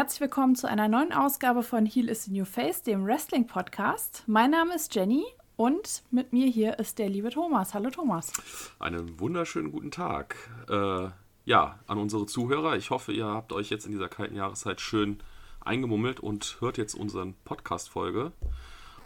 herzlich 0.00 0.22
willkommen 0.22 0.56
zu 0.56 0.66
einer 0.66 0.88
neuen 0.88 1.12
Ausgabe 1.12 1.62
von 1.62 1.84
Heal 1.84 2.08
is 2.08 2.24
the 2.24 2.30
New 2.30 2.46
Face, 2.46 2.82
dem 2.82 3.04
Wrestling 3.04 3.46
Podcast. 3.46 4.22
Mein 4.26 4.50
Name 4.50 4.74
ist 4.74 4.94
Jenny 4.94 5.22
und 5.56 6.04
mit 6.10 6.32
mir 6.32 6.46
hier 6.46 6.78
ist 6.78 6.98
der 6.98 7.10
liebe 7.10 7.28
Thomas. 7.28 7.74
Hallo 7.74 7.90
Thomas. 7.90 8.32
Einen 8.78 9.20
wunderschönen 9.20 9.70
guten 9.70 9.90
Tag. 9.90 10.36
Äh, 10.70 11.10
ja, 11.44 11.78
an 11.86 11.98
unsere 11.98 12.24
Zuhörer. 12.24 12.76
Ich 12.76 12.88
hoffe, 12.88 13.12
ihr 13.12 13.26
habt 13.26 13.52
euch 13.52 13.68
jetzt 13.68 13.84
in 13.84 13.92
dieser 13.92 14.08
kalten 14.08 14.36
Jahreszeit 14.36 14.80
schön 14.80 15.18
eingemummelt 15.60 16.18
und 16.18 16.56
hört 16.60 16.78
jetzt 16.78 16.94
unseren 16.94 17.34
Podcast-Folge. 17.44 18.32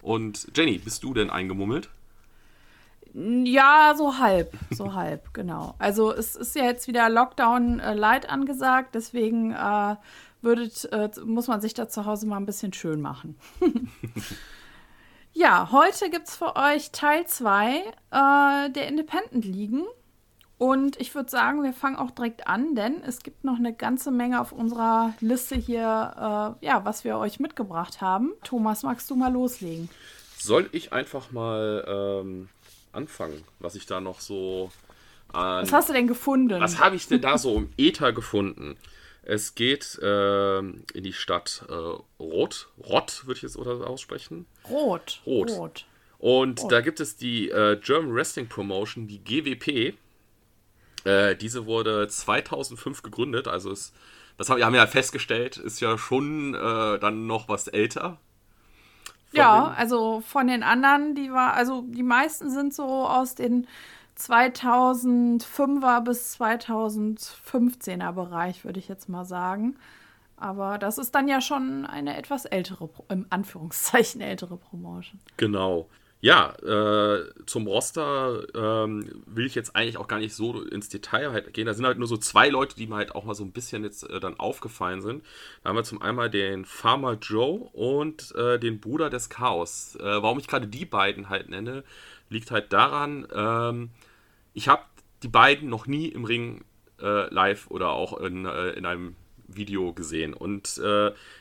Und 0.01 0.47
Jenny, 0.55 0.77
bist 0.77 1.03
du 1.03 1.13
denn 1.13 1.29
eingemummelt? 1.29 1.89
Ja, 3.13 3.95
so 3.97 4.17
halb, 4.17 4.53
so 4.71 4.93
halb, 4.93 5.33
genau. 5.33 5.75
Also 5.77 6.13
es 6.13 6.37
ist 6.37 6.55
ja 6.55 6.63
jetzt 6.63 6.87
wieder 6.87 7.09
Lockdown 7.09 7.81
äh, 7.81 7.93
Light 7.93 8.29
angesagt, 8.29 8.95
deswegen 8.95 9.51
äh, 9.51 9.95
würdet, 10.45 10.85
äh, 10.91 11.09
muss 11.25 11.47
man 11.47 11.59
sich 11.59 11.73
da 11.73 11.89
zu 11.89 12.05
Hause 12.05 12.27
mal 12.27 12.37
ein 12.37 12.45
bisschen 12.45 12.71
schön 12.71 13.01
machen. 13.01 13.35
ja, 15.33 15.69
heute 15.71 16.09
gibt 16.09 16.29
es 16.29 16.35
für 16.37 16.55
euch 16.55 16.91
Teil 16.91 17.27
2 17.27 17.79
äh, 18.11 18.69
der 18.69 18.87
Independent 18.87 19.43
Ligen. 19.43 19.83
Und 20.57 20.99
ich 21.01 21.13
würde 21.13 21.29
sagen, 21.29 21.63
wir 21.63 21.73
fangen 21.73 21.97
auch 21.97 22.11
direkt 22.11 22.47
an, 22.47 22.75
denn 22.75 23.03
es 23.03 23.19
gibt 23.23 23.43
noch 23.43 23.57
eine 23.57 23.73
ganze 23.73 24.09
Menge 24.09 24.39
auf 24.39 24.53
unserer 24.53 25.13
Liste 25.19 25.55
hier, 25.55 26.55
äh, 26.61 26.65
ja, 26.65 26.85
was 26.85 27.03
wir 27.03 27.17
euch 27.17 27.41
mitgebracht 27.41 27.99
haben. 27.99 28.31
Thomas, 28.43 28.83
magst 28.83 29.09
du 29.09 29.15
mal 29.15 29.33
loslegen? 29.33 29.89
Soll 30.37 30.69
ich 30.71 30.93
einfach 30.93 31.31
mal 31.31 31.83
ähm, 31.87 32.47
anfangen, 32.93 33.43
was 33.59 33.75
ich 33.75 33.85
da 33.85 33.99
noch 33.99 34.21
so 34.21 34.71
an. 35.33 35.63
Was 35.63 35.73
hast 35.73 35.89
du 35.89 35.93
denn 35.93 36.07
gefunden? 36.07 36.61
Was 36.61 36.79
habe 36.79 36.95
ich 36.95 37.07
denn 37.07 37.19
da 37.19 37.37
so 37.37 37.57
im 37.57 37.69
Äther 37.77 38.13
gefunden? 38.13 38.77
Es 39.25 39.55
geht 39.55 39.97
äh, 40.01 40.59
in 40.59 41.03
die 41.03 41.13
Stadt 41.13 41.65
äh, 41.67 41.73
Rot. 42.19 42.69
Rott 42.77 43.25
würde 43.25 43.37
ich 43.37 43.41
jetzt 43.41 43.57
oder 43.57 43.87
aussprechen. 43.87 44.45
Rot. 44.69 45.21
Rot. 45.25 45.51
Rot. 45.51 45.85
Und 46.19 46.61
Rot. 46.61 46.71
da 46.71 46.81
gibt 46.81 46.99
es 46.99 47.17
die 47.17 47.49
äh, 47.49 47.79
German 47.81 48.13
Wrestling 48.13 48.47
Promotion, 48.47 49.07
die 49.07 49.23
GWP. 49.23 49.95
Äh, 51.05 51.35
diese 51.35 51.65
wurde 51.65 52.07
2005 52.07 53.01
gegründet, 53.01 53.47
also 53.47 53.71
ist, 53.71 53.93
das 54.37 54.49
haben, 54.49 54.59
wir 54.59 54.79
ja 54.79 54.87
festgestellt, 54.87 55.57
ist 55.57 55.79
ja 55.79 55.97
schon 55.97 56.55
äh, 56.55 56.99
dann 56.99 57.27
noch 57.27 57.49
was 57.49 57.67
älter. 57.67 58.17
Ja, 59.31 59.73
also 59.77 60.21
von 60.21 60.47
den 60.47 60.63
anderen, 60.63 61.13
die 61.13 61.31
war, 61.31 61.53
also 61.53 61.83
die 61.87 62.03
meisten 62.03 62.49
sind 62.49 62.73
so 62.73 62.83
aus 62.85 63.35
den 63.35 63.67
2005er 64.17 66.01
bis 66.01 66.39
2015er 66.39 68.11
Bereich, 68.13 68.63
würde 68.65 68.79
ich 68.79 68.87
jetzt 68.87 69.09
mal 69.09 69.25
sagen. 69.25 69.75
Aber 70.37 70.77
das 70.77 70.97
ist 70.97 71.15
dann 71.15 71.27
ja 71.27 71.41
schon 71.41 71.85
eine 71.85 72.17
etwas 72.17 72.45
ältere, 72.45 72.89
im 73.09 73.25
Anführungszeichen 73.29 74.21
ältere 74.21 74.57
Promotion. 74.57 75.19
Genau. 75.37 75.87
Ja, 76.21 76.55
äh, 76.63 77.29
zum 77.45 77.67
Roster 77.67 78.47
ähm, 78.55 79.23
will 79.27 79.45
ich 79.45 79.53
jetzt 79.53 79.75
eigentlich 79.75 79.97
auch 79.97 80.07
gar 80.07 80.17
nicht 80.17 80.33
so 80.33 80.63
ins 80.63 80.89
Detail 80.89 81.31
halt 81.31 81.53
gehen. 81.53 81.67
Da 81.67 81.75
sind 81.75 81.85
halt 81.85 81.99
nur 81.99 82.07
so 82.07 82.17
zwei 82.17 82.49
Leute, 82.49 82.75
die 82.75 82.87
mir 82.87 82.95
halt 82.95 83.13
auch 83.13 83.25
mal 83.25 83.35
so 83.35 83.43
ein 83.43 83.51
bisschen 83.51 83.83
jetzt 83.83 84.09
äh, 84.09 84.19
dann 84.19 84.39
aufgefallen 84.39 85.01
sind. 85.01 85.23
Da 85.61 85.69
haben 85.69 85.75
wir 85.75 85.83
zum 85.83 86.01
einen 86.01 86.31
den 86.31 86.65
Farmer 86.65 87.13
Joe 87.21 87.69
und 87.73 88.33
äh, 88.33 88.57
den 88.57 88.79
Bruder 88.79 89.11
des 89.11 89.29
Chaos. 89.29 89.97
Äh, 89.97 90.03
warum 90.03 90.39
ich 90.39 90.47
gerade 90.47 90.65
die 90.65 90.85
beiden 90.85 91.29
halt 91.29 91.49
nenne, 91.49 91.83
liegt 92.29 92.51
halt 92.51 92.73
daran, 92.73 93.27
ähm, 93.33 93.89
ich 94.53 94.67
habe 94.67 94.83
die 95.23 95.27
beiden 95.27 95.69
noch 95.69 95.87
nie 95.87 96.07
im 96.07 96.25
Ring 96.25 96.63
äh, 97.01 97.33
live 97.33 97.67
oder 97.69 97.89
auch 97.89 98.19
in, 98.19 98.45
äh, 98.45 98.69
in 98.71 98.85
einem 98.85 99.15
Video 99.47 99.93
gesehen. 99.93 100.33
Und 100.33 100.81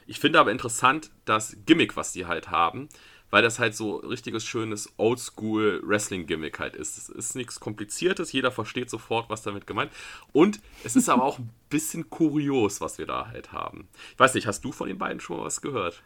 ich 0.06 0.20
finde 0.20 0.38
aber 0.38 0.52
interessant, 0.52 1.10
das 1.24 1.56
Gimmick, 1.64 1.96
was 1.96 2.12
die 2.12 2.26
halt 2.26 2.50
haben 2.50 2.90
weil 3.34 3.42
das 3.42 3.58
halt 3.58 3.74
so 3.74 3.96
richtiges 3.96 4.44
schönes 4.44 4.92
Oldschool 4.96 5.82
Wrestling 5.84 6.28
Gimmick 6.28 6.60
halt 6.60 6.76
ist. 6.76 6.96
Es 6.96 7.08
ist 7.08 7.34
nichts 7.34 7.58
kompliziertes, 7.58 8.30
jeder 8.30 8.52
versteht 8.52 8.88
sofort, 8.88 9.28
was 9.28 9.42
damit 9.42 9.66
gemeint. 9.66 9.90
Und 10.32 10.60
es 10.84 10.94
ist 10.94 11.08
aber 11.08 11.24
auch 11.24 11.40
ein 11.40 11.50
bisschen 11.68 12.08
kurios, 12.10 12.80
was 12.80 12.96
wir 12.96 13.06
da 13.06 13.26
halt 13.26 13.50
haben. 13.50 13.88
Ich 14.12 14.20
weiß 14.20 14.34
nicht, 14.34 14.46
hast 14.46 14.64
du 14.64 14.70
von 14.70 14.86
den 14.86 14.98
beiden 14.98 15.18
schon 15.18 15.38
mal 15.38 15.46
was 15.46 15.60
gehört? 15.60 16.00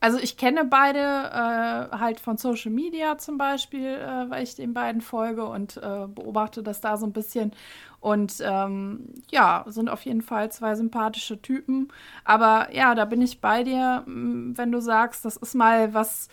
Also 0.00 0.18
ich 0.18 0.36
kenne 0.36 0.64
beide 0.64 0.98
äh, 1.00 1.96
halt 1.96 2.20
von 2.20 2.36
Social 2.36 2.70
Media 2.70 3.18
zum 3.18 3.36
Beispiel, 3.36 3.86
äh, 3.86 4.30
weil 4.30 4.44
ich 4.44 4.54
den 4.54 4.72
beiden 4.72 5.00
folge 5.00 5.44
und 5.44 5.76
äh, 5.78 6.06
beobachte 6.06 6.62
das 6.62 6.80
da 6.80 6.96
so 6.96 7.06
ein 7.06 7.12
bisschen. 7.12 7.52
Und 8.00 8.36
ähm, 8.40 9.12
ja, 9.30 9.64
sind 9.66 9.88
auf 9.88 10.04
jeden 10.04 10.22
Fall 10.22 10.52
zwei 10.52 10.76
sympathische 10.76 11.42
Typen. 11.42 11.88
Aber 12.24 12.72
ja, 12.72 12.94
da 12.94 13.04
bin 13.06 13.20
ich 13.20 13.40
bei 13.40 13.64
dir, 13.64 14.04
wenn 14.06 14.70
du 14.70 14.80
sagst, 14.80 15.24
das 15.24 15.36
ist 15.36 15.54
mal 15.54 15.94
was 15.94 16.28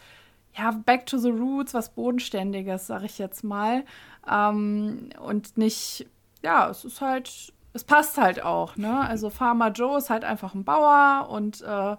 ja, 0.57 0.71
back 0.71 1.05
to 1.05 1.17
the 1.17 1.29
roots, 1.29 1.73
was 1.73 1.89
Bodenständiges, 1.89 2.87
sag 2.87 3.03
ich 3.03 3.17
jetzt 3.17 3.43
mal. 3.43 3.83
Ähm, 4.29 5.09
und 5.19 5.57
nicht, 5.57 6.07
ja, 6.43 6.69
es 6.69 6.85
ist 6.85 7.01
halt, 7.01 7.53
es 7.73 7.83
passt 7.83 8.17
halt 8.17 8.43
auch, 8.43 8.77
ne? 8.77 9.01
Also 9.01 9.29
Farmer 9.29 9.71
Joe 9.71 9.97
ist 9.97 10.09
halt 10.09 10.23
einfach 10.23 10.53
ein 10.53 10.63
Bauer 10.63 11.29
und 11.29 11.61
äh, 11.61 11.97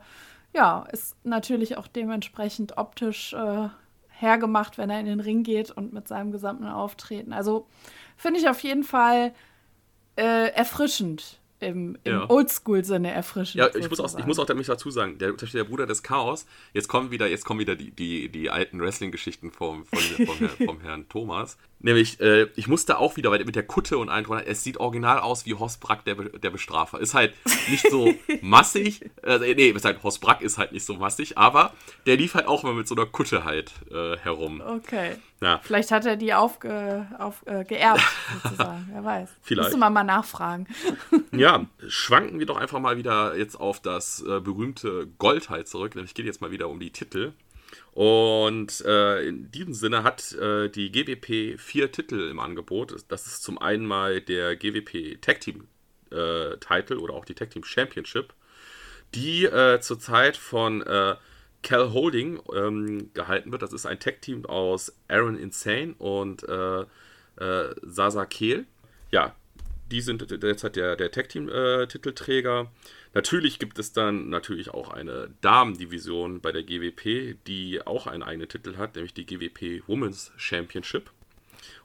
ja, 0.57 0.87
ist 0.91 1.15
natürlich 1.25 1.77
auch 1.77 1.87
dementsprechend 1.87 2.79
optisch 2.79 3.35
äh, 3.35 3.69
hergemacht, 4.09 4.79
wenn 4.79 4.91
er 4.91 4.99
in 4.99 5.07
den 5.07 5.21
Ring 5.21 5.43
geht 5.43 5.71
und 5.71 5.93
mit 5.93 6.09
seinem 6.09 6.33
gesamten 6.33 6.67
Auftreten. 6.67 7.33
Also 7.33 7.67
finde 8.17 8.41
ich 8.41 8.49
auf 8.49 8.61
jeden 8.61 8.83
Fall 8.83 9.35
äh, 10.17 10.49
erfrischend 10.53 11.41
im, 11.61 11.97
im 12.05 12.13
ja. 12.13 12.31
Oldschool-Sinne 12.31 13.13
erfrischen. 13.13 13.59
Ja, 13.59 13.69
ich 13.75 13.89
muss, 13.89 14.01
auch, 14.01 14.19
ich 14.19 14.27
muss 14.27 14.39
auch 14.39 14.49
nämlich 14.49 14.67
dazu 14.67 14.91
sagen, 14.91 15.19
der, 15.19 15.33
der 15.33 15.65
Bruder 15.65 15.87
des 15.87 16.03
Chaos, 16.03 16.47
jetzt 16.73 16.89
kommen 16.89 17.11
wieder, 17.11 17.29
jetzt 17.29 17.45
kommen 17.45 17.61
wieder 17.61 17.77
die, 17.77 17.91
die, 17.91 18.31
die 18.31 18.51
alten 18.51 18.81
Wrestling-Geschichten 18.81 19.51
vom, 19.51 19.85
vom, 19.85 20.27
vom, 20.27 20.49
vom, 20.49 20.81
Herrn 20.81 21.09
Thomas. 21.09 21.57
Nämlich, 21.79 22.21
äh, 22.21 22.49
ich 22.57 22.69
musste 22.69 22.99
auch 22.99 23.17
wieder, 23.17 23.31
weil 23.31 23.45
mit 23.45 23.55
der 23.55 23.67
Kutte 23.67 23.99
und 23.99 24.09
allem 24.09 24.27
es 24.47 24.65
sieht 24.65 24.79
original 24.79 25.21
aus 25.21 25.45
wie 25.45 25.55
Horst 25.55 25.81
Brack, 25.81 26.05
der, 26.05 26.15
der 26.15 26.51
Bestrafer. 26.51 26.99
Ist 27.01 27.15
halt 27.15 27.35
nicht 27.69 27.89
so 27.91 28.13
massig, 28.41 29.03
äh, 29.23 29.39
nee, 29.55 29.69
ist 29.69 29.85
halt, 29.85 30.03
Horst 30.03 30.21
Brack 30.21 30.41
ist 30.41 30.59
halt 30.59 30.73
nicht 30.73 30.87
so 30.87 30.95
massig, 30.95 31.37
aber 31.37 31.73
der 32.07 32.17
lief 32.17 32.35
halt 32.35 32.47
auch 32.47 32.65
immer 32.65 32.73
mit 32.73 32.89
so 32.89 32.95
einer 32.95 33.07
Kutte 33.07 33.45
halt 33.45 33.73
äh, 33.91 34.17
herum. 34.19 34.63
Okay. 34.63 35.17
Ja. 35.41 35.61
Vielleicht 35.63 35.91
hat 35.91 36.07
er 36.07 36.17
die 36.17 36.33
aufge, 36.33 37.07
auf, 37.19 37.43
äh, 37.47 37.65
geerbt, 37.65 38.03
sozusagen. 38.43 38.89
Wer 38.91 39.05
weiß. 39.05 39.29
Vielleicht. 39.43 39.67
Müsste 39.67 39.79
man 39.79 39.93
mal 39.93 40.05
nachfragen. 40.05 40.67
ja, 41.33 41.67
schwanken 41.87 42.39
wir 42.39 42.47
doch 42.47 42.57
einfach 42.57 42.81
mal 42.81 42.97
wieder 42.97 43.37
jetzt 43.37 43.57
auf 43.61 43.81
das 43.81 44.23
äh, 44.23 44.41
berühmte 44.41 45.09
Gold 45.19 45.51
halt 45.51 45.69
zurück. 45.69 45.95
Nämlich 45.95 46.15
geht 46.15 46.25
jetzt 46.25 46.41
mal 46.41 46.51
wieder 46.51 46.69
um 46.69 46.81
die 46.81 46.91
Titel. 46.91 47.33
Und 47.93 48.83
äh, 48.85 49.27
in 49.27 49.51
diesem 49.51 49.73
Sinne 49.73 50.03
hat 50.03 50.33
äh, 50.33 50.69
die 50.69 50.93
GWP 50.93 51.59
vier 51.59 51.91
Titel 51.91 52.29
im 52.31 52.39
Angebot. 52.39 52.95
Das 53.09 53.27
ist 53.27 53.43
zum 53.43 53.59
einen 53.59 53.87
mal 53.87 54.21
der 54.21 54.57
GWP 54.57 55.21
Tag 55.21 55.41
Team 55.41 55.69
äh, 56.11 56.57
Title 56.59 56.99
oder 57.01 57.15
auch 57.15 57.25
die 57.25 57.35
Tag 57.35 57.51
Team 57.51 57.65
Championship, 57.65 58.35
die 59.15 59.45
äh, 59.45 59.81
zurzeit 59.81 60.37
von 60.37 60.83
äh, 60.83 61.17
Cal 61.67 61.93
Holding 61.93 62.41
ähm, 62.55 63.11
gehalten 63.13 63.51
wird. 63.51 63.63
Das 63.63 63.73
ist 63.73 63.87
ein 63.87 63.99
Tag-Team 63.99 64.47
aus 64.47 64.95
Aaron 65.09 65.37
Insane 65.37 65.95
und 65.99 66.49
äh, 66.49 66.85
Sasa 67.83 68.25
Kehl. 68.25 68.67
Ja, 69.11 69.35
die 69.91 70.01
sind 70.01 70.31
derzeit 70.43 70.77
der, 70.77 70.95
der 70.95 71.11
Tag-Team-Titelträger. 71.11 72.61
Äh, 72.61 72.67
natürlich 73.17 73.59
gibt 73.59 73.79
es 73.79 73.93
dann 73.93 74.29
natürlich 74.29 74.71
auch 74.71 74.91
eine 74.91 75.31
Damen-Division 75.41 76.41
bei 76.41 76.53
der 76.53 76.63
GWP, 76.63 77.37
die 77.47 77.81
auch 77.85 78.07
einen 78.07 78.23
eigenen 78.23 78.49
Titel 78.49 78.77
hat, 78.77 78.95
nämlich 78.95 79.15
die 79.15 79.27
GWP 79.27 79.83
Women's 79.87 80.33
Championship. 80.37 81.11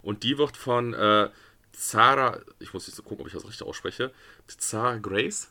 Und 0.02 0.24
die 0.24 0.38
wird 0.38 0.58
von 0.58 0.94
äh, 0.94 1.30
Zara, 1.72 2.40
ich 2.60 2.74
muss 2.74 2.88
jetzt 2.88 3.04
gucken, 3.04 3.22
ob 3.22 3.28
ich 3.28 3.34
das 3.34 3.46
richtig 3.46 3.66
ausspreche, 3.66 4.12
Zara 4.48 4.98
Grace 4.98 5.50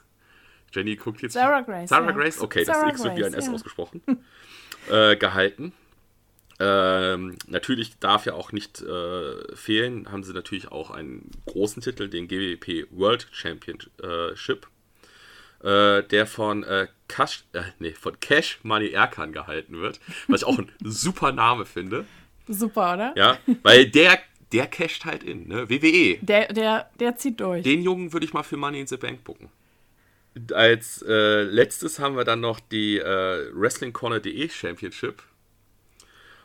Jenny 0.73 0.97
guckt 0.97 1.23
jetzt. 1.23 1.33
Sarah 1.33 1.63
Grace. 1.63 1.89
Sarah 1.89 2.07
ja. 2.07 2.13
Grace, 2.13 2.41
okay, 2.41 2.65
Sarah 2.65 2.91
das 2.91 2.93
X 2.93 3.05
wird 3.05 3.17
wie 3.17 3.25
ein 3.25 3.35
S 3.35 3.47
ja. 3.47 3.53
ausgesprochen. 3.53 4.03
äh, 4.91 5.17
gehalten. 5.17 5.73
Ähm, 6.59 7.37
natürlich 7.47 7.99
darf 7.99 8.27
ja 8.27 8.35
auch 8.35 8.53
nicht 8.53 8.83
äh, 8.83 9.57
fehlen, 9.57 10.11
haben 10.13 10.25
sie 10.25 10.35
natürlich 10.35 10.71
auch 10.71 10.91
einen 10.91 11.31
großen 11.47 11.83
Titel, 11.83 12.09
den 12.09 12.29
GWP 12.29 12.87
World 12.91 13.29
Championship, 13.33 14.69
äh, 15.63 16.03
der 16.03 16.27
von, 16.27 16.63
äh, 16.65 16.89
Cash, 17.09 17.45
äh, 17.53 17.63
nee, 17.79 17.93
von 17.93 18.19
Cash 18.21 18.61
Money 18.63 18.91
Erkan 18.91 19.33
gehalten 19.33 19.81
wird, 19.81 20.01
was 20.29 20.43
ich 20.43 20.47
auch 20.47 20.59
ein 20.59 20.71
super 20.85 21.33
Name 21.33 21.67
finde. 21.67 22.07
Super, 22.49 22.95
oder? 22.95 23.15
Ja, 23.17 23.39
weil 23.63 23.87
der, 23.87 24.19
der 24.53 24.67
casht 24.67 25.05
halt 25.05 25.23
in, 25.23 25.49
ne? 25.49 25.69
WWE. 25.69 26.19
Der, 26.23 26.53
der, 26.53 26.91
der 26.99 27.17
zieht 27.17 27.41
durch. 27.41 27.63
Den 27.63 27.83
Jungen 27.83 28.13
würde 28.13 28.27
ich 28.27 28.33
mal 28.33 28.43
für 28.43 28.57
Money 28.57 28.81
in 28.81 28.87
the 28.87 28.97
Bank 28.97 29.23
bucken. 29.25 29.51
Als 30.53 31.03
äh, 31.07 31.43
letztes 31.43 31.99
haben 31.99 32.17
wir 32.17 32.25
dann 32.25 32.41
noch 32.41 32.61
die 32.61 32.99
äh, 32.99 33.51
WrestlingCorner.de 33.53 34.49
Championship. 34.49 35.23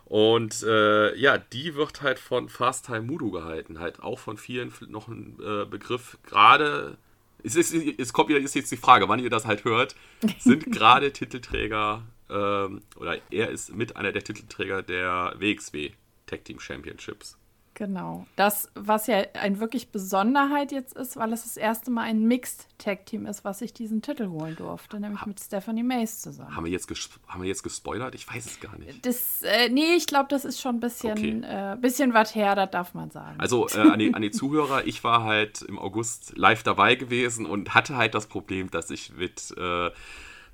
Und 0.05 0.63
äh, 0.63 1.15
ja, 1.15 1.37
die 1.37 1.75
wird 1.75 2.01
halt 2.01 2.19
von 2.19 2.49
Fast 2.49 2.85
Time 2.85 3.01
Mudo 3.01 3.31
gehalten. 3.31 3.79
Halt 3.79 3.99
auch 4.01 4.19
von 4.19 4.37
vielen 4.37 4.71
noch 4.87 5.07
ein 5.07 5.37
äh, 5.39 5.65
Begriff, 5.65 6.17
gerade 6.23 6.97
es, 7.45 7.55
ist, 7.55 7.73
es 7.73 8.11
kommt 8.11 8.29
wieder 8.29 8.39
ist 8.39 8.55
jetzt 8.55 8.71
die 8.71 8.77
Frage, 8.77 9.07
wann 9.07 9.19
ihr 9.19 9.29
das 9.29 9.45
halt 9.45 9.63
hört, 9.65 9.95
sind 10.39 10.65
gerade 10.71 11.13
Titelträger 11.13 12.03
ähm, 12.29 12.81
oder 12.95 13.19
er 13.29 13.49
ist 13.49 13.73
mit 13.75 13.95
einer 13.95 14.11
der 14.11 14.23
Titelträger 14.23 14.81
der 14.81 15.35
WXW 15.37 15.91
Tag 16.25 16.43
Team 16.43 16.59
Championships. 16.59 17.37
Genau. 17.75 18.25
Das, 18.37 18.69
was 18.73 19.07
ja 19.07 19.17
ein 19.33 19.59
wirklich 19.59 19.89
Besonderheit 19.89 20.71
jetzt 20.71 20.95
ist, 20.95 21.17
weil 21.17 21.31
es 21.33 21.43
das 21.43 21.57
erste 21.57 21.91
Mal 21.91 22.03
ein 22.03 22.23
Mixed 22.23 22.67
Tag 22.77 23.05
Team 23.05 23.25
ist, 23.25 23.43
was 23.43 23.59
sich 23.59 23.73
diesen 23.73 24.01
Titel 24.01 24.29
holen 24.29 24.55
durfte, 24.55 24.99
nämlich 24.99 25.21
ha 25.21 25.27
mit 25.27 25.39
Stephanie 25.39 25.83
Mace 25.83 26.21
zusammen. 26.21 26.55
Haben 26.55 26.65
wir 26.65 26.71
jetzt, 26.71 26.89
haben 27.27 27.41
wir 27.41 27.49
jetzt 27.49 27.63
gespoilert? 27.63 28.15
Ich 28.15 28.33
weiß 28.33 28.45
es 28.45 28.59
gar 28.61 28.77
nicht. 28.77 29.05
Das, 29.05 29.41
äh, 29.43 29.69
nee, 29.69 29.93
ich 29.95 30.07
glaube, 30.07 30.27
das 30.29 30.45
ist 30.45 30.61
schon 30.61 30.77
ein 30.77 30.79
bisschen, 30.79 31.43
okay. 31.43 31.73
äh, 31.73 31.75
bisschen 31.75 32.13
was 32.13 32.33
her, 32.33 32.55
das 32.55 32.71
darf 32.71 32.93
man 32.93 33.11
sagen. 33.11 33.39
Also 33.39 33.67
äh, 33.67 33.79
an, 33.79 33.99
die, 33.99 34.13
an 34.13 34.21
die 34.21 34.31
Zuhörer, 34.31 34.87
ich 34.87 35.03
war 35.03 35.23
halt 35.23 35.61
im 35.61 35.77
August 35.77 36.37
live 36.37 36.63
dabei 36.63 36.95
gewesen 36.95 37.45
und 37.45 37.75
hatte 37.75 37.97
halt 37.97 38.15
das 38.15 38.27
Problem, 38.27 38.71
dass 38.71 38.89
ich 38.89 39.13
mit 39.13 39.53
äh, 39.57 39.91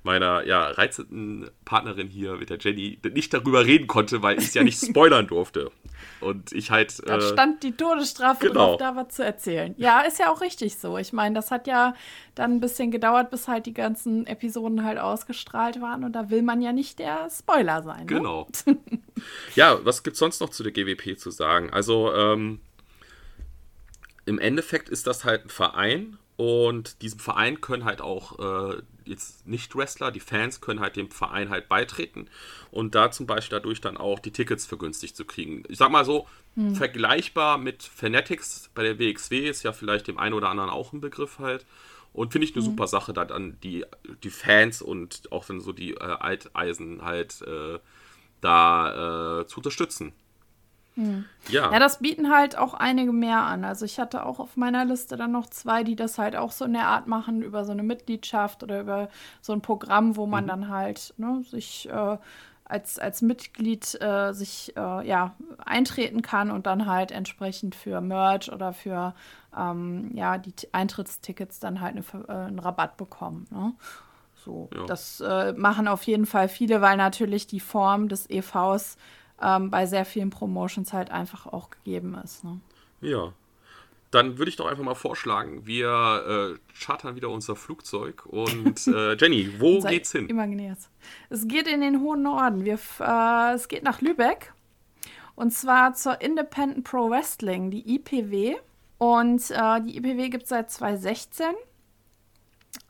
meiner 0.02 0.44
ja, 0.46 0.68
reizenden 0.68 1.50
Partnerin 1.64 2.08
hier, 2.08 2.36
mit 2.36 2.50
der 2.50 2.58
Jenny, 2.58 2.98
nicht 3.12 3.32
darüber 3.32 3.64
reden 3.64 3.86
konnte, 3.86 4.22
weil 4.22 4.38
ich 4.38 4.46
es 4.46 4.54
ja 4.54 4.62
nicht 4.62 4.84
spoilern 4.86 5.26
durfte. 5.26 5.70
Und 6.20 6.52
ich 6.52 6.70
halt. 6.70 7.06
Da 7.06 7.18
äh, 7.18 7.20
stand 7.20 7.62
die 7.62 7.72
Todesstrafe 7.72 8.48
genau. 8.48 8.76
drauf, 8.76 8.76
da 8.78 8.96
was 8.96 9.14
zu 9.14 9.24
erzählen. 9.24 9.74
Ja, 9.76 10.00
ist 10.00 10.18
ja 10.18 10.32
auch 10.32 10.40
richtig 10.40 10.76
so. 10.76 10.98
Ich 10.98 11.12
meine, 11.12 11.34
das 11.34 11.50
hat 11.50 11.66
ja 11.66 11.94
dann 12.34 12.52
ein 12.52 12.60
bisschen 12.60 12.90
gedauert, 12.90 13.30
bis 13.30 13.48
halt 13.48 13.66
die 13.66 13.74
ganzen 13.74 14.26
Episoden 14.26 14.84
halt 14.84 14.98
ausgestrahlt 14.98 15.80
waren. 15.80 16.04
Und 16.04 16.12
da 16.12 16.30
will 16.30 16.42
man 16.42 16.62
ja 16.62 16.72
nicht 16.72 16.98
der 16.98 17.28
Spoiler 17.30 17.82
sein. 17.82 18.00
Ne? 18.00 18.06
Genau. 18.06 18.48
ja, 19.54 19.84
was 19.84 20.02
gibt 20.02 20.14
es 20.14 20.20
sonst 20.20 20.40
noch 20.40 20.50
zu 20.50 20.62
der 20.62 20.72
GWP 20.72 21.18
zu 21.18 21.30
sagen? 21.30 21.70
Also, 21.70 22.12
ähm, 22.12 22.60
im 24.24 24.38
Endeffekt 24.38 24.88
ist 24.88 25.06
das 25.06 25.24
halt 25.24 25.46
ein 25.46 25.50
Verein 25.50 26.18
und 26.36 27.02
diesem 27.02 27.18
Verein 27.18 27.60
können 27.60 27.84
halt 27.84 28.00
auch 28.00 28.38
äh, 28.38 28.82
jetzt 29.06 29.46
Nicht-Wrestler, 29.46 30.10
die 30.10 30.20
Fans 30.20 30.60
können 30.60 30.80
halt 30.80 30.96
dem 30.96 31.10
Verein 31.10 31.50
halt 31.50 31.68
beitreten 31.68 32.28
und 32.70 32.94
da 32.94 33.10
zum 33.10 33.26
Beispiel 33.26 33.58
dadurch 33.58 33.80
dann 33.80 33.96
auch 33.96 34.18
die 34.18 34.30
Tickets 34.30 34.66
vergünstigt 34.66 35.16
zu 35.16 35.24
kriegen. 35.24 35.62
Ich 35.68 35.78
sag 35.78 35.90
mal 35.90 36.04
so, 36.04 36.26
hm. 36.54 36.74
vergleichbar 36.74 37.58
mit 37.58 37.82
Fanatics 37.82 38.70
bei 38.74 38.82
der 38.82 38.98
WXW 38.98 39.48
ist 39.48 39.62
ja 39.62 39.72
vielleicht 39.72 40.08
dem 40.08 40.18
einen 40.18 40.34
oder 40.34 40.48
anderen 40.48 40.70
auch 40.70 40.92
ein 40.92 41.00
Begriff 41.00 41.38
halt. 41.38 41.64
Und 42.12 42.30
finde 42.32 42.46
ich 42.46 42.54
eine 42.54 42.62
hm. 42.62 42.72
super 42.72 42.86
Sache, 42.86 43.14
da 43.14 43.24
dann 43.24 43.58
die, 43.62 43.86
die 44.22 44.30
Fans 44.30 44.82
und 44.82 45.32
auch 45.32 45.46
dann 45.46 45.60
so 45.60 45.72
die 45.72 45.94
äh, 45.94 46.00
Alteisen 46.00 47.02
halt 47.02 47.40
äh, 47.42 47.78
da 48.42 49.40
äh, 49.40 49.46
zu 49.46 49.60
unterstützen. 49.60 50.12
Hm. 50.94 51.24
Ja. 51.48 51.72
ja, 51.72 51.78
das 51.78 52.00
bieten 52.00 52.30
halt 52.30 52.56
auch 52.56 52.74
einige 52.74 53.12
mehr 53.12 53.42
an. 53.42 53.64
Also 53.64 53.84
ich 53.84 53.98
hatte 53.98 54.26
auch 54.26 54.38
auf 54.40 54.56
meiner 54.56 54.84
Liste 54.84 55.16
dann 55.16 55.32
noch 55.32 55.48
zwei, 55.48 55.84
die 55.84 55.96
das 55.96 56.18
halt 56.18 56.36
auch 56.36 56.52
so 56.52 56.64
in 56.66 56.74
der 56.74 56.86
Art 56.86 57.06
machen, 57.06 57.42
über 57.42 57.64
so 57.64 57.72
eine 57.72 57.82
Mitgliedschaft 57.82 58.62
oder 58.62 58.80
über 58.80 59.08
so 59.40 59.52
ein 59.52 59.62
Programm, 59.62 60.16
wo 60.16 60.26
man 60.26 60.44
mhm. 60.44 60.48
dann 60.48 60.68
halt 60.68 61.14
ne, 61.16 61.42
sich 61.50 61.88
äh, 61.88 62.18
als, 62.64 62.98
als 62.98 63.22
Mitglied 63.22 64.00
äh, 64.00 64.32
sich 64.32 64.74
äh, 64.76 65.06
ja, 65.06 65.34
eintreten 65.64 66.22
kann 66.22 66.50
und 66.50 66.66
dann 66.66 66.86
halt 66.86 67.10
entsprechend 67.10 67.74
für 67.74 68.00
Merch 68.00 68.52
oder 68.52 68.72
für 68.72 69.14
ähm, 69.56 70.10
ja, 70.14 70.38
die 70.38 70.54
Eintrittstickets 70.72 71.58
dann 71.58 71.80
halt 71.80 71.96
eine, 71.96 72.24
äh, 72.28 72.46
einen 72.46 72.58
Rabatt 72.58 72.96
bekommt. 72.96 73.52
Ne? 73.52 73.74
So, 74.34 74.68
ja. 74.74 74.86
das 74.86 75.20
äh, 75.20 75.52
machen 75.52 75.86
auf 75.86 76.02
jeden 76.04 76.26
Fall 76.26 76.48
viele, 76.48 76.80
weil 76.80 76.96
natürlich 76.96 77.46
die 77.46 77.60
Form 77.60 78.08
des 78.08 78.28
EVs 78.28 78.96
ähm, 79.42 79.70
bei 79.70 79.86
sehr 79.86 80.04
vielen 80.04 80.30
Promotions 80.30 80.92
halt 80.92 81.10
einfach 81.10 81.46
auch 81.46 81.70
gegeben 81.70 82.16
ist. 82.22 82.44
Ne? 82.44 82.60
Ja. 83.00 83.32
Dann 84.10 84.36
würde 84.36 84.50
ich 84.50 84.56
doch 84.56 84.66
einfach 84.66 84.84
mal 84.84 84.94
vorschlagen, 84.94 85.66
wir 85.66 86.58
äh, 86.58 86.74
chartern 86.78 87.16
wieder 87.16 87.30
unser 87.30 87.56
Flugzeug. 87.56 88.26
Und 88.26 88.86
äh, 88.86 89.14
Jenny, 89.14 89.58
wo 89.58 89.80
geht's 89.80 90.12
hin? 90.12 90.28
Imaginäres. 90.28 90.90
Es 91.30 91.48
geht 91.48 91.66
in 91.66 91.80
den 91.80 92.00
hohen 92.00 92.22
Norden. 92.22 92.64
Wir, 92.64 92.78
äh, 93.00 93.54
es 93.54 93.68
geht 93.68 93.82
nach 93.82 94.02
Lübeck. 94.02 94.52
Und 95.34 95.52
zwar 95.52 95.94
zur 95.94 96.20
Independent 96.20 96.84
Pro 96.84 97.08
Wrestling, 97.08 97.70
die 97.70 97.94
IPW. 97.94 98.56
Und 98.98 99.50
äh, 99.50 99.80
die 99.80 99.96
IPW 99.96 100.28
gibt 100.28 100.44
es 100.44 100.50
seit 100.50 100.70
2016. 100.70 101.46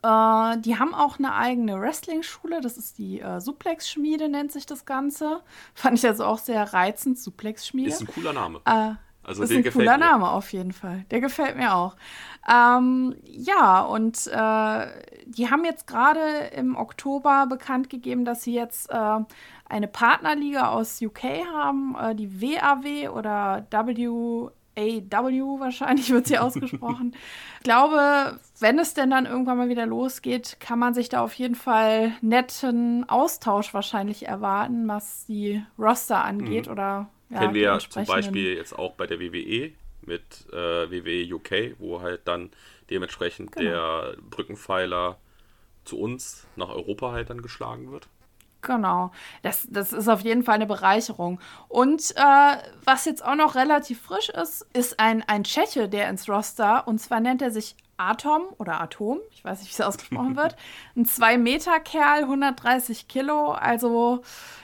Äh, 0.03 0.57
die 0.59 0.77
haben 0.77 0.93
auch 0.93 1.17
eine 1.17 1.33
eigene 1.33 1.79
Wrestling-Schule, 1.79 2.59
das 2.59 2.77
ist 2.77 2.97
die 2.97 3.21
äh, 3.21 3.39
Suplex-Schmiede, 3.39 4.27
nennt 4.27 4.51
sich 4.51 4.65
das 4.65 4.85
Ganze. 4.85 5.41
Fand 5.73 5.97
ich 5.97 6.05
also 6.05 6.25
auch 6.25 6.39
sehr 6.39 6.73
reizend, 6.73 7.17
Suplex-Schmiede. 7.17 7.89
Ist 7.89 8.01
ein 8.01 8.07
cooler 8.07 8.33
Name. 8.33 8.59
Äh, 8.65 8.95
also 9.23 9.43
ist 9.43 9.51
ein 9.51 9.63
cooler 9.63 9.97
mir. 9.97 10.05
Name 10.05 10.29
auf 10.29 10.51
jeden 10.51 10.73
Fall. 10.73 11.05
Der 11.09 11.21
gefällt 11.21 11.55
mir 11.55 11.73
auch. 11.73 11.95
Ähm, 12.49 13.15
ja, 13.23 13.81
und 13.81 14.27
äh, 14.27 14.87
die 15.25 15.49
haben 15.49 15.63
jetzt 15.63 15.87
gerade 15.87 16.47
im 16.53 16.75
Oktober 16.75 17.45
bekannt 17.47 17.89
gegeben, 17.89 18.25
dass 18.25 18.43
sie 18.43 18.53
jetzt 18.53 18.89
äh, 18.89 19.19
eine 19.69 19.87
Partnerliga 19.87 20.67
aus 20.67 21.01
UK 21.01 21.45
haben, 21.53 21.95
äh, 21.97 22.13
die 22.13 22.41
WAW 22.41 23.09
oder 23.09 23.65
W 23.71 24.49
AW 24.75 25.59
wahrscheinlich 25.59 26.09
wird 26.11 26.27
sie 26.27 26.37
ausgesprochen. 26.39 27.15
ich 27.57 27.63
glaube, 27.63 28.39
wenn 28.59 28.79
es 28.79 28.93
denn 28.93 29.09
dann 29.09 29.25
irgendwann 29.25 29.57
mal 29.57 29.69
wieder 29.69 29.85
losgeht, 29.85 30.57
kann 30.59 30.79
man 30.79 30.93
sich 30.93 31.09
da 31.09 31.21
auf 31.21 31.33
jeden 31.33 31.55
Fall 31.55 32.13
netten 32.21 33.07
Austausch 33.09 33.73
wahrscheinlich 33.73 34.27
erwarten, 34.27 34.87
was 34.87 35.25
die 35.25 35.63
Roster 35.77 36.23
angeht. 36.23 36.67
Mhm. 36.67 36.71
Oder, 36.71 37.09
ja, 37.29 37.39
Kennen 37.39 37.53
wir 37.53 37.61
ja 37.61 37.79
zum 37.79 38.05
Beispiel 38.05 38.55
jetzt 38.55 38.77
auch 38.77 38.93
bei 38.93 39.07
der 39.07 39.19
WWE 39.19 39.71
mit 40.01 40.45
äh, 40.51 40.55
WWE 40.91 41.35
UK, 41.35 41.75
wo 41.79 42.01
halt 42.01 42.21
dann 42.25 42.51
dementsprechend 42.89 43.53
genau. 43.53 43.69
der 43.69 44.17
Brückenpfeiler 44.29 45.17
zu 45.85 45.99
uns 45.99 46.47
nach 46.55 46.69
Europa 46.69 47.11
halt 47.11 47.29
dann 47.29 47.41
geschlagen 47.41 47.91
wird. 47.91 48.07
Genau, 48.63 49.11
das, 49.41 49.67
das 49.69 49.91
ist 49.91 50.07
auf 50.07 50.21
jeden 50.21 50.43
Fall 50.43 50.55
eine 50.55 50.65
Bereicherung. 50.65 51.39
Und 51.67 52.15
äh, 52.15 52.57
was 52.83 53.05
jetzt 53.05 53.23
auch 53.23 53.35
noch 53.35 53.55
relativ 53.55 54.01
frisch 54.01 54.29
ist, 54.29 54.65
ist 54.73 54.99
ein, 54.99 55.21
ein 55.27 55.43
Tscheche, 55.43 55.89
der 55.89 56.09
ins 56.09 56.29
Roster, 56.29 56.87
und 56.87 56.99
zwar 56.99 57.19
nennt 57.19 57.41
er 57.41 57.51
sich 57.51 57.75
Atom 57.97 58.43
oder 58.57 58.79
Atom, 58.81 59.19
ich 59.31 59.43
weiß 59.43 59.59
nicht, 59.59 59.69
wie 59.69 59.81
es 59.81 59.85
ausgesprochen 59.85 60.37
wird, 60.37 60.55
ein 60.95 61.05
2-Meter-Kerl, 61.05 62.21
130 62.21 63.07
Kilo. 63.09 63.51
Also 63.51 64.21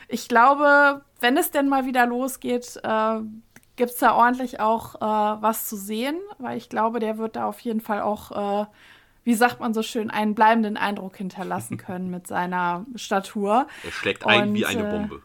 ich 0.08 0.30
glaube, 0.30 1.02
wenn 1.20 1.38
es 1.38 1.52
denn 1.52 1.68
mal 1.68 1.86
wieder 1.86 2.06
losgeht, 2.06 2.80
äh, 2.82 3.20
gibt 3.76 3.92
es 3.92 3.98
da 3.98 4.16
ordentlich 4.16 4.62
auch 4.62 4.96
äh, 4.96 5.42
was 5.42 5.68
zu 5.68 5.76
sehen, 5.76 6.18
weil 6.38 6.58
ich 6.58 6.70
glaube, 6.70 7.00
der 7.00 7.18
wird 7.18 7.36
da 7.36 7.46
auf 7.46 7.60
jeden 7.60 7.82
Fall 7.82 8.02
auch 8.02 8.64
äh, 8.64 8.66
wie 9.24 9.34
sagt 9.34 9.60
man 9.60 9.74
so 9.74 9.84
schön, 9.84 10.10
einen 10.10 10.36
bleibenden 10.36 10.78
Eindruck 10.78 11.18
hinterlassen 11.18 11.78
können 11.78 12.10
mit 12.10 12.28
seiner 12.28 12.86
Statur. 12.96 13.68
Er 13.84 13.92
schlägt 13.92 14.26
ein 14.26 14.54
wie 14.54 14.66
eine 14.66 14.88
äh, 14.88 14.92
Bombe. 14.92 15.22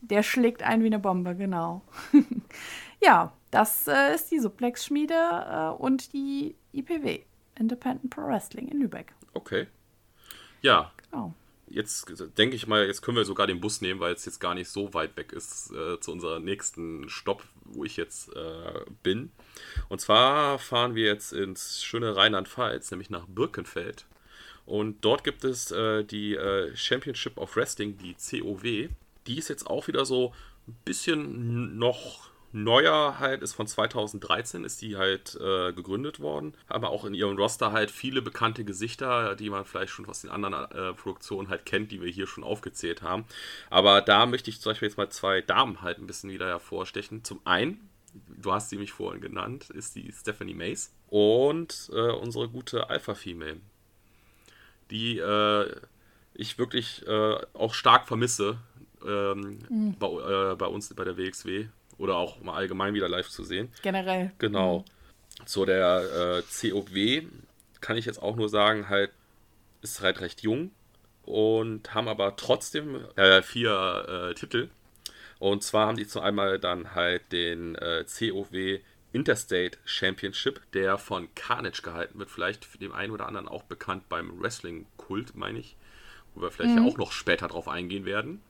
Der 0.00 0.22
schlägt 0.22 0.62
ein 0.62 0.82
wie 0.82 0.86
eine 0.86 0.98
Bombe, 0.98 1.34
genau. 1.34 1.82
ja, 3.02 3.32
das 3.50 3.88
äh, 3.88 4.14
ist 4.14 4.30
die 4.30 4.38
Suplex-Schmiede 4.38 5.14
äh, 5.14 5.82
und 5.82 6.12
die 6.12 6.54
IPW, 6.72 7.20
Independent 7.58 8.10
Pro 8.10 8.22
Wrestling 8.22 8.68
in 8.68 8.80
Lübeck. 8.80 9.12
Okay. 9.34 9.66
Ja. 10.62 10.92
Genau 11.10 11.34
jetzt 11.70 12.06
denke 12.36 12.56
ich 12.56 12.66
mal, 12.66 12.86
jetzt 12.86 13.02
können 13.02 13.16
wir 13.16 13.24
sogar 13.24 13.46
den 13.46 13.60
Bus 13.60 13.80
nehmen, 13.80 14.00
weil 14.00 14.14
es 14.14 14.24
jetzt 14.24 14.40
gar 14.40 14.54
nicht 14.54 14.68
so 14.68 14.94
weit 14.94 15.16
weg 15.16 15.32
ist 15.32 15.72
äh, 15.72 16.00
zu 16.00 16.12
unserem 16.12 16.44
nächsten 16.44 17.08
Stopp, 17.08 17.44
wo 17.64 17.84
ich 17.84 17.96
jetzt 17.96 18.34
äh, 18.34 18.84
bin. 19.02 19.30
Und 19.88 20.00
zwar 20.00 20.58
fahren 20.58 20.94
wir 20.94 21.06
jetzt 21.06 21.32
ins 21.32 21.82
schöne 21.82 22.16
Rheinland-Pfalz, 22.16 22.90
nämlich 22.90 23.10
nach 23.10 23.26
Birkenfeld. 23.26 24.06
Und 24.66 25.02
dort 25.02 25.24
gibt 25.24 25.44
es 25.44 25.70
äh, 25.70 26.04
die 26.04 26.34
äh, 26.34 26.76
Championship 26.76 27.38
of 27.38 27.56
Wrestling, 27.56 27.96
die 27.96 28.14
COW. 28.14 28.90
Die 29.26 29.38
ist 29.38 29.48
jetzt 29.48 29.66
auch 29.66 29.88
wieder 29.88 30.04
so 30.04 30.34
ein 30.66 30.76
bisschen 30.84 31.78
noch 31.78 32.28
Neuer 32.52 33.18
halt 33.18 33.42
ist 33.42 33.54
von 33.54 33.66
2013, 33.66 34.64
ist 34.64 34.80
die 34.80 34.96
halt 34.96 35.36
äh, 35.40 35.72
gegründet 35.72 36.20
worden. 36.20 36.54
Aber 36.66 36.90
auch 36.90 37.04
in 37.04 37.14
ihrem 37.14 37.36
Roster 37.36 37.72
halt 37.72 37.90
viele 37.90 38.22
bekannte 38.22 38.64
Gesichter, 38.64 39.36
die 39.36 39.50
man 39.50 39.64
vielleicht 39.64 39.92
schon 39.92 40.08
aus 40.08 40.22
den 40.22 40.30
anderen 40.30 40.70
äh, 40.70 40.94
Produktionen 40.94 41.48
halt 41.48 41.66
kennt, 41.66 41.92
die 41.92 42.00
wir 42.00 42.10
hier 42.10 42.26
schon 42.26 42.44
aufgezählt 42.44 43.02
haben. 43.02 43.24
Aber 43.68 44.00
da 44.00 44.26
möchte 44.26 44.50
ich 44.50 44.60
zum 44.60 44.70
Beispiel 44.70 44.88
jetzt 44.88 44.96
mal 44.96 45.10
zwei 45.10 45.42
Damen 45.42 45.82
halt 45.82 45.98
ein 45.98 46.06
bisschen 46.06 46.30
wieder 46.30 46.46
hervorstechen. 46.46 47.22
Zum 47.22 47.40
einen, 47.44 47.88
du 48.28 48.52
hast 48.52 48.70
sie 48.70 48.78
mich 48.78 48.92
vorhin 48.92 49.20
genannt, 49.20 49.68
ist 49.70 49.94
die 49.94 50.10
Stephanie 50.12 50.54
Mace 50.54 50.92
und 51.08 51.90
äh, 51.92 52.12
unsere 52.12 52.48
gute 52.48 52.88
Alpha 52.88 53.14
Female, 53.14 53.60
die 54.90 55.18
äh, 55.18 55.76
ich 56.32 56.56
wirklich 56.58 57.06
äh, 57.06 57.36
auch 57.52 57.74
stark 57.74 58.08
vermisse 58.08 58.58
ähm, 59.06 59.58
mhm. 59.68 59.96
bei, 59.98 60.06
äh, 60.52 60.56
bei 60.56 60.66
uns 60.66 60.94
bei 60.94 61.04
der 61.04 61.18
WXW 61.18 61.66
oder 61.98 62.16
auch 62.16 62.40
mal 62.40 62.54
allgemein 62.54 62.94
wieder 62.94 63.08
live 63.08 63.28
zu 63.28 63.44
sehen. 63.44 63.70
Generell. 63.82 64.32
Genau. 64.38 64.78
Mhm. 65.40 65.46
Zu 65.46 65.64
der 65.64 66.42
äh, 66.42 66.70
COW 66.70 67.22
kann 67.80 67.96
ich 67.96 68.06
jetzt 68.06 68.22
auch 68.22 68.36
nur 68.36 68.48
sagen, 68.48 68.88
halt, 68.88 69.10
ist 69.82 70.00
halt 70.00 70.20
recht 70.20 70.42
jung 70.42 70.70
und 71.22 71.94
haben 71.94 72.08
aber 72.08 72.36
trotzdem 72.36 73.04
äh, 73.16 73.42
vier 73.42 74.30
äh, 74.30 74.34
Titel. 74.34 74.68
Und 75.38 75.62
zwar 75.62 75.86
haben 75.86 75.96
die 75.96 76.06
zu 76.06 76.20
einmal 76.20 76.58
dann 76.58 76.94
halt 76.94 77.30
den 77.32 77.76
äh, 77.76 78.04
COW 78.04 78.80
Interstate 79.12 79.78
Championship, 79.84 80.60
der 80.72 80.98
von 80.98 81.28
Carnage 81.34 81.82
gehalten 81.82 82.18
wird. 82.18 82.30
Vielleicht 82.30 82.64
für 82.64 82.78
den 82.78 82.92
einen 82.92 83.12
oder 83.12 83.26
anderen 83.26 83.48
auch 83.48 83.62
bekannt 83.62 84.08
beim 84.08 84.40
Wrestling-Kult, 84.40 85.34
meine 85.34 85.60
ich. 85.60 85.76
Wo 86.34 86.42
wir 86.42 86.50
vielleicht 86.50 86.76
mhm. 86.76 86.86
ja 86.86 86.92
auch 86.92 86.98
noch 86.98 87.12
später 87.12 87.48
drauf 87.48 87.68
eingehen 87.68 88.04
werden. 88.04 88.42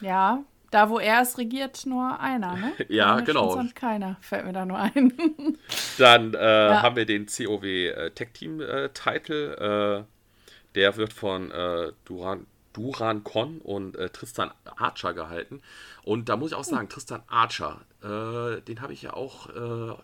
Ja, 0.00 0.44
da 0.70 0.90
wo 0.90 0.98
er 0.98 1.22
es 1.22 1.38
regiert, 1.38 1.86
nur 1.86 2.20
einer, 2.20 2.56
ne? 2.56 2.72
ja, 2.88 3.20
genau. 3.20 3.52
Sonst 3.52 3.74
keiner, 3.74 4.16
fällt 4.20 4.44
mir 4.44 4.52
da 4.52 4.66
nur 4.66 4.78
ein. 4.78 5.12
Dann 5.98 6.34
äh, 6.34 6.38
ja. 6.38 6.82
haben 6.82 6.96
wir 6.96 7.06
den 7.06 7.26
COW 7.26 7.64
äh, 7.64 8.10
Tech 8.10 8.28
Team 8.34 8.60
äh, 8.60 8.90
Title. 8.90 10.04
Äh, 10.06 10.74
der 10.74 10.96
wird 10.96 11.12
von 11.12 11.50
äh, 11.50 11.92
Duran 12.04 12.46
Duran 12.74 13.24
Con 13.24 13.58
und 13.58 13.96
äh, 13.96 14.10
Tristan 14.10 14.52
Archer 14.76 15.14
gehalten. 15.14 15.62
Und 16.04 16.28
da 16.28 16.36
muss 16.36 16.52
ich 16.52 16.56
auch 16.56 16.64
sagen, 16.64 16.88
Tristan 16.88 17.22
Archer, 17.26 17.80
den 18.00 18.80
habe 18.80 18.92
ich 18.92 19.02
ja 19.02 19.14
auch 19.14 19.48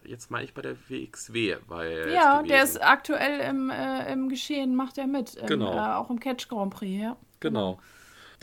jetzt 0.04 0.33
meine 0.33 0.44
ich 0.44 0.54
bei 0.54 0.62
der 0.62 0.75
WXW. 0.88 1.59
Bei 1.68 2.11
ja, 2.11 2.42
der 2.42 2.64
ist 2.64 2.83
aktuell 2.83 3.38
im, 3.49 3.71
im 4.11 4.28
Geschehen, 4.28 4.75
macht 4.75 4.99
er 4.99 5.06
mit. 5.06 5.37
Im, 5.37 5.47
genau. 5.47 5.94
Auch 5.94 6.11
im 6.11 6.18
Catch 6.18 6.49
Grand 6.49 6.75
Prix, 6.75 7.00
ja. 7.00 7.16
Genau. 7.38 7.78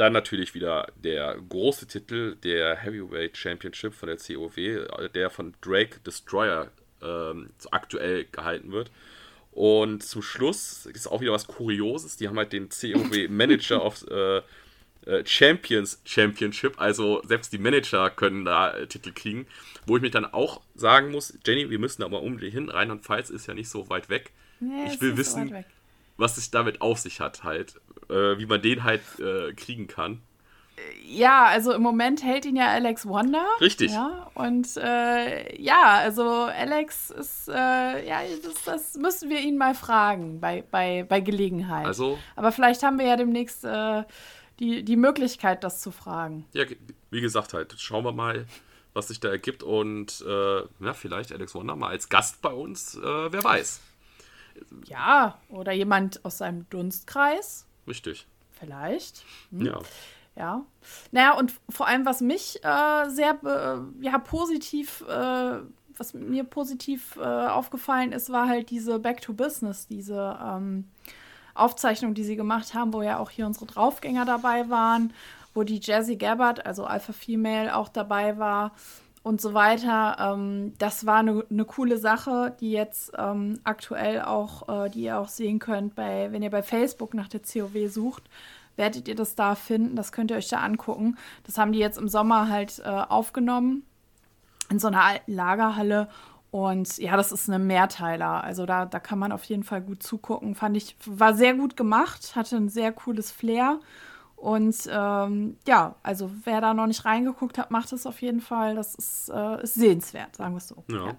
Dann 0.01 0.13
natürlich 0.13 0.55
wieder 0.55 0.88
der 0.96 1.38
große 1.48 1.86
Titel 1.86 2.36
der 2.38 2.75
Heavyweight 2.75 3.38
Championship 3.38 3.93
von 3.93 4.08
der 4.08 4.17
COW, 4.17 5.12
der 5.13 5.29
von 5.29 5.53
Drake 5.62 6.00
Destroyer 6.00 6.72
ähm, 7.03 7.51
aktuell 7.70 8.25
gehalten 8.31 8.72
wird. 8.72 8.89
Und 9.51 10.01
zum 10.01 10.24
Schluss 10.24 10.88
ist 10.88 11.05
auch 11.05 11.22
wieder 11.22 11.34
was 11.34 11.46
Kurioses. 11.46 12.17
Die 12.17 12.27
haben 12.27 12.39
halt 12.39 12.51
den 12.51 12.70
COW 12.70 13.12
Manager 13.29 13.86
of 13.86 14.03
äh, 14.10 14.38
äh, 15.05 15.24
Champions 15.24 16.01
Championship. 16.03 16.81
Also 16.81 17.22
selbst 17.24 17.53
die 17.53 17.60
Manager 17.60 18.10
können 18.10 18.43
da 18.43 18.72
äh, 18.72 18.88
Titel 18.88 19.12
kriegen. 19.12 19.46
Wo 19.86 19.98
ich 19.98 20.01
mich 20.01 20.10
dann 20.10 20.25
auch 20.25 20.62
sagen 20.74 21.12
muss, 21.12 21.38
Jenny, 21.46 21.70
wir 21.70 21.77
müssen 21.77 22.01
da 22.01 22.10
mal 22.10 22.17
um 22.17 22.39
hin. 22.39 22.70
Rheinland-Pfalz 22.70 23.29
ist 23.29 23.46
ja 23.46 23.53
nicht 23.53 23.70
so 23.70 23.88
weit 23.91 24.10
weg. 24.10 24.31
Nee, 24.60 24.88
ich 24.91 25.00
will 25.00 25.15
wissen, 25.15 25.50
so 25.50 25.63
was 26.17 26.38
es 26.38 26.50
damit 26.50 26.81
auf 26.81 26.98
sich 26.98 27.20
hat 27.20 27.43
halt. 27.43 27.75
Äh, 28.11 28.37
wie 28.37 28.45
man 28.45 28.61
den 28.61 28.83
halt 28.83 29.01
äh, 29.19 29.53
kriegen 29.53 29.87
kann. 29.87 30.21
Ja, 31.05 31.45
also 31.45 31.73
im 31.73 31.81
Moment 31.81 32.23
hält 32.23 32.45
ihn 32.45 32.55
ja 32.55 32.67
Alex 32.67 33.05
Wonder. 33.05 33.45
Richtig. 33.59 33.91
Ja, 33.91 34.29
und 34.33 34.75
äh, 34.77 35.61
ja, 35.61 35.99
also 35.99 36.23
Alex 36.23 37.11
ist, 37.11 37.47
äh, 37.47 37.53
ja, 38.07 38.21
das, 38.43 38.63
das, 38.65 38.95
müssen 38.95 39.29
wir 39.29 39.39
ihn 39.39 39.57
mal 39.57 39.75
fragen 39.75 40.39
bei, 40.39 40.63
bei, 40.71 41.05
bei 41.07 41.21
Gelegenheit. 41.21 41.85
Also. 41.85 42.19
Aber 42.35 42.51
vielleicht 42.51 42.83
haben 42.83 42.99
wir 42.99 43.05
ja 43.05 43.15
demnächst 43.15 43.63
äh, 43.63 44.03
die, 44.59 44.83
die 44.83 44.95
Möglichkeit, 44.97 45.63
das 45.63 45.81
zu 45.81 45.91
fragen. 45.91 46.45
Ja, 46.53 46.65
wie 47.11 47.21
gesagt, 47.21 47.53
halt, 47.53 47.75
schauen 47.77 48.03
wir 48.03 48.11
mal, 48.13 48.45
was 48.93 49.07
sich 49.07 49.19
da 49.19 49.29
ergibt 49.29 49.63
und 49.63 50.23
äh, 50.27 50.59
ja, 50.59 50.93
vielleicht 50.93 51.31
Alex 51.31 51.55
Wonder 51.55 51.75
mal 51.75 51.89
als 51.89 52.09
Gast 52.09 52.41
bei 52.41 52.51
uns, 52.51 52.95
äh, 52.95 53.31
wer 53.31 53.43
weiß. 53.43 53.81
Ja, 54.85 55.39
oder 55.49 55.71
jemand 55.71 56.25
aus 56.25 56.39
seinem 56.39 56.69
Dunstkreis. 56.69 57.67
Richtig. 57.88 58.27
Vielleicht. 58.51 59.23
Hm. 59.51 59.65
Ja. 59.65 59.79
Ja. 60.35 60.65
Naja, 61.11 61.33
und 61.33 61.53
vor 61.69 61.88
allem, 61.88 62.05
was 62.05 62.21
mich 62.21 62.63
äh, 62.63 63.09
sehr 63.09 63.38
äh, 63.43 64.03
ja, 64.03 64.17
positiv, 64.17 65.03
äh, 65.07 65.59
was 65.97 66.13
mir 66.13 66.45
positiv 66.45 67.17
äh, 67.17 67.21
aufgefallen 67.21 68.13
ist, 68.13 68.31
war 68.31 68.47
halt 68.47 68.69
diese 68.69 68.97
Back 69.00 69.21
to 69.21 69.33
Business, 69.33 69.88
diese 69.88 70.39
ähm, 70.41 70.89
Aufzeichnung, 71.53 72.13
die 72.13 72.23
sie 72.23 72.38
gemacht 72.38 72.73
haben, 72.73 72.93
wo 72.93 73.01
ja 73.01 73.19
auch 73.19 73.29
hier 73.29 73.45
unsere 73.45 73.65
Draufgänger 73.65 74.25
dabei 74.25 74.69
waren, 74.69 75.13
wo 75.53 75.63
die 75.63 75.81
Jazzy 75.83 76.15
Gabbard, 76.15 76.65
also 76.65 76.85
Alpha 76.85 77.11
Female, 77.11 77.75
auch 77.75 77.89
dabei 77.89 78.38
war 78.38 78.71
und 79.23 79.41
so 79.41 79.53
weiter. 79.53 80.17
Ähm, 80.19 80.73
das 80.77 81.05
war 81.05 81.17
eine 81.17 81.43
ne 81.49 81.65
coole 81.65 81.97
Sache, 81.97 82.55
die 82.59 82.71
jetzt 82.71 83.11
ähm, 83.17 83.59
aktuell 83.63 84.21
auch, 84.21 84.85
äh, 84.85 84.89
die 84.89 85.03
ihr 85.03 85.19
auch 85.19 85.29
sehen 85.29 85.59
könnt, 85.59 85.95
bei, 85.95 86.31
wenn 86.31 86.43
ihr 86.43 86.49
bei 86.49 86.63
Facebook 86.63 87.13
nach 87.13 87.27
der 87.27 87.41
COW 87.41 87.89
sucht 87.89 88.23
werdet 88.75 89.07
ihr 89.07 89.15
das 89.15 89.35
da 89.35 89.55
finden. 89.55 89.95
Das 89.95 90.11
könnt 90.11 90.31
ihr 90.31 90.37
euch 90.37 90.47
da 90.47 90.59
angucken. 90.59 91.17
Das 91.43 91.57
haben 91.57 91.71
die 91.71 91.79
jetzt 91.79 91.97
im 91.97 92.07
Sommer 92.07 92.49
halt 92.49 92.81
äh, 92.83 92.89
aufgenommen 92.89 93.83
in 94.69 94.79
so 94.79 94.87
einer 94.87 95.03
alten 95.03 95.33
Lagerhalle. 95.33 96.07
Und 96.49 96.97
ja, 96.97 97.15
das 97.15 97.31
ist 97.31 97.47
eine 97.47 97.59
Mehrteiler. 97.59 98.43
Also 98.43 98.65
da, 98.65 98.85
da 98.85 98.99
kann 98.99 99.19
man 99.19 99.31
auf 99.31 99.43
jeden 99.45 99.63
Fall 99.63 99.81
gut 99.81 100.03
zugucken. 100.03 100.55
Fand 100.55 100.75
ich, 100.75 100.95
war 101.05 101.33
sehr 101.33 101.53
gut 101.53 101.77
gemacht, 101.77 102.35
hatte 102.35 102.57
ein 102.57 102.69
sehr 102.69 102.91
cooles 102.91 103.31
Flair. 103.31 103.79
Und 104.41 104.75
ähm, 104.89 105.57
ja, 105.67 105.95
also 106.01 106.31
wer 106.45 106.62
da 106.62 106.74
noch 106.74 106.88
nicht 106.88 107.05
reingeguckt 107.05 107.60
hat, 107.60 107.69
macht 107.69 107.93
es 107.93 108.07
auf 108.07 108.24
jeden 108.24 108.41
Fall. 108.41 108.74
Das 108.74 108.95
ist, 108.95 109.29
äh, 109.29 109.62
ist 109.62 109.75
sehenswert, 109.75 110.36
sagen 110.36 110.53
wir 110.53 110.57
es 110.57 110.67
so. 110.67 110.83
Ja. 110.88 111.05
ja. 111.05 111.17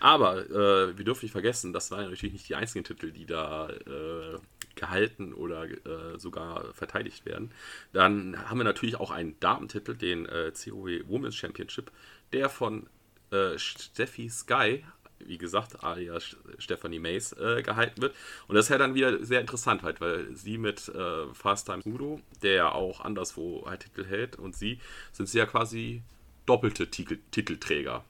Aber 0.00 0.38
äh, 0.50 0.98
wir 0.98 1.04
dürfen 1.04 1.24
nicht 1.24 1.32
vergessen, 1.32 1.72
das 1.72 1.92
waren 1.92 2.10
natürlich 2.10 2.32
nicht 2.32 2.48
die 2.48 2.56
einzigen 2.56 2.84
Titel, 2.84 3.12
die 3.12 3.26
da 3.26 3.68
äh, 3.68 4.38
gehalten 4.74 5.32
oder 5.32 5.66
äh, 5.66 6.18
sogar 6.18 6.72
verteidigt 6.74 7.24
werden. 7.26 7.52
Dann 7.92 8.36
haben 8.48 8.58
wir 8.58 8.64
natürlich 8.64 8.96
auch 8.96 9.12
einen 9.12 9.38
Damentitel, 9.38 9.96
den 9.96 10.26
äh, 10.26 10.50
COW 10.52 11.06
Women's 11.06 11.36
Championship, 11.36 11.92
der 12.32 12.48
von 12.48 12.88
äh, 13.30 13.56
Steffi 13.56 14.28
Sky, 14.28 14.84
wie 15.26 15.38
gesagt, 15.38 15.82
alias 15.82 16.36
Stephanie 16.58 16.98
Mays, 16.98 17.32
äh, 17.32 17.62
gehalten 17.62 18.00
wird. 18.02 18.14
Und 18.48 18.54
das 18.54 18.66
ist 18.66 18.70
ja 18.70 18.78
dann 18.78 18.94
wieder 18.94 19.24
sehr 19.24 19.40
interessant, 19.40 19.82
halt, 19.82 20.00
weil 20.00 20.34
sie 20.34 20.58
mit 20.58 20.88
äh, 20.88 21.26
Fast 21.32 21.66
Time 21.66 21.82
Udo, 21.84 22.20
der 22.42 22.52
ja 22.52 22.72
auch 22.72 23.00
anderswo 23.00 23.64
halt 23.66 23.80
Titel 23.80 24.04
hält, 24.04 24.36
und 24.36 24.54
sie 24.54 24.78
sind 25.12 25.28
sie 25.28 25.38
ja 25.38 25.46
quasi 25.46 26.02
doppelte 26.46 26.90
Titel 26.90 27.18
Titelträger. 27.30 28.04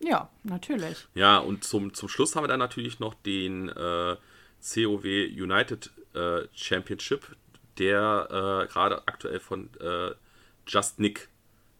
Ja, 0.00 0.28
natürlich. 0.42 1.06
Ja, 1.14 1.38
und 1.38 1.64
zum, 1.64 1.94
zum 1.94 2.08
Schluss 2.08 2.36
haben 2.36 2.44
wir 2.44 2.48
dann 2.48 2.58
natürlich 2.58 3.00
noch 3.00 3.14
den 3.14 3.68
äh, 3.68 4.16
COW 4.60 5.04
United 5.04 5.90
äh, 6.14 6.42
Championship, 6.52 7.36
der 7.78 8.28
äh, 8.30 8.72
gerade 8.72 9.06
aktuell 9.06 9.40
von 9.40 9.70
äh, 9.80 10.12
Just 10.66 10.98
Nick 10.98 11.28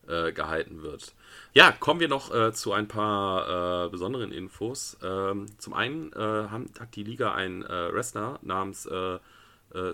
äh, 0.08 0.32
gehalten 0.32 0.82
wird. 0.82 1.14
Ja, 1.52 1.72
kommen 1.72 2.00
wir 2.00 2.08
noch 2.08 2.34
äh, 2.34 2.52
zu 2.52 2.72
ein 2.72 2.88
paar 2.88 3.86
äh, 3.86 3.88
besonderen 3.88 4.32
Infos. 4.32 4.96
Ähm, 5.02 5.46
zum 5.58 5.74
einen 5.74 6.12
haben, 6.14 6.70
hat 6.78 6.94
die 6.96 7.04
Liga 7.04 7.34
einen 7.34 7.62
Wrestler 7.62 8.38
namens 8.42 8.88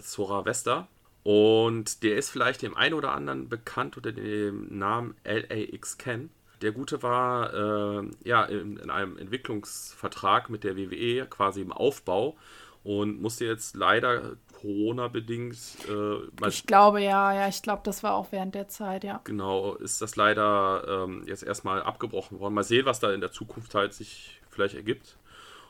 Zora 0.01 0.45
Vesta. 0.45 0.89
Und 1.23 2.03
der 2.03 2.17
ist 2.17 2.31
vielleicht 2.31 2.63
dem 2.63 2.77
einen 2.77 2.95
oder 2.95 3.13
anderen 3.13 3.49
bekannt 3.49 3.97
unter 3.97 4.13
dem 4.13 4.79
Namen 4.79 5.15
LAX 5.25 5.99
Ken. 5.99 6.31
Der 6.63 6.73
Gute 6.73 7.03
war 7.03 7.55
äh, 8.03 8.11
ja 8.25 8.45
in, 8.45 8.77
in, 8.77 8.91
einem 8.91 9.17
Entwicklungsvertrag 9.17 10.51
mit 10.51 10.65
der 10.65 10.77
WWE 10.77 11.27
quasi 11.27 11.63
im 11.63 11.73
Aufbau 11.73 12.37
und 12.85 13.21
musste 13.21 13.45
jetzt 13.47 13.77
leider 13.77 14.37
Corona-bedingt. 14.61 15.57
Äh, 15.89 16.49
ich 16.49 16.67
glaube 16.67 17.03
ja, 17.03 17.33
ja, 17.33 17.49
ich 17.49 17.63
glaube, 17.63 17.83
das 17.85 18.03
war 18.03 18.15
auch 18.15 18.31
während 18.31 18.55
der 18.55 18.69
Zeit, 18.69 19.05
ja. 19.05 19.21
Genau, 19.25 19.75
ist 19.75 20.03
das 20.03 20.17
leider 20.17 21.05
ähm, 21.05 21.25
jetzt 21.27 21.43
erstmal 21.43 21.83
abgebrochen 21.83 22.41
worden. 22.41 22.55
Mal 22.55 22.65
sehen, 22.65 22.87
was 22.87 23.01
da 23.01 23.13
in 23.13 23.21
der 23.21 23.33
Zukunft 23.33 23.75
halt 23.75 23.95
sich 23.95 24.41
vielleicht 24.51 24.75
ergibt. 24.75 25.17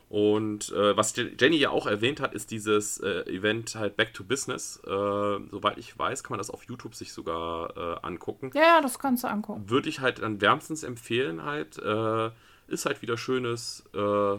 Und 0.09 0.73
äh, 0.73 0.97
was 0.97 1.15
Jenny 1.15 1.55
ja 1.55 1.69
auch 1.69 1.87
erwähnt 1.87 2.19
hat, 2.19 2.33
ist 2.33 2.51
dieses 2.51 2.97
äh, 2.97 3.21
Event 3.31 3.75
halt 3.75 3.95
Back 3.95 4.13
to 4.13 4.25
Business. 4.25 4.81
Äh, 4.85 4.89
soweit 4.89 5.77
ich 5.77 5.97
weiß, 5.97 6.23
kann 6.23 6.31
man 6.31 6.39
das 6.39 6.49
auf 6.49 6.65
YouTube 6.65 6.95
sich 6.95 7.13
sogar 7.13 7.77
äh, 7.77 8.05
angucken. 8.05 8.51
Ja, 8.53 8.61
ja, 8.61 8.81
das 8.81 8.99
kannst 8.99 9.23
du 9.23 9.29
angucken. 9.29 9.69
Würde 9.69 9.87
ich 9.87 10.01
halt 10.01 10.19
dann 10.21 10.41
wärmstens 10.41 10.83
empfehlen 10.83 11.45
halt. 11.45 11.77
Äh, 11.77 12.29
ist 12.67 12.85
halt 12.85 13.01
wieder 13.01 13.17
schönes 13.17 13.85
äh, 13.93 14.37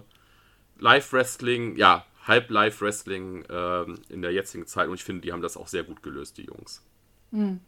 Live-Wrestling. 0.79 1.77
Ja, 1.77 2.05
Halb-Live-Wrestling 2.27 3.45
ähm, 3.51 3.99
in 4.09 4.23
der 4.23 4.33
jetzigen 4.33 4.67
Zeit. 4.67 4.89
Und 4.89 4.95
ich 4.95 5.05
finde, 5.05 5.23
die 5.23 5.33
haben 5.33 5.43
das 5.43 5.57
auch 5.57 5.69
sehr 5.69 5.85
gut 5.85 6.03
gelöst, 6.03 6.39
die 6.39 6.45
Jungs. 6.45 6.85
Mhm. 7.31 7.61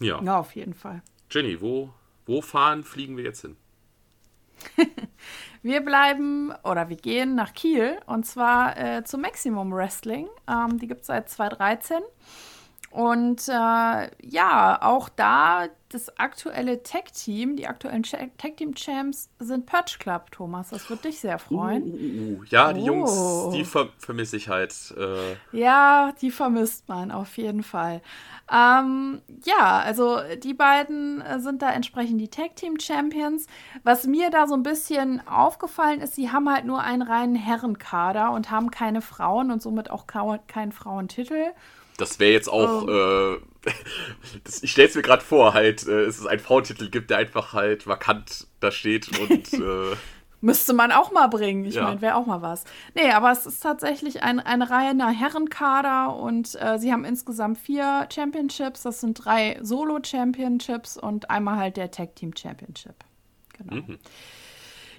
Ja. 0.00 0.22
ja, 0.22 0.38
auf 0.38 0.54
jeden 0.54 0.74
Fall. 0.74 1.02
Jenny, 1.30 1.60
wo, 1.60 1.90
wo 2.26 2.42
fahren, 2.42 2.84
fliegen 2.84 3.16
wir 3.16 3.24
jetzt 3.24 3.42
hin? 3.42 3.56
wir 5.62 5.80
bleiben 5.80 6.52
oder 6.64 6.88
wir 6.88 6.96
gehen 6.96 7.34
nach 7.34 7.54
Kiel 7.54 7.98
und 8.06 8.26
zwar 8.26 8.76
äh, 8.76 9.04
zum 9.04 9.20
Maximum 9.20 9.72
Wrestling. 9.72 10.28
Ähm, 10.48 10.78
die 10.78 10.86
gibt 10.86 11.02
es 11.02 11.06
seit 11.08 11.28
2013. 11.28 11.98
Und 12.96 13.46
äh, 13.48 14.10
ja, 14.22 14.78
auch 14.80 15.10
da 15.10 15.68
das 15.90 16.18
aktuelle 16.18 16.82
Tech-Team, 16.82 17.56
die 17.56 17.66
aktuellen 17.66 18.02
Tech-Team-Champs 18.02 19.28
sind 19.38 19.66
Perch 19.66 19.98
Club, 19.98 20.30
Thomas. 20.32 20.70
Das 20.70 20.88
würde 20.88 21.02
dich 21.02 21.20
sehr 21.20 21.38
freuen. 21.38 21.82
Uh, 21.82 21.94
uh, 21.94 22.40
uh. 22.40 22.44
Ja, 22.48 22.72
die 22.72 22.80
oh. 22.80 22.86
Jungs, 22.86 23.54
die 23.54 23.64
ver 23.64 23.90
vermisse 23.98 24.38
ich 24.38 24.48
halt. 24.48 24.72
Äh. 24.96 25.36
Ja, 25.56 26.12
die 26.22 26.30
vermisst 26.30 26.88
man 26.88 27.10
auf 27.10 27.36
jeden 27.36 27.62
Fall. 27.62 28.00
Ähm, 28.50 29.20
ja, 29.44 29.78
also 29.80 30.20
die 30.42 30.54
beiden 30.54 31.20
äh, 31.20 31.38
sind 31.38 31.60
da 31.60 31.72
entsprechend 31.72 32.20
die 32.20 32.28
Tag-Team-Champions. 32.28 33.46
Was 33.84 34.06
mir 34.06 34.30
da 34.30 34.46
so 34.46 34.54
ein 34.54 34.62
bisschen 34.62 35.20
aufgefallen 35.28 36.00
ist, 36.00 36.14
sie 36.14 36.30
haben 36.30 36.50
halt 36.50 36.64
nur 36.64 36.80
einen 36.80 37.02
reinen 37.02 37.36
Herrenkader 37.36 38.32
und 38.32 38.50
haben 38.50 38.70
keine 38.70 39.02
Frauen 39.02 39.50
und 39.50 39.60
somit 39.60 39.90
auch 39.90 40.06
keinen 40.06 40.72
Frauentitel. 40.72 41.52
Das 41.96 42.18
wäre 42.18 42.32
jetzt 42.32 42.48
auch. 42.48 42.86
Ähm. 42.88 43.38
äh, 43.66 43.70
das, 44.44 44.62
ich 44.62 44.70
stelle 44.72 44.88
es 44.88 44.94
mir 44.94 45.02
gerade 45.02 45.22
vor, 45.24 45.54
halt, 45.54 45.86
äh, 45.86 46.02
es 46.02 46.18
ist 46.18 46.26
ein 46.26 46.38
Frauentitel 46.38 46.88
gibt, 46.90 47.10
der 47.10 47.18
einfach 47.18 47.52
halt 47.52 47.86
vakant 47.86 48.46
da 48.60 48.70
steht 48.70 49.08
und. 49.18 49.52
Äh, 49.52 49.96
Müsste 50.42 50.74
man 50.74 50.92
auch 50.92 51.10
mal 51.12 51.28
bringen. 51.28 51.64
Ich 51.64 51.76
Ja. 51.76 51.84
meine, 51.84 52.02
wäre 52.02 52.14
auch 52.14 52.26
mal 52.26 52.42
was. 52.42 52.64
Nee, 52.94 53.10
aber 53.10 53.32
es 53.32 53.46
ist 53.46 53.60
tatsächlich 53.60 54.22
ein, 54.22 54.38
eine 54.38 54.68
reiner 54.68 55.08
Herrenkader 55.08 56.14
und 56.14 56.54
äh, 56.60 56.78
sie 56.78 56.92
haben 56.92 57.04
insgesamt 57.06 57.56
vier 57.58 58.06
Championships. 58.14 58.82
Das 58.82 59.00
sind 59.00 59.14
drei 59.24 59.58
Solo-Championships 59.62 60.98
und 60.98 61.30
einmal 61.30 61.56
halt 61.56 61.78
der 61.78 61.90
Tag 61.90 62.14
Team 62.16 62.32
Championship. 62.36 62.94
Genau. 63.56 63.82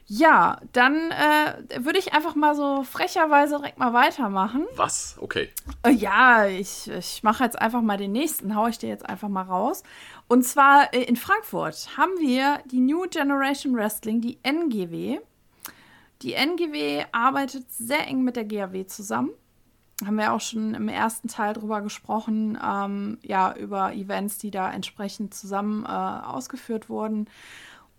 Ja, 0.09 0.61
dann 0.71 1.11
äh, 1.11 1.83
würde 1.83 1.99
ich 1.99 2.13
einfach 2.13 2.33
mal 2.35 2.55
so 2.55 2.83
frecherweise 2.83 3.57
direkt 3.57 3.77
mal 3.77 3.91
weitermachen. 3.91 4.65
Was? 4.77 5.17
Okay. 5.19 5.49
Äh, 5.83 5.91
Ja, 5.91 6.45
ich, 6.45 6.89
ich 6.89 7.23
mache 7.23 7.43
jetzt 7.43 7.59
einfach 7.61 7.81
mal 7.81 7.97
den 7.97 8.13
nächsten, 8.13 8.55
hau 8.55 8.67
ich 8.67 8.77
dir 8.77 8.87
jetzt 8.87 9.07
einfach 9.07 9.27
mal 9.27 9.41
raus. 9.41 9.83
Und 10.29 10.43
zwar 10.43 10.93
äh, 10.93 11.03
in 11.03 11.17
Frankfurt 11.17 11.89
haben 11.97 12.17
wir 12.19 12.59
die 12.71 12.79
New 12.79 13.05
Generation 13.09 13.75
Wrestling, 13.75 14.21
die 14.21 14.39
NGW. 14.43 15.19
Die 16.21 16.33
NGW 16.33 17.03
arbeitet 17.11 17.69
sehr 17.69 18.07
eng 18.07 18.23
mit 18.23 18.37
der 18.37 18.45
GAW 18.45 18.85
zusammen. 18.87 19.31
Haben 20.05 20.17
wir 20.17 20.31
auch 20.31 20.41
schon 20.41 20.73
im 20.73 20.87
ersten 20.89 21.27
Teil 21.27 21.53
drüber 21.53 21.81
gesprochen, 21.81 22.57
ähm, 22.63 23.17
ja, 23.23 23.53
über 23.55 23.93
Events, 23.93 24.37
die 24.37 24.51
da 24.51 24.71
entsprechend 24.71 25.33
zusammen 25.33 25.83
äh, 25.85 25.87
ausgeführt 25.87 26.87
wurden. 26.87 27.27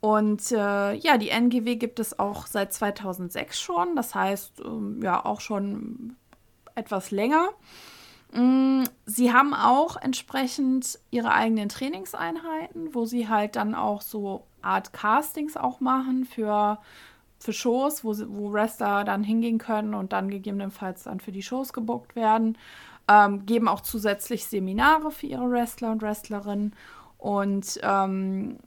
Und 0.00 0.52
äh, 0.52 0.94
ja, 0.94 1.18
die 1.18 1.30
NGW 1.30 1.76
gibt 1.76 1.98
es 1.98 2.18
auch 2.18 2.46
seit 2.46 2.72
2006 2.72 3.60
schon, 3.60 3.96
das 3.96 4.14
heißt, 4.14 4.60
ähm, 4.64 5.00
ja, 5.02 5.24
auch 5.24 5.40
schon 5.40 6.16
etwas 6.76 7.10
länger. 7.10 7.48
Mm, 8.32 8.84
Sie 9.06 9.32
haben 9.32 9.54
auch 9.54 9.96
entsprechend 9.96 10.98
ihre 11.10 11.32
eigenen 11.32 11.68
Trainingseinheiten, 11.68 12.94
wo 12.94 13.06
sie 13.06 13.28
halt 13.28 13.56
dann 13.56 13.74
auch 13.74 14.02
so 14.02 14.44
Art 14.62 14.92
Castings 14.92 15.56
auch 15.56 15.80
machen 15.80 16.24
für, 16.24 16.78
für 17.40 17.52
Shows, 17.52 18.04
wo, 18.04 18.14
wo 18.28 18.52
Wrestler 18.52 19.02
dann 19.04 19.24
hingehen 19.24 19.58
können 19.58 19.94
und 19.94 20.12
dann 20.12 20.30
gegebenenfalls 20.30 21.04
dann 21.04 21.18
für 21.18 21.32
die 21.32 21.42
Shows 21.42 21.72
gebuckt 21.72 22.14
werden. 22.14 22.56
Ähm, 23.08 23.46
geben 23.46 23.68
auch 23.68 23.80
zusätzlich 23.80 24.46
Seminare 24.46 25.10
für 25.10 25.26
ihre 25.26 25.50
Wrestler 25.50 25.90
und 25.90 26.02
Wrestlerinnen. 26.02 26.74
Und 27.16 27.80
ähm, 27.82 28.58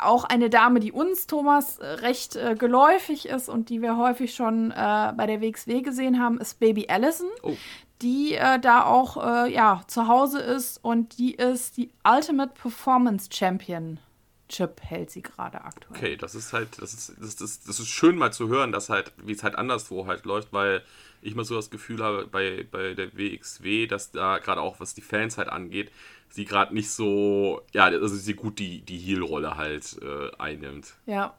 auch 0.00 0.24
eine 0.24 0.50
Dame, 0.50 0.80
die 0.80 0.92
uns, 0.92 1.26
Thomas, 1.26 1.78
äh, 1.78 1.86
recht 1.86 2.36
äh, 2.36 2.54
geläufig 2.54 3.28
ist 3.28 3.48
und 3.48 3.68
die 3.68 3.82
wir 3.82 3.96
häufig 3.96 4.34
schon 4.34 4.70
äh, 4.70 5.12
bei 5.16 5.26
der 5.26 5.40
WXW 5.40 5.82
gesehen 5.82 6.20
haben, 6.20 6.38
ist 6.38 6.60
Baby 6.60 6.86
Allison 6.88 7.28
Oh, 7.42 7.56
die 8.02 8.34
äh, 8.34 8.60
da 8.60 8.84
auch 8.84 9.16
äh, 9.16 9.52
ja, 9.52 9.82
zu 9.88 10.06
Hause 10.08 10.40
ist 10.40 10.78
und 10.84 11.18
die 11.18 11.34
ist 11.34 11.76
die 11.76 11.90
Ultimate 12.04 12.52
Performance 12.54 13.28
Championship 13.32 14.80
hält 14.80 15.10
sie 15.10 15.22
gerade 15.22 15.62
aktuell. 15.62 15.96
okay, 15.96 16.16
das 16.16 16.34
ist 16.34 16.52
halt, 16.52 16.80
das 16.80 16.94
ist, 16.94 17.14
das, 17.20 17.36
das, 17.36 17.60
das 17.60 17.80
ist 17.80 17.88
schön 17.88 18.16
mal 18.16 18.32
zu 18.32 18.48
hören, 18.48 18.72
dass 18.72 18.88
halt, 18.88 19.12
wie 19.24 19.32
es 19.32 19.42
halt 19.42 19.56
anderswo 19.56 20.06
halt 20.06 20.24
läuft, 20.24 20.52
weil 20.52 20.82
ich 21.22 21.34
mal 21.34 21.44
so 21.44 21.56
das 21.56 21.70
Gefühl 21.70 22.02
habe 22.02 22.26
bei, 22.26 22.66
bei 22.70 22.94
der 22.94 23.16
WXW, 23.16 23.86
dass 23.86 24.10
da 24.10 24.38
gerade 24.38 24.60
auch, 24.60 24.80
was 24.80 24.94
die 24.94 25.00
Fans 25.00 25.38
halt 25.38 25.48
angeht, 25.48 25.90
sie 26.30 26.44
gerade 26.44 26.74
nicht 26.74 26.90
so, 26.90 27.62
ja, 27.72 27.84
also 27.84 28.08
sie 28.08 28.34
gut 28.34 28.58
die, 28.58 28.82
die 28.82 28.98
Heel-Rolle 28.98 29.56
halt 29.56 29.96
äh, 30.02 30.30
einnimmt. 30.38 30.94
Ja. 31.06 31.34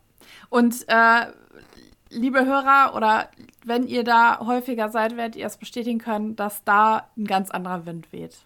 Und 0.49 0.85
äh, 0.87 1.27
liebe 2.09 2.45
Hörer, 2.45 2.95
oder 2.95 3.29
wenn 3.65 3.87
ihr 3.87 4.03
da 4.03 4.39
häufiger 4.45 4.89
seid, 4.89 5.15
werdet 5.17 5.35
ihr 5.35 5.45
es 5.45 5.57
bestätigen 5.57 5.99
können, 5.99 6.35
dass 6.35 6.63
da 6.63 7.09
ein 7.17 7.25
ganz 7.25 7.51
anderer 7.51 7.85
Wind 7.85 8.11
weht. 8.11 8.37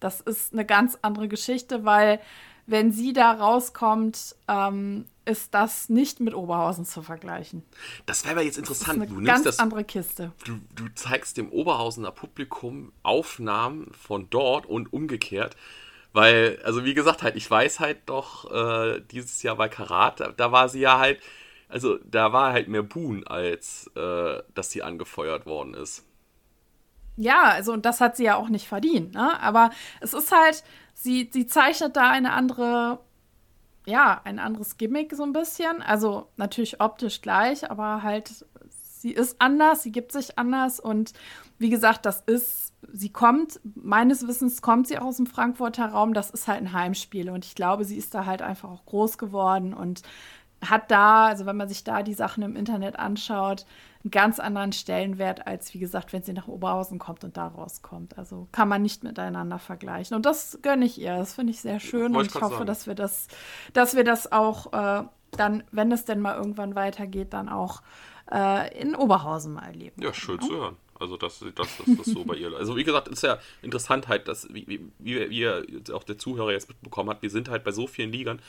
Das 0.00 0.20
ist 0.20 0.52
eine 0.52 0.64
ganz 0.64 0.98
andere 1.02 1.28
Geschichte, 1.28 1.84
weil 1.84 2.20
wenn 2.66 2.92
sie 2.92 3.12
da 3.12 3.32
rauskommt, 3.32 4.36
ähm, 4.48 5.06
ist 5.24 5.54
das 5.54 5.88
nicht 5.88 6.20
mit 6.20 6.34
Oberhausen 6.34 6.84
zu 6.84 7.02
vergleichen. 7.02 7.62
Das 8.06 8.24
wäre 8.24 8.34
aber 8.36 8.42
jetzt 8.42 8.58
Das 8.58 8.70
ist 8.70 8.88
interessant. 8.88 9.02
eine 9.02 9.10
Du 9.10 9.22
ganz 9.24 9.44
das, 9.44 9.58
andere 9.58 9.84
Kiste. 9.84 10.32
du, 10.44 10.58
du 10.74 10.88
zeigst 10.94 11.36
dem 11.36 11.50
Oberhausener 11.50 12.10
Publikum 12.10 12.92
Aufnahmen 13.02 13.92
von 13.92 14.28
dort 14.30 14.66
und 14.66 14.92
umgekehrt. 14.92 15.56
Weil, 16.12 16.60
also 16.64 16.84
wie 16.84 16.94
gesagt, 16.94 17.22
halt, 17.22 17.36
ich 17.36 17.48
weiß 17.48 17.78
halt 17.78 17.98
doch, 18.06 18.50
äh, 18.50 19.00
dieses 19.12 19.42
Jahr 19.44 19.56
bei 19.56 19.68
Karat, 19.68 20.18
da, 20.20 20.28
da 20.32 20.50
war 20.50 20.68
sie 20.68 20.80
ja 20.80 20.98
halt, 20.98 21.20
also 21.68 21.98
da 22.04 22.32
war 22.32 22.52
halt 22.52 22.66
mehr 22.66 22.82
Boon, 22.82 23.24
als 23.26 23.88
äh, 23.94 24.42
dass 24.54 24.70
sie 24.72 24.82
angefeuert 24.82 25.46
worden 25.46 25.74
ist. 25.74 26.04
Ja, 27.16 27.42
also 27.50 27.72
und 27.72 27.84
das 27.84 28.00
hat 28.00 28.16
sie 28.16 28.24
ja 28.24 28.36
auch 28.36 28.48
nicht 28.48 28.66
verdient, 28.66 29.14
ne? 29.14 29.38
Aber 29.40 29.70
es 30.00 30.14
ist 30.14 30.32
halt, 30.32 30.64
sie, 30.94 31.28
sie 31.32 31.46
zeichnet 31.46 31.96
da 31.96 32.10
eine 32.10 32.32
andere, 32.32 33.00
ja, 33.90 34.20
ein 34.24 34.38
anderes 34.38 34.76
Gimmick 34.76 35.14
so 35.14 35.24
ein 35.24 35.32
bisschen. 35.32 35.82
Also 35.82 36.28
natürlich 36.36 36.80
optisch 36.80 37.20
gleich, 37.20 37.70
aber 37.70 38.02
halt, 38.02 38.46
sie 38.70 39.10
ist 39.10 39.36
anders, 39.40 39.82
sie 39.82 39.92
gibt 39.92 40.12
sich 40.12 40.38
anders 40.38 40.80
und 40.80 41.12
wie 41.58 41.70
gesagt, 41.70 42.06
das 42.06 42.22
ist, 42.22 42.72
sie 42.92 43.10
kommt, 43.10 43.60
meines 43.74 44.26
Wissens 44.26 44.62
kommt 44.62 44.86
sie 44.86 44.98
auch 44.98 45.06
aus 45.06 45.16
dem 45.16 45.26
Frankfurter 45.26 45.86
Raum, 45.86 46.14
das 46.14 46.30
ist 46.30 46.48
halt 46.48 46.60
ein 46.60 46.72
Heimspiel 46.72 47.28
und 47.30 47.44
ich 47.44 47.54
glaube, 47.54 47.84
sie 47.84 47.96
ist 47.96 48.14
da 48.14 48.24
halt 48.24 48.40
einfach 48.40 48.70
auch 48.70 48.86
groß 48.86 49.18
geworden 49.18 49.74
und 49.74 50.02
hat 50.62 50.90
da, 50.90 51.26
also 51.26 51.46
wenn 51.46 51.56
man 51.56 51.68
sich 51.68 51.84
da 51.84 52.02
die 52.02 52.14
Sachen 52.14 52.42
im 52.42 52.56
Internet 52.56 52.98
anschaut, 52.98 53.64
einen 54.02 54.10
ganz 54.10 54.38
anderen 54.38 54.72
Stellenwert, 54.72 55.46
als 55.46 55.74
wie 55.74 55.78
gesagt, 55.78 56.12
wenn 56.12 56.22
sie 56.22 56.32
nach 56.32 56.48
Oberhausen 56.48 56.98
kommt 56.98 57.22
und 57.24 57.36
da 57.36 57.48
rauskommt. 57.48 58.16
Also 58.18 58.48
kann 58.52 58.68
man 58.68 58.82
nicht 58.82 59.04
miteinander 59.04 59.58
vergleichen. 59.58 60.16
Und 60.16 60.26
das 60.26 60.58
gönne 60.62 60.86
ich 60.86 60.98
ihr. 60.98 61.16
Das 61.16 61.34
finde 61.34 61.52
ich 61.52 61.60
sehr 61.60 61.80
schön. 61.80 62.14
Wollte 62.14 62.30
Und 62.30 62.36
ich 62.36 62.42
hoffe, 62.42 62.54
sagen. 62.54 62.66
dass 62.66 62.86
wir 62.86 62.94
das, 62.94 63.28
dass 63.72 63.94
wir 63.94 64.04
das 64.04 64.32
auch 64.32 64.72
äh, 64.72 65.04
dann, 65.32 65.64
wenn 65.70 65.92
es 65.92 66.04
denn 66.04 66.20
mal 66.20 66.36
irgendwann 66.36 66.74
weitergeht, 66.74 67.32
dann 67.32 67.48
auch 67.48 67.82
äh, 68.30 68.80
in 68.80 68.94
Oberhausen 68.94 69.52
mal 69.52 69.64
erleben. 69.64 70.00
Ja, 70.02 70.14
schön 70.14 70.40
zu 70.40 70.54
hören. 70.54 70.76
Also, 70.98 71.16
dass, 71.16 71.38
dass, 71.38 71.54
dass 71.54 71.96
das 71.96 72.06
so 72.06 72.24
bei 72.24 72.34
ihr. 72.34 72.54
Also, 72.54 72.76
wie 72.76 72.84
gesagt, 72.84 73.08
ist 73.08 73.22
ja 73.22 73.38
interessant 73.62 74.08
halt, 74.08 74.28
dass, 74.28 74.52
wie, 74.52 74.90
wie, 74.98 75.30
wie 75.30 75.92
auch 75.92 76.04
der 76.04 76.18
Zuhörer 76.18 76.52
jetzt 76.52 76.68
mitbekommen 76.68 77.08
hat, 77.08 77.22
wir 77.22 77.30
sind 77.30 77.48
halt 77.48 77.64
bei 77.64 77.72
so 77.72 77.86
vielen 77.86 78.12
Ligern. 78.12 78.40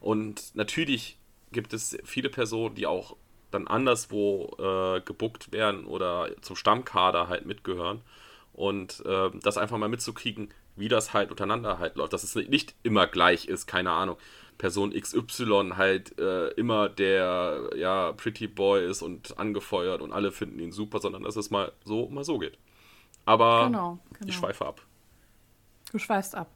Und 0.00 0.54
natürlich 0.56 1.16
gibt 1.52 1.72
es 1.72 1.96
viele 2.04 2.28
Personen, 2.28 2.74
die 2.74 2.86
auch 2.86 3.16
dann 3.50 3.66
anderswo 3.66 4.56
äh, 4.58 5.00
gebuckt 5.02 5.52
werden 5.52 5.84
oder 5.84 6.30
zum 6.40 6.56
Stammkader 6.56 7.28
halt 7.28 7.46
mitgehören. 7.46 8.00
Und 8.52 9.02
äh, 9.06 9.30
das 9.42 9.56
einfach 9.56 9.78
mal 9.78 9.88
mitzukriegen, 9.88 10.52
wie 10.76 10.88
das 10.88 11.12
halt 11.12 11.30
untereinander 11.30 11.78
halt 11.78 11.96
läuft. 11.96 12.12
Dass 12.12 12.24
es 12.24 12.34
nicht 12.34 12.74
immer 12.82 13.06
gleich 13.06 13.46
ist, 13.46 13.66
keine 13.66 13.92
Ahnung. 13.92 14.16
Person 14.58 14.92
XY 14.92 15.72
halt 15.76 16.18
äh, 16.18 16.48
immer 16.50 16.88
der 16.88 17.70
ja, 17.74 18.12
Pretty 18.12 18.46
Boy 18.46 18.86
ist 18.86 19.02
und 19.02 19.38
angefeuert 19.38 20.02
und 20.02 20.12
alle 20.12 20.30
finden 20.30 20.58
ihn 20.58 20.72
super, 20.72 21.00
sondern 21.00 21.22
dass 21.22 21.36
es 21.36 21.50
mal 21.50 21.72
so, 21.84 22.08
mal 22.08 22.24
so 22.24 22.38
geht. 22.38 22.58
Aber 23.24 23.66
Genau, 23.66 23.98
genau. 24.12 24.28
ich 24.28 24.34
schweife 24.34 24.66
ab. 24.66 24.82
Du 25.92 25.98
schweifst 25.98 26.34
ab. 26.34 26.50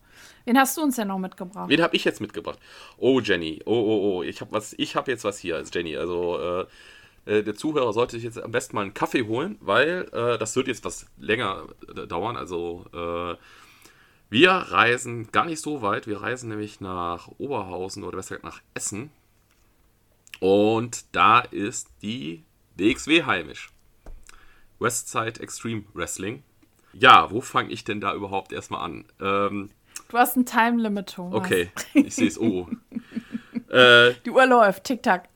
Wen 0.47 0.59
hast 0.59 0.77
du 0.79 0.83
uns 0.83 0.97
denn 0.97 1.09
noch 1.09 1.19
mitgebracht? 1.19 1.69
Wen 1.69 1.83
habe 1.83 1.95
ich 1.95 2.05
jetzt 2.05 2.23
mitgebracht? 2.23 2.59
Oh, 2.97 3.21
Jenny. 3.21 3.61
Oh, 3.67 3.73
oh, 3.73 4.17
oh. 4.17 4.23
Ich 4.23 4.41
habe 4.41 4.59
habe 4.59 5.11
jetzt 5.11 5.25
was 5.25 5.39
hier 5.39 5.57
als 5.57 5.71
Jenny. 5.75 5.95
Also, 5.95 6.39
äh, 6.39 6.67
äh, 7.31 7.43
der 7.43 7.55
Zuhörer 7.55 7.93
sollte 7.93 8.17
sich 8.17 8.25
jetzt 8.25 8.39
am 8.39 8.51
besten 8.51 8.77
mal 8.77 8.83
einen 8.83 8.95
Kaffee 8.95 9.25
holen, 9.25 9.59
weil 9.61 10.09
äh, 10.13 10.39
das 10.39 10.57
wird 10.57 10.69
jetzt 10.69 10.87
was 10.87 11.07
länger 11.19 11.65
äh, 11.95 12.07
dauern. 12.07 12.39
Also, 12.39 12.87
äh, 12.95 13.37
wir 14.31 14.51
reisen 14.51 15.31
gar 15.33 15.45
nicht 15.45 15.61
so 15.61 15.83
weit. 15.83 16.07
Wir 16.07 16.23
reisen 16.23 16.49
nämlich 16.49 16.81
nach 16.81 17.29
Oberhausen 17.37 18.05
oder 18.05 18.17
besser 18.17 18.37
gesagt 18.37 18.45
nach 18.45 18.63
Essen. 18.73 19.11
Und 20.41 21.05
da 21.13 21.41
ist 21.41 21.89
die 22.01 22.43
WXW 22.77 23.25
heimisch. 23.25 23.71
Westside 24.79 25.41
Extreme 25.41 25.85
Wrestling. 25.93 26.43
Ja, 26.99 27.31
wo 27.31 27.41
fange 27.41 27.71
ich 27.71 27.85
denn 27.85 28.01
da 28.01 28.15
überhaupt 28.15 28.53
erstmal 28.53 28.83
an? 28.83 29.05
Ähm, 29.21 29.71
Du 30.09 30.19
hast 30.19 30.37
ein 30.37 30.47
Time 30.47 30.81
Limit, 30.81 31.15
Thomas. 31.15 31.35
Okay, 31.35 31.71
ich 31.95 32.15
sehe 32.15 32.29
es. 32.29 32.39
Oh. 32.39 32.69
äh, 33.71 34.15
Die 34.25 34.31
Uhr 34.31 34.47
läuft, 34.47 34.85
tick-tack. 34.85 35.29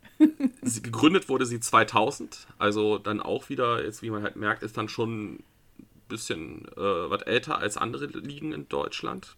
gegründet 0.83 1.29
wurde 1.29 1.47
sie 1.47 1.61
2000, 1.61 2.47
also 2.59 2.99
dann 2.99 3.21
auch 3.21 3.49
wieder, 3.49 3.83
jetzt 3.85 4.03
wie 4.03 4.11
man 4.11 4.23
halt 4.23 4.37
merkt, 4.37 4.63
ist 4.63 4.77
dann 4.77 4.89
schon 4.89 5.35
ein 5.35 5.45
bisschen 6.09 6.69
äh, 6.77 7.11
was 7.11 7.23
älter 7.23 7.59
als 7.59 7.77
andere 7.77 8.07
Ligen 8.07 8.53
in 8.53 8.69
Deutschland. 8.69 9.37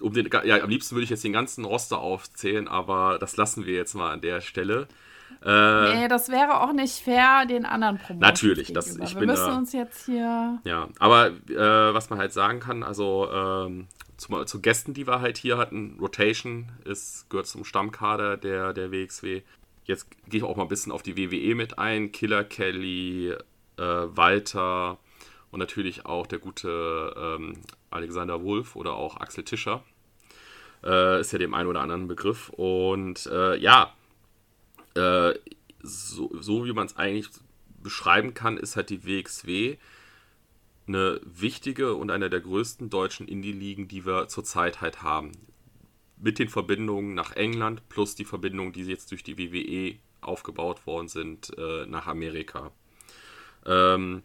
Um 0.00 0.12
den, 0.12 0.28
ja, 0.44 0.62
am 0.62 0.70
liebsten 0.70 0.94
würde 0.96 1.04
ich 1.04 1.10
jetzt 1.10 1.24
den 1.24 1.32
ganzen 1.32 1.64
Roster 1.64 1.98
aufzählen, 1.98 2.68
aber 2.68 3.18
das 3.18 3.36
lassen 3.36 3.64
wir 3.66 3.74
jetzt 3.74 3.94
mal 3.94 4.10
an 4.10 4.20
der 4.22 4.40
Stelle. 4.40 4.88
Äh, 5.44 5.94
Nee, 5.94 6.08
das 6.08 6.28
wäre 6.28 6.60
auch 6.60 6.72
nicht 6.72 7.02
fair 7.02 7.46
den 7.46 7.64
anderen 7.64 7.96
Promotions 7.98 8.20
Natürlich, 8.20 8.72
das- 8.72 8.96
ich 8.98 9.14
Wir 9.14 9.20
bin 9.20 9.28
müssen 9.30 9.46
da- 9.46 9.56
uns 9.56 9.72
jetzt 9.72 10.04
hier 10.06 10.58
Ja, 10.64 10.88
aber 10.98 11.28
äh, 11.48 11.94
was 11.94 12.10
man 12.10 12.18
halt 12.18 12.32
sagen 12.32 12.60
kann, 12.60 12.82
also 12.82 13.28
ähm, 13.32 13.86
zu, 14.16 14.44
zu 14.44 14.60
Gästen, 14.60 14.92
die 14.92 15.06
wir 15.06 15.20
halt 15.20 15.38
hier 15.38 15.56
hatten, 15.56 15.96
Rotation 16.00 16.70
ist, 16.84 17.30
gehört 17.30 17.46
zum 17.46 17.64
Stammkader 17.64 18.36
der, 18.36 18.72
der 18.74 18.92
WXW. 18.92 19.40
Jetzt 19.84 20.08
gehe 20.28 20.38
ich 20.38 20.44
auch 20.44 20.56
mal 20.56 20.64
ein 20.64 20.68
bisschen 20.68 20.92
auf 20.92 21.02
die 21.02 21.16
WWE 21.16 21.54
mit 21.54 21.78
ein. 21.78 22.12
Killer 22.12 22.44
Kelly, 22.44 23.30
äh, 23.30 23.36
Walter 23.78 24.98
und 25.50 25.58
natürlich 25.58 26.04
auch 26.04 26.26
der 26.26 26.38
gute 26.38 27.14
ähm, 27.16 27.54
Alexander 27.90 28.42
Wolf 28.44 28.76
oder 28.76 28.92
auch 28.92 29.16
Axel 29.16 29.42
Tischer. 29.42 29.82
Äh, 30.84 31.20
ist 31.20 31.32
ja 31.32 31.38
dem 31.38 31.54
einen 31.54 31.68
oder 31.68 31.80
anderen 31.80 32.06
Begriff. 32.06 32.50
Und 32.50 33.26
äh, 33.26 33.56
ja, 33.56 33.92
äh, 34.94 35.34
so, 35.82 36.30
so 36.40 36.64
wie 36.64 36.72
man 36.72 36.86
es 36.86 36.96
eigentlich 36.96 37.28
beschreiben 37.82 38.34
kann, 38.34 38.56
ist 38.56 38.76
halt 38.76 38.90
die 38.90 39.04
WXW 39.04 39.76
eine 40.86 41.20
wichtige 41.24 41.94
und 41.94 42.10
eine 42.10 42.30
der 42.30 42.40
größten 42.40 42.90
deutschen 42.90 43.28
Indie-Ligen, 43.28 43.88
die 43.88 44.04
wir 44.04 44.28
zurzeit 44.28 44.80
halt 44.80 45.02
haben. 45.02 45.32
Mit 46.16 46.38
den 46.38 46.48
Verbindungen 46.48 47.14
nach 47.14 47.32
England 47.32 47.88
plus 47.88 48.14
die 48.14 48.24
Verbindungen, 48.24 48.72
die 48.72 48.82
jetzt 48.82 49.10
durch 49.10 49.22
die 49.22 49.38
WWE 49.38 49.98
aufgebaut 50.20 50.86
worden 50.86 51.08
sind, 51.08 51.56
äh, 51.56 51.86
nach 51.86 52.06
Amerika. 52.06 52.72
Ähm, 53.64 54.22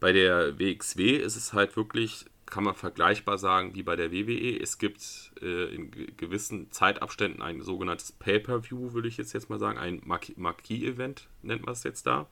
bei 0.00 0.12
der 0.12 0.58
WXW 0.58 1.16
ist 1.16 1.36
es 1.36 1.52
halt 1.52 1.76
wirklich, 1.76 2.26
kann 2.50 2.64
man 2.64 2.74
vergleichbar 2.74 3.38
sagen 3.38 3.74
wie 3.74 3.82
bei 3.82 3.96
der 3.96 4.12
WWE. 4.12 4.58
Es 4.60 4.78
gibt 4.78 5.32
äh, 5.42 5.74
in 5.74 5.90
gewissen 6.16 6.70
Zeitabständen 6.70 7.42
ein 7.42 7.62
sogenanntes 7.62 8.12
Pay-per-View, 8.12 8.92
würde 8.92 9.08
ich 9.08 9.16
jetzt, 9.16 9.32
jetzt 9.32 9.50
mal 9.50 9.58
sagen, 9.58 9.78
ein 9.78 10.02
Marquis-Event 10.04 11.28
nennt 11.42 11.64
man 11.64 11.72
es 11.72 11.82
jetzt 11.84 12.06
da 12.06 12.26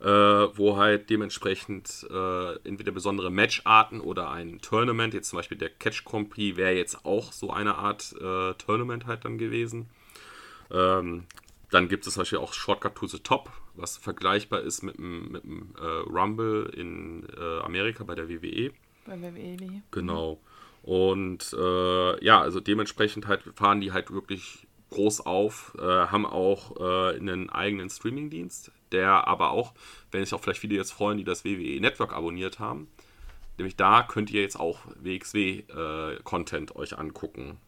äh, 0.00 0.04
wo 0.06 0.76
halt 0.76 1.08
dementsprechend 1.10 2.06
äh, 2.10 2.54
entweder 2.64 2.92
besondere 2.92 3.30
Matcharten 3.30 4.00
oder 4.00 4.30
ein 4.30 4.60
Tournament, 4.60 5.14
jetzt 5.14 5.30
zum 5.30 5.38
Beispiel 5.38 5.58
der 5.58 5.70
Catch 5.70 6.04
Compris 6.04 6.56
wäre 6.56 6.72
jetzt 6.72 7.04
auch 7.04 7.32
so 7.32 7.50
eine 7.50 7.76
Art 7.76 8.14
äh, 8.20 8.54
Tournament 8.54 9.06
halt 9.06 9.24
dann 9.24 9.38
gewesen. 9.38 9.88
Ähm, 10.70 11.24
dann 11.70 11.88
gibt 11.88 12.06
es 12.06 12.14
zum 12.14 12.20
Beispiel 12.20 12.38
auch 12.38 12.52
Shortcut 12.52 12.94
to 12.94 13.06
the 13.06 13.18
Top, 13.18 13.50
was 13.74 13.96
vergleichbar 13.96 14.60
ist 14.60 14.82
mit 14.82 14.98
dem, 14.98 15.32
mit 15.32 15.44
dem 15.44 15.74
äh, 15.80 15.84
Rumble 15.84 16.70
in 16.74 17.26
äh, 17.36 17.60
Amerika 17.60 18.04
bei 18.04 18.14
der 18.14 18.28
WWE. 18.28 18.72
Bei 19.06 19.20
WWE. 19.20 19.82
Genau. 19.90 20.40
Und 20.82 21.52
äh, 21.52 22.24
ja, 22.24 22.40
also 22.40 22.60
dementsprechend 22.60 23.26
halt 23.26 23.42
fahren 23.54 23.80
die 23.80 23.92
halt 23.92 24.12
wirklich 24.12 24.66
groß 24.90 25.26
auf, 25.26 25.74
äh, 25.78 25.82
haben 25.82 26.24
auch 26.24 26.76
äh, 26.80 27.16
einen 27.16 27.50
eigenen 27.50 27.90
Streamingdienst, 27.90 28.70
der 28.92 29.26
aber 29.26 29.50
auch, 29.50 29.74
wenn 30.12 30.24
sich 30.24 30.32
auch 30.32 30.40
vielleicht 30.40 30.60
viele 30.60 30.76
jetzt 30.76 30.92
freuen, 30.92 31.18
die 31.18 31.24
das 31.24 31.44
WWE 31.44 31.80
Network 31.80 32.12
abonniert 32.12 32.60
haben, 32.60 32.88
nämlich 33.58 33.76
da 33.76 34.02
könnt 34.02 34.30
ihr 34.30 34.42
jetzt 34.42 34.58
auch 34.58 34.78
WXW-Content 35.00 36.70
äh, 36.70 36.78
euch 36.78 36.96
angucken. 36.96 37.58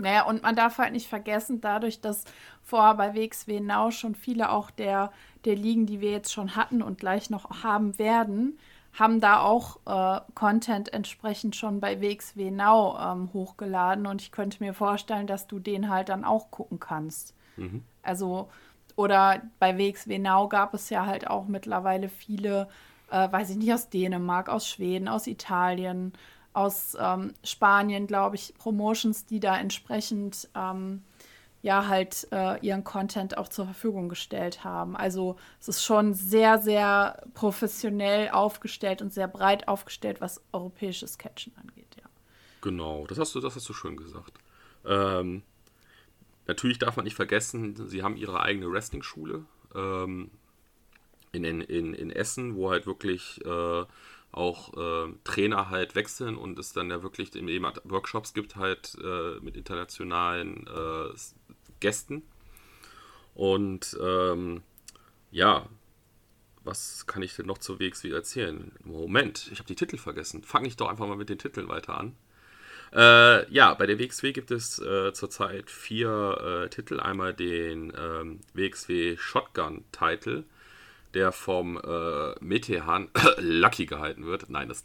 Naja, 0.00 0.24
und 0.26 0.42
man 0.42 0.54
darf 0.54 0.78
halt 0.78 0.92
nicht 0.92 1.08
vergessen, 1.08 1.60
dadurch, 1.60 2.00
dass 2.00 2.24
vorher 2.62 2.94
bei 2.94 3.14
WXW 3.14 3.60
Now 3.60 3.90
schon 3.90 4.14
viele 4.14 4.50
auch 4.50 4.70
der, 4.70 5.12
der 5.44 5.56
Ligen, 5.56 5.86
die 5.86 6.00
wir 6.00 6.12
jetzt 6.12 6.32
schon 6.32 6.54
hatten 6.54 6.82
und 6.82 6.98
gleich 6.98 7.30
noch 7.30 7.64
haben 7.64 7.98
werden, 7.98 8.58
haben 8.92 9.20
da 9.20 9.40
auch 9.40 9.78
äh, 9.86 10.20
Content 10.34 10.92
entsprechend 10.92 11.56
schon 11.56 11.80
bei 11.80 12.00
WXW 12.00 12.50
Now 12.50 12.98
ähm, 13.00 13.30
hochgeladen 13.32 14.06
und 14.06 14.22
ich 14.22 14.32
könnte 14.32 14.62
mir 14.62 14.74
vorstellen, 14.74 15.26
dass 15.26 15.46
du 15.46 15.58
den 15.58 15.88
halt 15.88 16.08
dann 16.08 16.24
auch 16.24 16.50
gucken 16.50 16.80
kannst. 16.80 17.34
Mhm. 17.56 17.84
Also 18.02 18.48
oder 18.96 19.42
bei 19.60 19.78
WXW 19.78 20.18
Now 20.18 20.48
gab 20.48 20.74
es 20.74 20.90
ja 20.90 21.06
halt 21.06 21.28
auch 21.28 21.46
mittlerweile 21.46 22.08
viele, 22.08 22.68
äh, 23.10 23.30
weiß 23.30 23.50
ich 23.50 23.56
nicht, 23.56 23.72
aus 23.72 23.88
Dänemark, 23.88 24.48
aus 24.48 24.66
Schweden, 24.68 25.06
aus 25.06 25.28
Italien, 25.28 26.12
aus 26.52 26.96
ähm, 27.00 27.34
Spanien, 27.44 28.08
glaube 28.08 28.34
ich, 28.34 28.54
Promotions, 28.58 29.24
die 29.24 29.38
da 29.38 29.56
entsprechend 29.56 30.48
ähm, 30.56 31.04
ja 31.62 31.88
halt 31.88 32.28
äh, 32.30 32.58
ihren 32.64 32.84
Content 32.84 33.36
auch 33.36 33.48
zur 33.48 33.64
Verfügung 33.64 34.08
gestellt 34.08 34.64
haben. 34.64 34.96
Also 34.96 35.36
es 35.60 35.68
ist 35.68 35.84
schon 35.84 36.14
sehr, 36.14 36.58
sehr 36.58 37.22
professionell 37.34 38.30
aufgestellt 38.30 39.02
und 39.02 39.12
sehr 39.12 39.28
breit 39.28 39.68
aufgestellt, 39.68 40.20
was 40.20 40.40
europäisches 40.52 41.18
Catchen 41.18 41.52
angeht, 41.56 41.96
ja. 41.96 42.08
Genau, 42.60 43.06
das 43.06 43.18
hast 43.18 43.34
du, 43.34 43.40
das 43.40 43.56
hast 43.56 43.68
du 43.68 43.72
schön 43.72 43.96
gesagt. 43.96 44.32
Ähm, 44.84 45.42
Natürlich 46.48 46.78
darf 46.78 46.96
man 46.96 47.04
nicht 47.04 47.14
vergessen, 47.14 47.76
sie 47.88 48.02
haben 48.02 48.16
ihre 48.16 48.40
eigene 48.40 48.72
Wrestling-Schule 48.72 49.44
ähm, 49.74 50.30
in, 51.30 51.44
in, 51.44 51.92
in 51.92 52.10
Essen, 52.10 52.56
wo 52.56 52.70
halt 52.70 52.86
wirklich 52.86 53.44
äh, 53.44 53.84
auch 54.32 54.72
äh, 54.74 55.12
Trainer 55.24 55.68
halt 55.68 55.94
wechseln 55.94 56.36
und 56.36 56.58
es 56.58 56.72
dann 56.72 56.90
ja 56.90 57.02
wirklich 57.02 57.34
eben 57.36 57.66
Workshops 57.84 58.32
gibt 58.32 58.56
halt 58.56 58.96
äh, 59.04 59.38
mit 59.40 59.58
internationalen 59.58 60.66
äh, 60.66 61.14
Gästen. 61.80 62.22
Und 63.34 63.96
ähm, 64.02 64.62
ja, 65.30 65.68
was 66.64 67.06
kann 67.06 67.22
ich 67.22 67.34
denn 67.36 67.46
noch 67.46 67.58
zur 67.58 67.80
WXW 67.80 68.10
erzählen? 68.10 68.72
Moment, 68.84 69.48
ich 69.52 69.58
habe 69.58 69.68
die 69.68 69.74
Titel 69.74 69.96
vergessen. 69.96 70.42
Fange 70.42 70.68
ich 70.68 70.76
doch 70.76 70.88
einfach 70.88 71.06
mal 71.06 71.16
mit 71.16 71.28
den 71.28 71.38
Titeln 71.38 71.68
weiter 71.68 71.98
an. 71.98 72.16
Äh, 72.92 73.50
ja, 73.52 73.74
bei 73.74 73.86
der 73.86 73.98
WXW 73.98 74.32
gibt 74.32 74.50
es 74.50 74.78
äh, 74.78 75.12
zurzeit 75.12 75.70
vier 75.70 76.64
äh, 76.64 76.68
Titel. 76.68 77.00
Einmal 77.00 77.34
den 77.34 77.92
ähm, 77.98 78.40
WXW 78.54 79.16
Shotgun 79.18 79.84
Title, 79.92 80.44
der 81.14 81.32
vom 81.32 81.78
äh, 81.78 82.34
Metehan 82.40 83.08
Lucky 83.38 83.86
gehalten 83.86 84.24
wird. 84.26 84.48
Nein, 84.48 84.68
das 84.68 84.82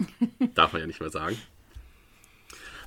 darf 0.53 0.73
man 0.73 0.81
ja 0.81 0.87
nicht 0.87 0.99
mehr 0.99 1.09
sagen. 1.09 1.41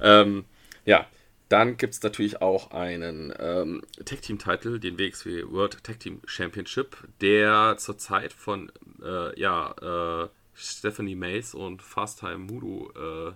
Ähm, 0.00 0.44
ja, 0.84 1.06
dann 1.48 1.76
gibt 1.76 1.94
es 1.94 2.02
natürlich 2.02 2.42
auch 2.42 2.72
einen 2.72 3.32
ähm, 3.38 3.82
Tag 4.04 4.22
Team 4.22 4.38
Title, 4.38 4.80
den 4.80 4.98
WXW 4.98 5.44
World 5.48 5.82
Tag 5.84 6.00
Team 6.00 6.20
Championship, 6.26 6.96
der 7.20 7.76
zurzeit 7.78 8.32
von 8.32 8.72
äh, 9.02 9.38
ja, 9.38 10.24
äh, 10.24 10.28
Stephanie 10.54 11.14
Mays 11.14 11.54
und 11.54 11.82
Fast 11.82 12.20
Time 12.20 12.38
Mudu 12.38 12.90
äh, 12.94 13.32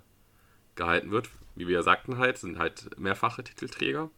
gehalten 0.74 1.10
wird 1.10 1.28
wie 1.60 1.68
wir 1.68 1.74
ja 1.74 1.82
sagten 1.82 2.18
halt, 2.18 2.38
sind 2.38 2.58
halt 2.58 2.98
mehrfache 2.98 3.44
Titelträger. 3.44 4.10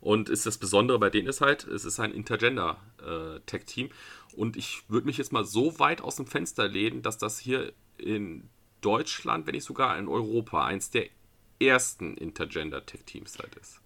Und 0.00 0.28
ist 0.28 0.46
das 0.46 0.58
Besondere 0.58 0.98
bei 0.98 1.10
denen 1.10 1.28
ist 1.28 1.40
halt, 1.40 1.64
es 1.64 1.84
ist 1.84 2.00
ein 2.00 2.12
Intergender-Tech-Team. 2.12 3.86
Äh, 3.86 4.36
und 4.36 4.56
ich 4.56 4.82
würde 4.88 5.06
mich 5.06 5.18
jetzt 5.18 5.32
mal 5.32 5.44
so 5.44 5.78
weit 5.78 6.00
aus 6.00 6.16
dem 6.16 6.26
Fenster 6.26 6.68
lehnen, 6.68 7.02
dass 7.02 7.18
das 7.18 7.38
hier 7.38 7.72
in 7.98 8.48
Deutschland, 8.80 9.46
wenn 9.46 9.54
nicht 9.54 9.64
sogar 9.64 9.98
in 9.98 10.08
Europa, 10.08 10.64
eins 10.64 10.90
der 10.90 11.06
ersten 11.60 12.16
Intergender-Tech-Teams 12.16 13.38
halt 13.38 13.54
ist. 13.56 13.80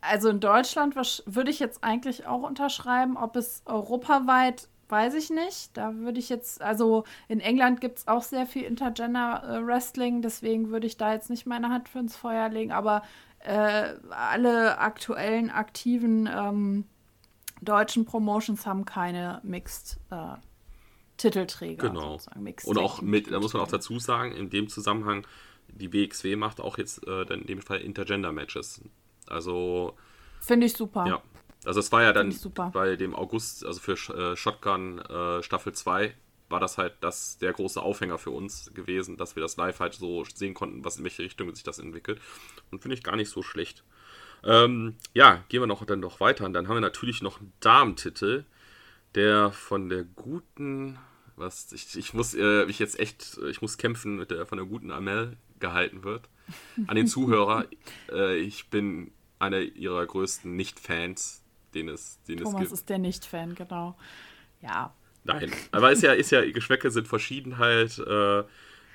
Also 0.00 0.30
in 0.30 0.40
Deutschland 0.40 0.96
würde 0.96 1.50
ich 1.50 1.58
jetzt 1.58 1.84
eigentlich 1.84 2.26
auch 2.26 2.42
unterschreiben, 2.42 3.16
ob 3.16 3.36
es 3.36 3.62
europaweit 3.66 4.68
weiß 4.88 5.14
ich 5.14 5.30
nicht. 5.30 5.76
Da 5.76 5.94
würde 5.94 6.18
ich 6.18 6.28
jetzt, 6.28 6.60
also 6.60 7.04
in 7.28 7.40
England 7.40 7.80
gibt 7.80 7.98
es 7.98 8.08
auch 8.08 8.22
sehr 8.22 8.46
viel 8.46 8.64
Intergender-Wrestling, 8.64 10.22
deswegen 10.22 10.70
würde 10.70 10.86
ich 10.86 10.96
da 10.96 11.12
jetzt 11.12 11.30
nicht 11.30 11.46
meine 11.46 11.68
Hand 11.68 11.88
für 11.88 12.00
ins 12.00 12.16
Feuer 12.16 12.48
legen, 12.48 12.72
aber 12.72 13.02
äh, 13.40 13.94
alle 14.10 14.78
aktuellen, 14.78 15.50
aktiven 15.50 16.26
ähm, 16.26 16.84
deutschen 17.62 18.04
Promotions 18.04 18.66
haben 18.66 18.84
keine 18.84 19.40
Mixed 19.42 19.98
äh, 20.10 20.34
Titelträger. 21.16 21.88
Genau. 21.88 22.18
Und 22.64 22.78
auch 22.78 23.02
mit, 23.02 23.30
da 23.30 23.38
muss 23.40 23.52
man 23.52 23.62
auch 23.62 23.68
dazu 23.68 23.98
sagen, 23.98 24.32
in 24.32 24.50
dem 24.50 24.68
Zusammenhang, 24.68 25.26
die 25.72 25.92
WXW 25.92 26.36
macht 26.36 26.60
auch 26.60 26.78
jetzt 26.78 27.06
äh, 27.06 27.22
in 27.22 27.46
dem 27.46 27.62
Fall 27.62 27.80
Intergender-Matches. 27.80 28.82
Also. 29.26 29.96
Finde 30.40 30.66
ich 30.66 30.72
super. 30.74 31.06
Ja. 31.06 31.22
Also 31.64 31.80
es 31.80 31.92
war 31.92 32.02
ja 32.02 32.12
dann 32.12 32.34
bei 32.72 32.96
dem 32.96 33.14
August, 33.14 33.66
also 33.66 33.80
für 33.80 33.92
äh, 33.92 34.36
Shotgun 34.36 34.98
äh, 34.98 35.42
Staffel 35.42 35.74
2, 35.74 36.14
war 36.48 36.58
das 36.58 36.78
halt 36.78 36.94
das, 37.00 37.38
der 37.38 37.52
große 37.52 37.80
Aufhänger 37.80 38.18
für 38.18 38.30
uns 38.30 38.72
gewesen, 38.74 39.16
dass 39.16 39.36
wir 39.36 39.42
das 39.42 39.56
live 39.56 39.78
halt 39.78 39.94
so 39.94 40.24
sehen 40.24 40.54
konnten, 40.54 40.84
was 40.84 40.96
in 40.96 41.04
welche 41.04 41.22
Richtung 41.22 41.54
sich 41.54 41.62
das 41.62 41.78
entwickelt. 41.78 42.20
Und 42.70 42.80
finde 42.80 42.94
ich 42.94 43.02
gar 43.02 43.16
nicht 43.16 43.30
so 43.30 43.42
schlecht. 43.42 43.84
Ähm, 44.42 44.96
ja, 45.12 45.44
gehen 45.48 45.60
wir 45.60 45.66
noch 45.66 45.84
dann 45.84 46.00
noch 46.00 46.18
weiter. 46.18 46.44
Und 46.46 46.54
dann 46.54 46.66
haben 46.66 46.76
wir 46.76 46.80
natürlich 46.80 47.22
noch 47.22 47.40
einen 47.40 47.52
Damentitel, 47.60 48.44
der 49.14 49.52
von 49.52 49.88
der 49.88 50.04
guten, 50.04 50.98
was 51.36 51.72
ich, 51.72 51.96
ich 51.96 52.14
muss 52.14 52.34
äh, 52.34 52.64
mich 52.66 52.78
jetzt 52.78 52.98
echt, 52.98 53.38
ich 53.48 53.60
muss 53.60 53.78
kämpfen 53.78 54.16
mit 54.16 54.30
der 54.30 54.46
von 54.46 54.58
der 54.58 54.66
guten 54.66 54.90
Amel 54.90 55.36
gehalten 55.60 56.02
wird. 56.04 56.28
An 56.86 56.96
den 56.96 57.06
Zuhörer, 57.06 57.66
äh, 58.12 58.36
ich 58.38 58.68
bin 58.70 59.12
einer 59.38 59.60
ihrer 59.60 60.04
größten 60.04 60.54
Nicht-Fans 60.56 61.40
den 61.74 61.88
es, 61.88 62.20
den 62.24 62.38
Thomas 62.38 62.54
es 62.54 62.60
gibt. 62.60 62.72
ist 62.72 62.88
der 62.88 62.98
Nicht-Fan, 62.98 63.54
genau. 63.54 63.96
Ja. 64.60 64.92
Nein, 65.24 65.52
aber 65.70 65.92
ist 65.92 66.02
ja, 66.02 66.12
ist 66.12 66.30
ja, 66.30 66.44
Geschmäcke 66.50 66.90
sind 66.90 67.06
verschieden 67.06 67.58
halt. 67.58 67.98
Äh, 67.98 68.42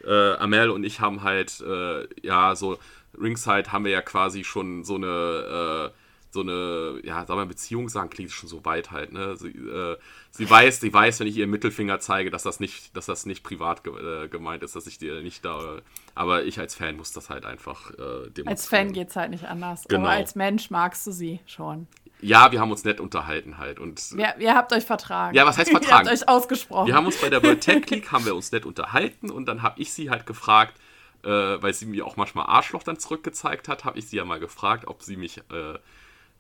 äh, 0.04 0.36
Amel 0.38 0.69
und 0.69 0.84
ich 0.84 0.99
haben 0.99 1.23
halt, 1.23 1.62
äh, 1.62 2.08
ja, 2.21 2.56
so 2.56 2.78
Ringside 3.19 3.71
haben 3.71 3.86
wir 3.86 3.91
ja 3.91 4.01
quasi 4.01 4.43
schon 4.43 4.84
so 4.84 4.95
eine, 4.95 5.91
äh, 5.91 6.05
so 6.36 6.41
eine, 6.41 7.00
ja, 7.04 7.26
sagen 7.26 7.39
wir 7.39 7.45
Beziehung 7.48 7.89
sagen, 7.89 8.12
klingt 8.12 8.30
schon 8.30 8.48
so 8.48 8.63
weit 8.65 8.91
halt, 8.91 9.12
ne? 9.12 9.36
Sie, 9.38 9.48
äh, 9.50 9.98
sie, 10.30 10.48
weiß, 10.48 10.82
sie 10.82 10.93
weiß, 10.93 11.21
wenn 11.21 11.28
ich 11.28 11.38
ihr 11.38 11.48
Mittelfinger 11.48 12.00
zeige, 12.00 12.30
dass 12.30 12.43
das 12.43 12.60
nicht, 12.60 12.95
dass 12.95 13.08
das 13.08 13.26
nicht 13.26 13.43
privat 13.43 13.84
ge 13.84 13.93
äh, 13.93 14.28
gemeint 14.28 14.62
ist, 14.62 14.76
dass 14.76 14.86
ich 14.86 15.00
dir 15.00 15.21
nicht 15.21 15.43
da, 15.43 15.80
aber 16.13 16.43
ich 16.43 16.60
als 16.60 16.76
Fan 16.76 16.98
muss 16.98 17.13
das 17.13 17.32
halt 17.32 17.45
einfach 17.45 17.91
äh, 17.91 18.43
Als 18.45 18.67
Fan 18.67 18.93
geht 18.93 19.10
es 19.10 19.15
halt 19.15 19.32
nicht 19.32 19.45
anders, 19.45 19.86
genau. 19.88 20.02
aber 20.02 20.12
als 20.12 20.36
Mensch 20.36 20.69
magst 20.69 21.08
du 21.08 21.12
sie 21.12 21.39
schon 21.48 21.88
ja, 22.21 22.52
wir 22.52 22.60
haben 22.60 22.71
uns 22.71 22.84
nett 22.86 23.02
unterhalten 23.02 23.58
halt. 23.58 23.78
Und 23.78 24.12
ja, 24.17 24.34
ihr 24.39 24.56
habt 24.56 24.71
euch 24.71 24.86
vertragen. 24.86 25.36
Ja, 25.36 25.45
was 25.45 25.58
heißt 25.58 25.69
vertragen? 25.71 26.06
ihr 26.08 26.12
habt 26.12 26.21
euch 26.21 26.28
ausgesprochen. 26.28 26.88
Wir 26.88 26.95
haben 26.95 27.06
uns 27.06 27.19
bei 27.21 27.30
der 27.30 27.43
World 27.43 27.62
Tech 27.62 27.88
League, 27.89 28.12
haben 28.12 28.26
wir 28.26 28.36
uns 28.36 28.52
nett 28.52 28.65
unterhalten 28.65 29.30
und 29.30 29.45
dann 29.48 29.62
habe 29.62 29.80
ich 29.82 29.93
sie 29.93 30.10
halt 30.10 30.26
gefragt, 30.26 30.80
äh, 31.24 31.30
weil 31.30 31.74
sie 31.74 31.86
mir 31.86 32.06
auch 32.06 32.17
manchmal 32.17 32.45
Arschloch 32.45 32.84
dann 32.84 32.98
zurückgezeigt 32.98 33.67
hat, 33.67 33.84
habe 33.84 34.00
ich 34.00 34.08
sie 34.08 34.17
ja 34.17 34.26
mal 34.26 34.39
gefragt, 34.39 34.88
ob 34.88 35.02
sie 35.02 35.17
mich, 35.17 35.39
äh, 35.52 35.78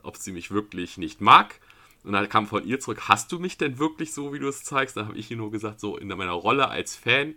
ob 0.05 0.17
sie 0.17 0.31
mich 0.31 0.51
wirklich 0.51 0.97
nicht 0.97 1.21
mag. 1.21 1.59
Und 2.03 2.13
dann 2.13 2.29
kam 2.29 2.47
von 2.47 2.65
ihr 2.65 2.79
zurück, 2.79 3.07
hast 3.07 3.31
du 3.31 3.39
mich 3.39 3.57
denn 3.57 3.79
wirklich 3.79 4.13
so, 4.13 4.33
wie 4.33 4.39
du 4.39 4.47
es 4.47 4.63
zeigst? 4.63 4.95
Dann 4.95 5.07
habe 5.07 5.17
ich 5.17 5.31
ihr 5.31 5.37
nur 5.37 5.51
gesagt, 5.51 5.79
so 5.79 5.97
in 5.97 6.07
meiner 6.07 6.31
Rolle 6.31 6.69
als 6.69 6.95
Fan, 6.95 7.35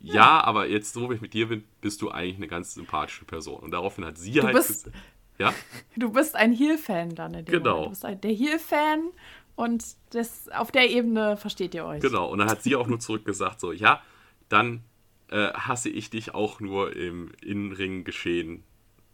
ja, 0.00 0.14
ja, 0.14 0.44
aber 0.44 0.68
jetzt 0.68 0.92
so, 0.92 1.10
wie 1.10 1.14
ich 1.14 1.20
mit 1.20 1.34
dir 1.34 1.48
bin, 1.48 1.64
bist 1.80 2.02
du 2.02 2.10
eigentlich 2.10 2.36
eine 2.36 2.48
ganz 2.48 2.74
sympathische 2.74 3.24
Person. 3.24 3.60
Und 3.60 3.72
daraufhin 3.72 4.04
hat 4.04 4.18
sie 4.18 4.32
du 4.32 4.42
halt 4.42 4.54
bist, 4.54 4.90
ja? 5.38 5.52
Du 5.96 6.12
bist 6.12 6.36
ein 6.36 6.52
Heel-Fan 6.52 7.14
dann. 7.14 7.34
In 7.34 7.44
dem 7.44 7.52
genau. 7.52 7.70
Moment. 7.70 7.86
Du 7.86 7.90
bist 7.90 8.04
ein, 8.04 8.20
der 8.20 8.32
Heel-Fan 8.32 9.10
und 9.56 9.84
das, 10.10 10.48
auf 10.50 10.70
der 10.70 10.88
Ebene 10.90 11.36
versteht 11.36 11.74
ihr 11.74 11.84
euch. 11.84 12.00
Genau, 12.00 12.30
und 12.30 12.38
dann 12.38 12.48
hat 12.48 12.62
sie 12.62 12.76
auch 12.76 12.86
nur 12.86 13.00
zurückgesagt, 13.00 13.58
so, 13.58 13.72
ja, 13.72 14.02
dann 14.48 14.84
äh, 15.30 15.52
hasse 15.52 15.88
ich 15.88 16.10
dich 16.10 16.34
auch 16.34 16.60
nur 16.60 16.94
im 16.94 17.32
Innenring 17.42 18.04
geschehen. 18.04 18.62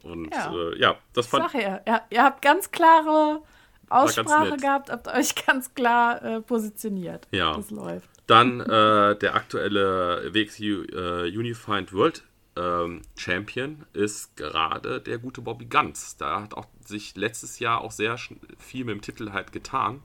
Und 0.05 0.31
ja, 0.31 0.53
äh, 0.53 0.79
ja 0.79 0.95
das 1.13 1.27
fand 1.27 1.53
ich. 1.53 1.61
Ja, 1.61 1.81
ihr, 2.09 2.23
habt 2.23 2.41
ganz 2.41 2.69
klare 2.69 3.41
Aussprache 3.89 4.55
gehabt, 4.57 4.91
habt 4.91 5.07
euch 5.07 5.33
ganz 5.47 5.73
klar 5.73 6.21
äh, 6.23 6.41
positioniert. 6.41 7.27
Ja. 7.31 7.55
Das 7.55 7.71
läuft. 7.71 8.07
Dann 8.27 8.59
äh, 8.59 9.17
der 9.17 9.35
aktuelle 9.35 10.31
WXU 10.33 10.83
äh, 10.83 11.35
Unified 11.35 11.91
World 11.91 12.23
ähm, 12.55 13.01
Champion 13.17 13.85
ist 13.93 14.37
gerade 14.37 15.01
der 15.01 15.17
gute 15.17 15.41
Bobby 15.41 15.65
Guns. 15.65 16.17
Da 16.17 16.41
hat 16.41 16.53
auch 16.53 16.67
sich 16.85 17.15
letztes 17.15 17.59
Jahr 17.59 17.81
auch 17.81 17.91
sehr 17.91 18.17
viel 18.57 18.85
mit 18.85 18.95
dem 18.95 19.01
Titel 19.01 19.31
halt 19.31 19.51
getan. 19.51 20.01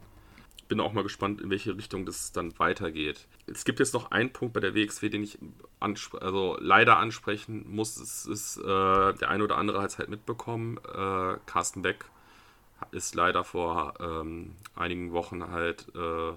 Bin 0.68 0.80
auch 0.80 0.92
mal 0.92 1.02
gespannt, 1.02 1.40
in 1.40 1.50
welche 1.50 1.76
Richtung 1.76 2.06
das 2.06 2.32
dann 2.32 2.58
weitergeht. 2.58 3.26
Es 3.46 3.64
gibt 3.64 3.80
jetzt 3.80 3.94
noch 3.94 4.10
einen 4.10 4.32
Punkt 4.32 4.54
bei 4.54 4.60
der 4.60 4.74
WXW, 4.74 5.08
den 5.08 5.22
ich 5.22 5.38
also 5.80 6.56
leider 6.60 6.98
ansprechen 6.98 7.64
muss. 7.68 7.96
Es 7.96 8.26
ist, 8.26 8.58
äh, 8.58 8.62
der 8.64 9.28
eine 9.28 9.44
oder 9.44 9.56
andere 9.56 9.82
hat 9.82 9.90
es 9.90 9.98
halt 9.98 10.08
mitbekommen. 10.08 10.78
Äh, 10.78 11.36
Carsten 11.46 11.82
Beck 11.82 12.04
ist 12.92 13.14
leider 13.14 13.44
vor 13.44 13.94
ähm, 14.00 14.54
einigen 14.74 15.12
Wochen 15.12 15.50
halt 15.50 15.86
äh, 15.94 16.32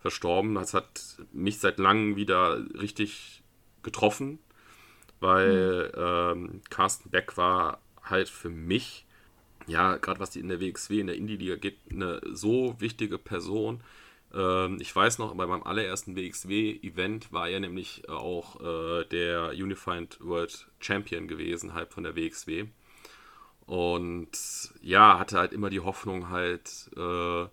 verstorben. 0.00 0.54
Das 0.54 0.74
hat 0.74 1.16
mich 1.32 1.58
seit 1.58 1.78
langem 1.78 2.16
wieder 2.16 2.60
richtig 2.78 3.42
getroffen, 3.82 4.38
weil 5.20 5.92
mhm. 5.94 6.52
ähm, 6.52 6.60
Carsten 6.70 7.10
Beck 7.10 7.36
war 7.36 7.80
halt 8.02 8.28
für 8.28 8.50
mich, 8.50 9.06
ja, 9.66 9.96
gerade 9.96 10.20
was 10.20 10.30
die 10.30 10.40
in 10.40 10.48
der 10.48 10.60
WXW, 10.60 11.00
in 11.00 11.06
der 11.06 11.16
Indie-Liga 11.16 11.56
geht, 11.56 11.78
eine 11.90 12.20
so 12.32 12.76
wichtige 12.78 13.18
Person. 13.18 13.80
Ähm, 14.34 14.78
ich 14.80 14.94
weiß 14.94 15.18
noch, 15.18 15.34
bei 15.34 15.46
meinem 15.46 15.62
allerersten 15.62 16.16
WXW-Event 16.16 17.32
war 17.32 17.48
er 17.48 17.60
nämlich 17.60 18.08
auch 18.08 18.60
äh, 18.60 19.04
der 19.04 19.50
Unified 19.50 20.18
World 20.20 20.68
Champion 20.80 21.28
gewesen, 21.28 21.74
halt 21.74 21.92
von 21.92 22.04
der 22.04 22.16
WXW. 22.16 22.66
Und 23.66 24.30
ja, 24.80 25.18
hatte 25.18 25.38
halt 25.38 25.52
immer 25.52 25.70
die 25.70 25.80
Hoffnung 25.80 26.30
halt, 26.30 26.90
äh, 26.96 27.44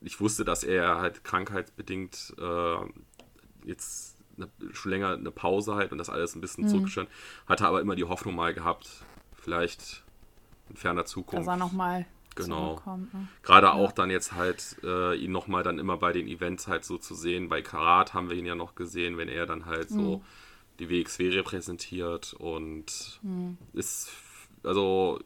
ich 0.00 0.20
wusste, 0.20 0.44
dass 0.44 0.64
er 0.64 0.96
halt 0.98 1.24
krankheitsbedingt 1.24 2.34
äh, 2.38 2.76
jetzt 3.64 4.16
eine, 4.36 4.50
schon 4.72 4.90
länger 4.90 5.10
eine 5.10 5.30
Pause 5.30 5.74
halt 5.74 5.92
und 5.92 5.98
das 5.98 6.10
alles 6.10 6.34
ein 6.34 6.40
bisschen 6.40 6.64
mhm. 6.64 6.68
zurückgestellt. 6.68 7.08
Hatte 7.46 7.66
aber 7.66 7.80
immer 7.80 7.94
die 7.94 8.04
Hoffnung 8.04 8.34
mal 8.34 8.54
gehabt, 8.54 8.88
vielleicht 9.34 10.02
in 10.70 10.76
ferner 10.76 11.04
Zukunft. 11.04 11.46
Dass 11.46 11.54
er 11.54 11.56
nochmal 11.56 12.06
Genau. 12.34 12.80
Ne? 12.86 13.28
Gerade 13.42 13.68
ja. 13.68 13.72
auch 13.72 13.92
dann 13.92 14.10
jetzt 14.10 14.32
halt 14.32 14.76
äh, 14.82 15.14
ihn 15.16 15.32
nochmal 15.32 15.62
dann 15.62 15.78
immer 15.78 15.96
bei 15.96 16.12
den 16.12 16.26
Events 16.26 16.66
halt 16.66 16.84
so 16.84 16.98
zu 16.98 17.14
sehen. 17.14 17.48
Bei 17.48 17.62
Karat 17.62 18.14
haben 18.14 18.30
wir 18.30 18.36
ihn 18.36 18.46
ja 18.46 18.54
noch 18.54 18.74
gesehen, 18.74 19.18
wenn 19.18 19.28
er 19.28 19.46
dann 19.46 19.66
halt 19.66 19.90
mhm. 19.90 19.94
so 19.94 20.24
die 20.78 20.90
WXW 20.90 21.28
repräsentiert 21.28 22.34
und 22.34 23.20
mhm. 23.22 23.58
ist 23.72 24.10
also 24.64 25.20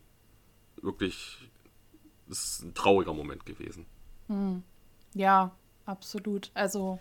wirklich 0.82 1.38
ist 2.28 2.62
ein 2.62 2.74
trauriger 2.74 3.14
Moment 3.14 3.46
gewesen. 3.46 3.86
Hm. 4.28 4.62
Ja, 5.14 5.52
absolut. 5.86 6.50
Also 6.54 6.98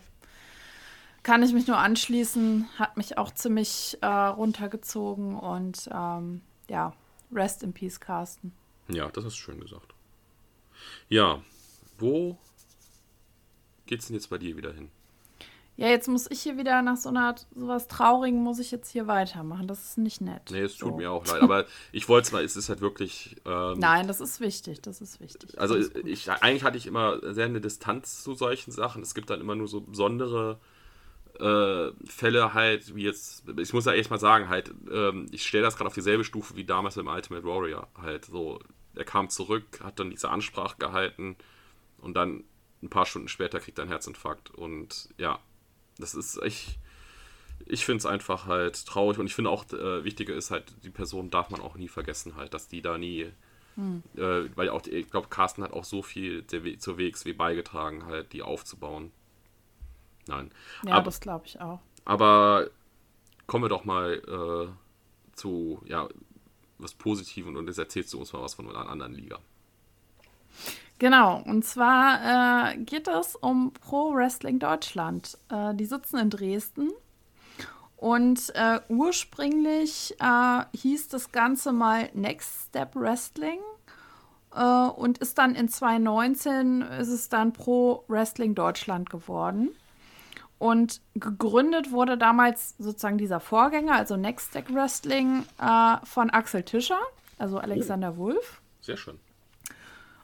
kann 1.22 1.42
ich 1.42 1.52
mich 1.52 1.66
nur 1.66 1.76
anschließen, 1.76 2.66
hat 2.78 2.96
mich 2.96 3.18
auch 3.18 3.32
ziemlich 3.32 3.98
äh, 4.00 4.06
runtergezogen 4.06 5.36
und 5.36 5.88
ähm, 5.92 6.40
ja, 6.68 6.94
rest 7.32 7.62
in 7.62 7.72
peace, 7.72 8.00
Carsten. 8.00 8.52
Ja, 8.88 9.08
das 9.10 9.24
hast 9.24 9.36
du 9.36 9.40
schön 9.40 9.60
gesagt. 9.60 9.94
Ja, 11.08 11.42
wo 11.98 12.38
geht's 13.86 14.06
denn 14.06 14.14
jetzt 14.14 14.30
bei 14.30 14.38
dir 14.38 14.56
wieder 14.56 14.72
hin? 14.72 14.90
Ja, 15.78 15.86
jetzt 15.86 16.08
muss 16.08 16.28
ich 16.28 16.40
hier 16.40 16.58
wieder 16.58 16.82
nach 16.82 16.96
so 16.96 17.08
einer 17.08 17.36
sowas 17.54 17.86
Traurigen 17.86 18.42
muss 18.42 18.58
ich 18.58 18.72
jetzt 18.72 18.90
hier 18.90 19.06
weitermachen. 19.06 19.68
Das 19.68 19.90
ist 19.90 19.98
nicht 19.98 20.20
nett. 20.20 20.42
Nee, 20.50 20.62
es 20.62 20.76
tut 20.76 20.90
so. 20.90 20.96
mir 20.96 21.12
auch 21.12 21.24
leid. 21.24 21.40
Aber 21.40 21.66
ich 21.92 22.08
wollte 22.08 22.26
es 22.26 22.32
mal, 22.32 22.42
es 22.42 22.56
ist 22.56 22.68
halt 22.68 22.80
wirklich. 22.80 23.36
Ähm, 23.46 23.78
Nein, 23.78 24.08
das 24.08 24.20
ist 24.20 24.40
wichtig, 24.40 24.82
das 24.82 25.00
ist 25.00 25.20
wichtig. 25.20 25.56
Also 25.56 25.76
ich, 25.76 26.28
eigentlich 26.28 26.64
hatte 26.64 26.76
ich 26.76 26.88
immer 26.88 27.20
sehr 27.32 27.44
eine 27.44 27.60
Distanz 27.60 28.24
zu 28.24 28.34
solchen 28.34 28.72
Sachen. 28.72 29.02
Es 29.02 29.14
gibt 29.14 29.30
dann 29.30 29.40
immer 29.40 29.54
nur 29.54 29.68
so 29.68 29.80
besondere 29.80 30.58
äh, 31.38 31.92
Fälle 32.04 32.54
halt, 32.54 32.96
wie 32.96 33.04
jetzt, 33.04 33.44
ich 33.56 33.72
muss 33.72 33.84
ja 33.84 33.92
echt 33.92 34.10
mal 34.10 34.18
sagen, 34.18 34.48
halt, 34.48 34.72
ähm, 34.90 35.26
ich 35.30 35.46
stelle 35.46 35.62
das 35.62 35.76
gerade 35.76 35.86
auf 35.86 35.94
dieselbe 35.94 36.24
Stufe 36.24 36.56
wie 36.56 36.64
damals 36.64 36.96
im 36.96 37.06
Ultimate 37.06 37.44
Warrior. 37.46 37.86
Halt 38.02 38.24
so, 38.24 38.58
er 38.98 39.04
kam 39.04 39.30
zurück, 39.30 39.80
hat 39.82 39.98
dann 40.00 40.10
diese 40.10 40.28
Ansprache 40.28 40.76
gehalten 40.78 41.36
und 41.98 42.14
dann 42.14 42.44
ein 42.82 42.90
paar 42.90 43.06
Stunden 43.06 43.28
später 43.28 43.60
kriegt 43.60 43.78
er 43.78 43.82
einen 43.82 43.90
Herzinfarkt. 43.90 44.50
Und 44.50 45.08
ja, 45.18 45.38
das 45.98 46.14
ist 46.14 46.40
echt. 46.42 46.78
Ich 47.66 47.84
finde 47.84 47.98
es 47.98 48.06
einfach 48.06 48.46
halt 48.46 48.86
traurig 48.86 49.18
und 49.18 49.26
ich 49.26 49.34
finde 49.34 49.50
auch, 49.50 49.64
äh, 49.72 50.04
wichtiger 50.04 50.34
ist 50.34 50.50
halt, 50.50 50.72
die 50.84 50.90
Person 50.90 51.30
darf 51.30 51.50
man 51.50 51.60
auch 51.60 51.74
nie 51.74 51.88
vergessen, 51.88 52.36
halt, 52.36 52.54
dass 52.54 52.68
die 52.68 52.82
da 52.82 52.98
nie. 52.98 53.30
Hm. 53.74 54.02
Äh, 54.16 54.56
weil 54.56 54.68
auch, 54.70 54.86
ich 54.86 55.10
glaube, 55.10 55.28
Carsten 55.28 55.62
hat 55.62 55.72
auch 55.72 55.84
so 55.84 56.02
viel 56.02 56.42
der, 56.42 56.78
zur 56.78 56.98
WXW 56.98 57.32
beigetragen, 57.32 58.06
halt, 58.06 58.32
die 58.32 58.42
aufzubauen. 58.42 59.12
Nein. 60.26 60.50
Ja, 60.84 60.94
aber, 60.94 61.04
das 61.04 61.20
glaube 61.20 61.46
ich 61.46 61.60
auch. 61.60 61.80
Aber 62.04 62.70
kommen 63.46 63.64
wir 63.64 63.68
doch 63.68 63.84
mal 63.84 64.14
äh, 64.14 65.36
zu, 65.36 65.82
ja, 65.86 66.08
was 66.78 66.94
Positives 66.94 67.54
und 67.54 67.66
jetzt 67.66 67.78
erzählst 67.78 68.12
du 68.12 68.18
uns 68.18 68.32
mal 68.32 68.42
was 68.42 68.54
von 68.54 68.68
einer 68.68 68.88
anderen 68.88 69.14
Liga. 69.14 69.38
Genau, 70.98 71.42
und 71.42 71.64
zwar 71.64 72.72
äh, 72.72 72.76
geht 72.78 73.06
es 73.06 73.36
um 73.36 73.72
Pro 73.72 74.14
Wrestling 74.14 74.58
Deutschland. 74.58 75.38
Äh, 75.48 75.74
die 75.74 75.86
sitzen 75.86 76.18
in 76.18 76.30
Dresden 76.30 76.90
und 77.96 78.52
äh, 78.54 78.80
ursprünglich 78.88 80.14
äh, 80.20 80.64
hieß 80.76 81.08
das 81.08 81.32
Ganze 81.32 81.72
mal 81.72 82.10
Next 82.14 82.68
Step 82.68 82.94
Wrestling 82.94 83.58
äh, 84.54 84.62
und 84.62 85.18
ist 85.18 85.38
dann 85.38 85.54
in 85.54 85.68
2019 85.68 86.82
ist 86.82 87.08
es 87.08 87.28
dann 87.28 87.52
Pro 87.52 88.04
Wrestling 88.08 88.54
Deutschland 88.54 89.10
geworden. 89.10 89.70
Und 90.58 91.00
gegründet 91.14 91.92
wurde 91.92 92.18
damals 92.18 92.74
sozusagen 92.78 93.18
dieser 93.18 93.38
Vorgänger, 93.38 93.94
also 93.94 94.16
Next 94.16 94.50
Step 94.50 94.72
Wrestling, 94.74 95.44
äh, 95.60 95.96
von 96.04 96.30
Axel 96.30 96.64
Tischer, 96.64 97.00
also 97.38 97.58
Alexander 97.58 98.14
oh, 98.16 98.18
Wulff. 98.18 98.60
Sehr 98.80 98.96
schön 98.96 99.20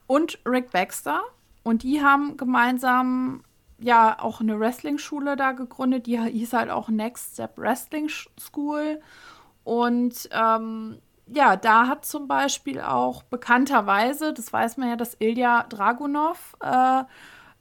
und 0.06 0.38
Rick 0.46 0.70
Baxter. 0.70 1.22
Und 1.62 1.82
die 1.82 2.02
haben 2.02 2.36
gemeinsam 2.36 3.42
ja 3.78 4.18
auch 4.20 4.40
eine 4.40 4.58
Wrestling-Schule 4.58 5.36
da 5.36 5.52
gegründet. 5.52 6.06
Die 6.06 6.18
hieß 6.18 6.52
halt 6.52 6.70
auch 6.70 6.88
Next 6.88 7.34
Step 7.34 7.56
Wrestling 7.56 8.08
School. 8.38 9.00
Und 9.64 10.28
ähm, 10.30 10.98
ja, 11.26 11.56
da 11.56 11.86
hat 11.86 12.04
zum 12.04 12.28
Beispiel 12.28 12.80
auch 12.80 13.22
bekannterweise, 13.22 14.34
das 14.34 14.52
weiß 14.52 14.76
man 14.76 14.90
ja, 14.90 14.96
dass 14.96 15.16
Ilya 15.20 15.64
Dragunov 15.64 16.54
äh, 16.60 17.04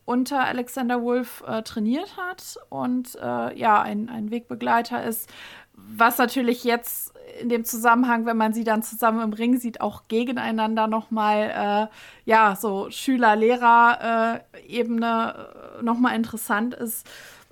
unter 0.05 0.45
Alexander 0.45 1.01
Wolf 1.01 1.43
äh, 1.47 1.63
trainiert 1.63 2.17
hat 2.17 2.57
und 2.69 3.15
äh, 3.15 3.57
ja, 3.57 3.81
ein, 3.81 4.09
ein 4.09 4.29
Wegbegleiter 4.31 5.03
ist. 5.03 5.29
Was 5.75 6.17
natürlich 6.17 6.63
jetzt 6.63 7.13
in 7.41 7.49
dem 7.49 7.65
Zusammenhang, 7.65 8.25
wenn 8.25 8.37
man 8.37 8.53
sie 8.53 8.63
dann 8.63 8.83
zusammen 8.83 9.21
im 9.21 9.33
Ring 9.33 9.57
sieht, 9.57 9.81
auch 9.81 10.03
gegeneinander 10.07 10.87
nochmal, 10.87 11.49
äh, 11.49 11.87
ja, 12.29 12.55
so 12.55 12.91
Schüler-Lehrer-Ebene 12.91 15.49
äh, 15.79 15.83
nochmal 15.83 16.15
interessant 16.15 16.75
ist, 16.75 17.07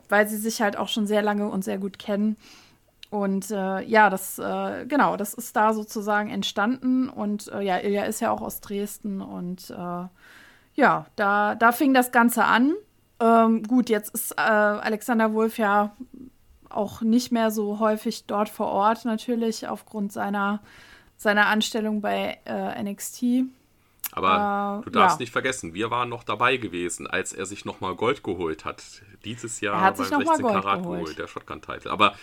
weil 0.07 0.27
sie 0.27 0.37
sich 0.37 0.61
halt 0.61 0.77
auch 0.77 0.87
schon 0.87 1.07
sehr 1.07 1.23
lange 1.23 1.49
und 1.49 1.63
sehr 1.63 1.79
gut 1.79 1.97
kennen. 1.97 2.37
Und 3.09 3.49
äh, 3.51 3.81
ja, 3.83 4.09
das, 4.09 4.39
äh, 4.39 4.85
genau, 4.87 5.17
das 5.17 5.33
ist 5.33 5.55
da 5.55 5.73
sozusagen 5.73 6.29
entstanden. 6.29 7.09
Und 7.09 7.51
äh, 7.51 7.61
ja, 7.61 7.79
Ilja 7.79 8.03
ist 8.03 8.21
ja 8.21 8.31
auch 8.31 8.41
aus 8.41 8.61
Dresden 8.61 9.21
und 9.21 9.69
äh, 9.69 10.05
ja, 10.75 11.05
da, 11.15 11.55
da 11.55 11.71
fing 11.71 11.93
das 11.93 12.11
Ganze 12.11 12.45
an. 12.45 12.73
Ähm, 13.19 13.63
gut, 13.63 13.89
jetzt 13.89 14.13
ist 14.13 14.31
äh, 14.31 14.41
Alexander 14.41 15.33
Wolf 15.33 15.57
ja 15.57 15.95
auch 16.69 17.01
nicht 17.01 17.31
mehr 17.31 17.51
so 17.51 17.79
häufig 17.79 18.25
dort 18.25 18.49
vor 18.49 18.67
Ort, 18.67 19.05
natürlich 19.05 19.67
aufgrund 19.67 20.11
seiner, 20.13 20.61
seiner 21.17 21.47
Anstellung 21.47 22.01
bei 22.01 22.39
äh, 22.45 22.81
NXT. 22.81 23.45
Aber 24.13 24.81
äh, 24.81 24.83
du 24.85 24.89
darfst 24.89 25.19
ja. 25.19 25.23
nicht 25.23 25.31
vergessen, 25.31 25.73
wir 25.73 25.91
waren 25.91 26.09
noch 26.09 26.23
dabei 26.23 26.57
gewesen, 26.57 27.07
als 27.07 27.33
er 27.33 27.45
sich 27.45 27.65
nochmal 27.65 27.95
Gold 27.95 28.23
geholt 28.23 28.65
hat. 28.65 28.83
Dieses 29.23 29.61
Jahr 29.61 29.93
beim 29.93 30.05
16 30.05 30.25
Karat 30.25 30.81
geholt. 30.81 30.99
geholt, 30.99 31.19
der 31.19 31.27
Shotgun-Title. 31.27 31.91
Aber 31.91 32.15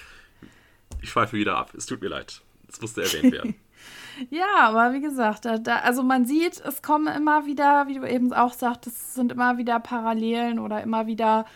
ich 1.01 1.11
schweife 1.11 1.37
wieder 1.37 1.57
ab, 1.57 1.73
es 1.77 1.87
tut 1.87 2.01
mir 2.01 2.09
leid. 2.09 2.43
Das 2.69 2.81
musste 2.81 3.03
erwähnt 3.03 3.33
werden. 3.33 3.55
ja, 4.31 4.47
aber 4.61 4.93
wie 4.93 5.01
gesagt, 5.01 5.45
da, 5.45 5.59
da, 5.59 5.79
also 5.79 6.03
man 6.03 6.27
sieht, 6.27 6.61
es 6.61 6.83
kommen 6.83 7.09
immer 7.09 7.47
wieder, 7.47 7.89
wie 7.89 7.95
du 7.95 8.09
eben 8.09 8.33
auch 8.33 8.53
sagtest, 8.53 8.97
es 8.97 9.15
sind 9.15 9.33
immer 9.33 9.59
wieder 9.59 9.81
Parallelen 9.81 10.59
oder 10.59 10.83
immer 10.83 11.07
wieder 11.07 11.47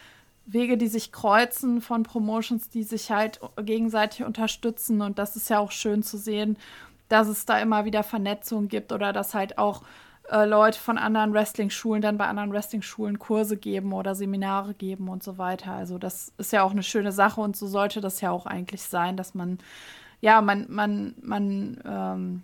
Wege, 0.46 0.76
die 0.76 0.88
sich 0.88 1.12
kreuzen 1.12 1.80
von 1.80 2.02
Promotions, 2.02 2.68
die 2.68 2.82
sich 2.82 3.10
halt 3.10 3.40
gegenseitig 3.62 4.24
unterstützen. 4.24 5.00
Und 5.00 5.18
das 5.18 5.36
ist 5.36 5.50
ja 5.50 5.58
auch 5.58 5.70
schön 5.70 6.02
zu 6.02 6.18
sehen, 6.18 6.58
dass 7.08 7.28
es 7.28 7.44
da 7.44 7.58
immer 7.58 7.84
wieder 7.84 8.02
Vernetzung 8.02 8.68
gibt 8.68 8.92
oder 8.92 9.12
dass 9.12 9.34
halt 9.34 9.58
auch 9.58 9.82
äh, 10.30 10.44
Leute 10.46 10.78
von 10.78 10.98
anderen 10.98 11.32
Wrestling-Schulen 11.32 12.02
dann 12.02 12.16
bei 12.16 12.26
anderen 12.26 12.52
Wrestling-Schulen 12.52 13.18
Kurse 13.18 13.56
geben 13.56 13.92
oder 13.92 14.14
Seminare 14.14 14.74
geben 14.74 15.08
und 15.08 15.22
so 15.22 15.38
weiter. 15.38 15.72
Also 15.72 15.98
das 15.98 16.32
ist 16.38 16.52
ja 16.52 16.62
auch 16.62 16.70
eine 16.70 16.82
schöne 16.82 17.12
Sache 17.12 17.40
und 17.40 17.56
so 17.56 17.66
sollte 17.66 18.00
das 18.00 18.20
ja 18.20 18.30
auch 18.30 18.46
eigentlich 18.46 18.82
sein, 18.82 19.16
dass 19.16 19.34
man, 19.34 19.58
ja, 20.22 20.40
man, 20.40 20.66
man, 20.70 21.14
man, 21.20 21.82
ähm, 21.84 22.42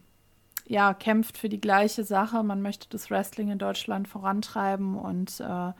ja, 0.66 0.92
kämpft 0.92 1.38
für 1.38 1.48
die 1.48 1.60
gleiche 1.60 2.04
Sache. 2.04 2.42
Man 2.42 2.60
möchte 2.60 2.88
das 2.90 3.10
Wrestling 3.10 3.50
in 3.50 3.58
Deutschland 3.58 4.06
vorantreiben 4.06 4.98
und 4.98 5.40
äh, 5.40 5.72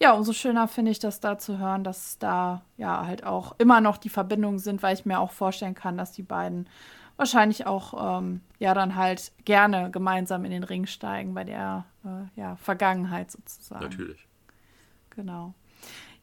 ja, 0.00 0.12
umso 0.12 0.32
schöner 0.32 0.66
finde 0.66 0.90
ich 0.90 0.98
das 0.98 1.20
da 1.20 1.38
zu 1.38 1.58
hören, 1.58 1.84
dass 1.84 2.18
da 2.18 2.62
ja 2.76 3.06
halt 3.06 3.24
auch 3.24 3.54
immer 3.58 3.80
noch 3.80 3.96
die 3.96 4.08
Verbindungen 4.08 4.58
sind, 4.58 4.82
weil 4.82 4.94
ich 4.94 5.06
mir 5.06 5.20
auch 5.20 5.30
vorstellen 5.30 5.76
kann, 5.76 5.96
dass 5.96 6.10
die 6.10 6.24
beiden 6.24 6.68
wahrscheinlich 7.16 7.66
auch 7.66 8.18
ähm, 8.18 8.40
ja 8.58 8.74
dann 8.74 8.96
halt 8.96 9.30
gerne 9.44 9.90
gemeinsam 9.92 10.44
in 10.44 10.50
den 10.50 10.64
Ring 10.64 10.86
steigen 10.86 11.34
bei 11.34 11.44
der 11.44 11.84
äh, 12.04 12.40
ja, 12.40 12.56
Vergangenheit 12.56 13.30
sozusagen. 13.30 13.84
Natürlich. 13.84 14.26
Genau. 15.10 15.54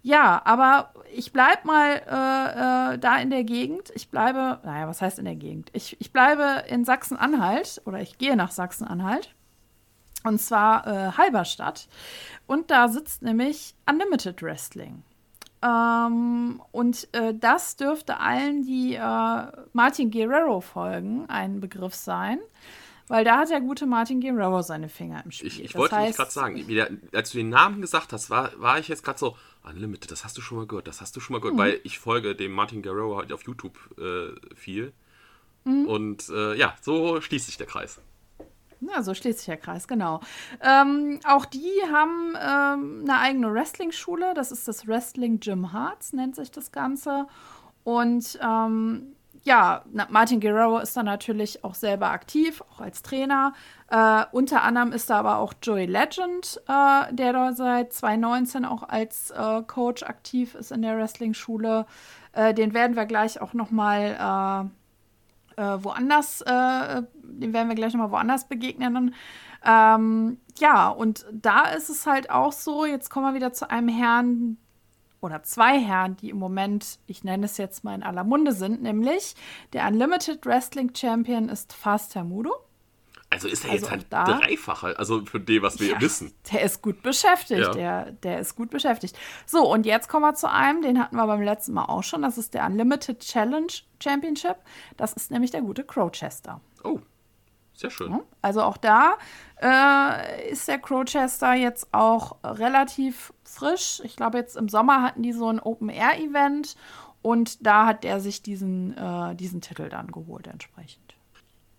Ja, 0.03 0.41
aber 0.45 0.93
ich 1.13 1.31
bleibe 1.31 1.67
mal 1.67 1.89
äh, 1.91 2.95
äh, 2.95 2.97
da 2.97 3.17
in 3.17 3.29
der 3.29 3.43
Gegend. 3.43 3.91
Ich 3.93 4.09
bleibe, 4.09 4.59
naja, 4.63 4.87
was 4.87 5.01
heißt 5.01 5.19
in 5.19 5.25
der 5.25 5.35
Gegend? 5.35 5.69
Ich, 5.73 5.99
ich 5.99 6.11
bleibe 6.11 6.63
in 6.67 6.85
Sachsen-Anhalt 6.85 7.81
oder 7.85 7.99
ich 7.99 8.17
gehe 8.17 8.35
nach 8.35 8.51
Sachsen-Anhalt. 8.51 9.35
Und 10.23 10.39
zwar 10.39 10.87
äh, 10.87 11.11
Halberstadt. 11.17 11.87
Und 12.47 12.71
da 12.71 12.87
sitzt 12.87 13.21
nämlich 13.21 13.75
Unlimited 13.89 14.41
Wrestling. 14.41 15.03
Ähm, 15.63 16.61
und 16.71 17.07
äh, 17.13 17.33
das 17.35 17.75
dürfte 17.75 18.19
allen, 18.19 18.63
die 18.63 18.95
äh, 18.95 19.43
Martin 19.73 20.09
Guerrero 20.09 20.61
folgen, 20.61 21.25
ein 21.29 21.59
Begriff 21.59 21.93
sein. 21.93 22.39
Weil 23.07 23.25
da 23.25 23.39
hat 23.39 23.49
der 23.49 23.61
gute 23.61 23.85
Martin 23.85 24.21
Guerrero 24.21 24.61
seine 24.61 24.89
Finger 24.89 25.21
im 25.25 25.31
Spiel. 25.31 25.47
Ich, 25.47 25.63
ich 25.63 25.75
wollte 25.75 25.95
gerade 25.95 26.31
sagen, 26.31 26.65
der, 26.67 26.89
als 27.13 27.31
du 27.31 27.39
den 27.39 27.49
Namen 27.49 27.81
gesagt 27.81 28.13
hast, 28.13 28.29
war, 28.29 28.51
war 28.57 28.79
ich 28.79 28.87
jetzt 28.87 29.03
gerade 29.03 29.19
so, 29.19 29.35
Unlimited, 29.63 30.11
das 30.11 30.23
hast 30.23 30.37
du 30.37 30.41
schon 30.41 30.57
mal 30.57 30.67
gehört, 30.67 30.87
das 30.87 31.01
hast 31.01 31.15
du 31.15 31.19
schon 31.19 31.33
mal 31.35 31.39
gehört, 31.39 31.55
mhm. 31.55 31.59
weil 31.59 31.79
ich 31.83 31.99
folge 31.99 32.35
dem 32.35 32.51
Martin 32.51 32.81
Guerrero 32.81 33.17
halt 33.17 33.31
auf 33.31 33.43
YouTube 33.43 33.77
äh, 33.97 34.55
viel. 34.55 34.93
Mhm. 35.63 35.85
Und 35.85 36.29
äh, 36.29 36.55
ja, 36.55 36.75
so 36.81 37.21
schließt 37.21 37.45
sich 37.45 37.57
der 37.57 37.67
Kreis. 37.67 37.99
Ja, 38.81 39.03
so 39.03 39.13
schließt 39.13 39.39
sich 39.39 39.45
der 39.45 39.57
Kreis, 39.57 39.87
genau. 39.87 40.21
Ähm, 40.59 41.19
auch 41.25 41.45
die 41.45 41.71
haben 41.91 42.35
ähm, 42.35 43.01
eine 43.03 43.19
eigene 43.19 43.53
Wrestling-Schule. 43.53 44.33
Das 44.33 44.51
ist 44.51 44.67
das 44.67 44.87
Wrestling 44.87 45.39
Gym 45.39 45.71
Hearts, 45.71 46.13
nennt 46.13 46.35
sich 46.35 46.49
das 46.49 46.71
Ganze. 46.71 47.27
Und 47.83 48.39
ähm, 48.41 49.15
ja, 49.43 49.83
Martin 50.09 50.39
Guerrero 50.39 50.77
ist 50.77 50.95
da 50.95 51.03
natürlich 51.03 51.63
auch 51.63 51.73
selber 51.73 52.11
aktiv, 52.11 52.61
auch 52.71 52.79
als 52.79 53.01
Trainer. 53.01 53.53
Äh, 53.89 54.25
unter 54.31 54.61
anderem 54.61 54.91
ist 54.91 55.09
da 55.09 55.17
aber 55.17 55.37
auch 55.39 55.53
Joey 55.61 55.85
Legend, 55.85 56.61
äh, 56.67 57.13
der 57.13 57.33
da 57.33 57.53
seit 57.53 57.91
2019 57.91 58.65
auch 58.65 58.83
als 58.83 59.31
äh, 59.31 59.63
Coach 59.63 60.03
aktiv 60.03 60.53
ist 60.53 60.71
in 60.71 60.83
der 60.83 60.95
Wrestling-Schule. 60.95 61.87
Äh, 62.33 62.53
den 62.53 62.75
werden 62.75 62.95
wir 62.95 63.05
gleich 63.05 63.41
auch 63.41 63.53
noch 63.53 63.71
mal 63.71 64.69
äh, 65.57 65.61
äh, 65.61 65.83
woanders, 65.83 66.39
dem 66.39 67.53
werden 67.53 67.67
wir 67.67 67.75
gleich 67.75 67.93
nochmal 67.93 68.11
woanders 68.11 68.47
begegnen. 68.47 69.15
Ähm, 69.65 70.37
ja, 70.59 70.89
und 70.89 71.25
da 71.31 71.65
ist 71.65 71.89
es 71.89 72.05
halt 72.05 72.29
auch 72.29 72.51
so, 72.51 72.85
jetzt 72.85 73.09
kommen 73.09 73.27
wir 73.27 73.35
wieder 73.35 73.53
zu 73.53 73.69
einem 73.69 73.89
Herrn 73.89 74.57
oder 75.21 75.43
zwei 75.43 75.79
Herren, 75.79 76.17
die 76.17 76.31
im 76.31 76.37
Moment, 76.37 76.99
ich 77.07 77.23
nenne 77.23 77.45
es 77.45 77.57
jetzt 77.57 77.83
mal 77.83 77.95
in 77.95 78.03
aller 78.03 78.23
Munde 78.23 78.53
sind, 78.53 78.81
nämlich 78.81 79.35
der 79.71 79.87
Unlimited 79.87 80.45
Wrestling 80.45 80.93
Champion 80.95 81.47
ist 81.47 81.73
Fast 81.73 82.15
Mudo. 82.15 82.53
Also 83.29 83.47
ist 83.47 83.63
er 83.63 83.71
also 83.71 83.83
jetzt 83.85 83.91
halt 83.91 84.07
da, 84.09 84.25
dreifacher, 84.25 84.99
also 84.99 85.25
für 85.25 85.39
dem, 85.39 85.63
was 85.63 85.79
wir 85.79 85.91
ja, 85.91 86.01
wissen. 86.01 86.33
Der 86.51 86.63
ist 86.63 86.81
gut 86.81 87.01
beschäftigt, 87.01 87.61
ja. 87.61 87.71
der, 87.71 88.11
der 88.11 88.39
ist 88.39 88.57
gut 88.57 88.69
beschäftigt. 88.69 89.17
So, 89.45 89.71
und 89.71 89.85
jetzt 89.85 90.09
kommen 90.09 90.25
wir 90.25 90.33
zu 90.33 90.51
einem, 90.51 90.81
den 90.81 90.99
hatten 90.99 91.15
wir 91.15 91.25
beim 91.25 91.41
letzten 91.41 91.71
Mal 91.71 91.85
auch 91.85 92.03
schon, 92.03 92.23
das 92.23 92.37
ist 92.37 92.53
der 92.53 92.65
Unlimited 92.65 93.21
Challenge 93.21 93.71
Championship. 94.03 94.57
Das 94.97 95.13
ist 95.13 95.31
nämlich 95.31 95.51
der 95.51 95.61
gute 95.61 95.85
Crowchester. 95.85 96.59
Oh, 96.83 96.99
sehr 97.73 97.89
schön. 97.89 98.19
Also 98.41 98.63
auch 98.63 98.75
da 98.75 99.17
äh, 99.61 100.51
ist 100.51 100.67
der 100.67 100.79
Crowchester 100.79 101.53
jetzt 101.53 101.87
auch 101.93 102.35
relativ 102.43 103.31
frisch. 103.51 104.01
Ich 104.03 104.15
glaube, 104.15 104.37
jetzt 104.37 104.57
im 104.57 104.69
Sommer 104.69 105.01
hatten 105.01 105.23
die 105.23 105.33
so 105.33 105.47
ein 105.47 105.59
Open-Air-Event 105.59 106.75
und 107.21 107.65
da 107.65 107.85
hat 107.85 108.05
er 108.05 108.19
sich 108.19 108.41
diesen, 108.41 108.97
äh, 108.97 109.35
diesen 109.35 109.61
Titel 109.61 109.89
dann 109.89 110.11
geholt 110.11 110.47
entsprechend. 110.47 111.15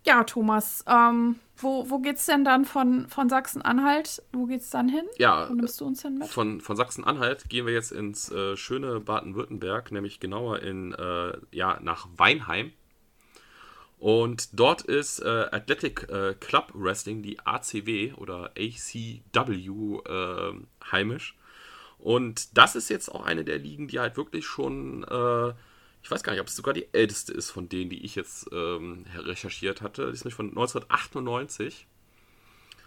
Ja, 0.04 0.24
Thomas, 0.24 0.84
ähm, 0.88 1.36
wo, 1.56 1.88
wo 1.88 2.00
geht's 2.00 2.26
denn 2.26 2.44
dann 2.44 2.64
von, 2.64 3.08
von 3.08 3.28
Sachsen-Anhalt? 3.28 4.22
Wo 4.32 4.46
geht's 4.46 4.70
dann 4.70 4.88
hin? 4.88 5.04
Ja, 5.16 5.48
wo 5.48 5.54
nimmst 5.54 5.80
du 5.80 5.86
uns 5.86 6.02
denn 6.02 6.18
mit? 6.18 6.28
Von, 6.28 6.60
von 6.60 6.76
Sachsen-Anhalt 6.76 7.48
gehen 7.48 7.66
wir 7.66 7.72
jetzt 7.72 7.92
ins 7.92 8.30
äh, 8.32 8.56
schöne 8.56 8.98
Baden-Württemberg, 8.98 9.92
nämlich 9.92 10.18
genauer 10.18 10.60
in, 10.60 10.92
äh, 10.92 11.32
ja, 11.52 11.78
nach 11.80 12.08
Weinheim. 12.16 12.72
Und 14.00 14.58
dort 14.58 14.82
ist 14.82 15.20
äh, 15.20 15.46
Athletic 15.52 16.08
äh, 16.10 16.34
Club 16.34 16.72
Wrestling, 16.74 17.22
die 17.22 17.38
ACW 17.38 18.14
oder 18.14 18.50
ACW 18.58 19.98
äh, 20.04 20.52
heimisch. 20.90 21.36
Und 22.02 22.56
das 22.58 22.76
ist 22.76 22.90
jetzt 22.90 23.08
auch 23.08 23.24
eine 23.24 23.44
der 23.44 23.58
Ligen, 23.58 23.88
die 23.88 24.00
halt 24.00 24.16
wirklich 24.16 24.44
schon 24.44 25.04
äh, 25.04 25.52
ich 26.02 26.10
weiß 26.10 26.22
gar 26.22 26.32
nicht, 26.32 26.40
ob 26.40 26.48
es 26.48 26.56
sogar 26.56 26.74
die 26.74 26.88
älteste 26.92 27.32
ist 27.32 27.50
von 27.50 27.68
denen, 27.68 27.90
die 27.90 28.04
ich 28.04 28.16
jetzt 28.16 28.50
ähm, 28.52 29.06
recherchiert 29.16 29.82
hatte. 29.82 30.06
Die 30.06 30.12
ist 30.12 30.24
nämlich 30.24 30.34
von 30.34 30.48
1998. 30.48 31.86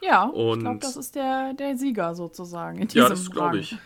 Ja, 0.02 0.24
und 0.26 0.60
ich 0.60 0.64
glaube, 0.64 0.80
das 0.80 0.98
ist 0.98 1.16
der, 1.16 1.54
der 1.54 1.78
Sieger 1.78 2.14
sozusagen 2.14 2.80
in 2.80 2.88
diesem 2.88 3.04
Ja, 3.04 3.10
das 3.10 3.32
glaube 3.32 3.60
ich. 3.60 3.78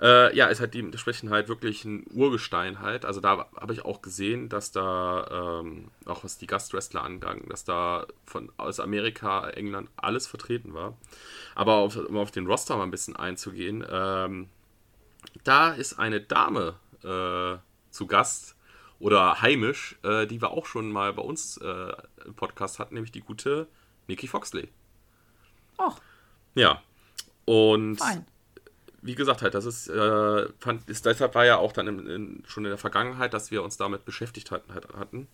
Äh, 0.00 0.34
ja, 0.34 0.46
ist 0.46 0.60
halt 0.60 0.72
dementsprechend 0.72 1.30
halt 1.30 1.48
wirklich 1.48 1.84
ein 1.84 2.06
Urgestein 2.14 2.80
halt. 2.80 3.04
Also 3.04 3.20
da 3.20 3.46
habe 3.54 3.74
ich 3.74 3.84
auch 3.84 4.00
gesehen, 4.00 4.48
dass 4.48 4.72
da, 4.72 5.60
ähm, 5.60 5.88
auch 6.06 6.24
was 6.24 6.38
die 6.38 6.46
Gastwrestler 6.46 7.02
angang, 7.02 7.46
dass 7.50 7.64
da 7.64 8.06
von 8.24 8.50
aus 8.56 8.80
Amerika, 8.80 9.50
England 9.50 9.90
alles 9.96 10.26
vertreten 10.26 10.72
war. 10.72 10.96
Aber 11.54 11.74
auf, 11.74 11.96
um 11.96 12.16
auf 12.16 12.30
den 12.30 12.46
Roster 12.46 12.78
mal 12.78 12.84
ein 12.84 12.90
bisschen 12.90 13.14
einzugehen, 13.14 13.84
ähm, 13.90 14.48
da 15.44 15.72
ist 15.72 15.98
eine 15.98 16.20
Dame 16.20 16.74
äh, 17.02 17.58
zu 17.90 18.06
Gast, 18.06 18.56
oder 19.00 19.40
heimisch, 19.40 19.96
äh, 20.02 20.26
die 20.26 20.40
wir 20.40 20.50
auch 20.50 20.66
schon 20.66 20.92
mal 20.92 21.12
bei 21.14 21.22
uns 21.22 21.56
äh, 21.56 21.92
im 22.26 22.34
Podcast 22.34 22.78
hatten, 22.78 22.94
nämlich 22.94 23.10
die 23.10 23.22
gute 23.22 23.66
Nikki 24.06 24.28
Foxley. 24.28 24.68
Ach. 25.78 25.98
Ja. 26.54 26.82
Und 27.46 27.96
Fein. 27.96 28.26
wie 29.00 29.14
gesagt, 29.14 29.40
halt, 29.40 29.54
das 29.54 29.64
ist, 29.64 29.88
äh, 29.88 30.48
fand, 30.58 30.88
ist, 30.88 31.06
deshalb 31.06 31.34
war 31.34 31.46
ja 31.46 31.56
auch 31.56 31.72
dann 31.72 31.88
in, 31.88 32.06
in, 32.06 32.44
schon 32.46 32.66
in 32.66 32.70
der 32.70 32.78
Vergangenheit, 32.78 33.32
dass 33.32 33.50
wir 33.50 33.62
uns 33.62 33.78
damit 33.78 34.04
beschäftigt 34.04 34.50
hatten. 34.50 34.74
Halt, 34.74 34.86
hatten. 34.94 35.28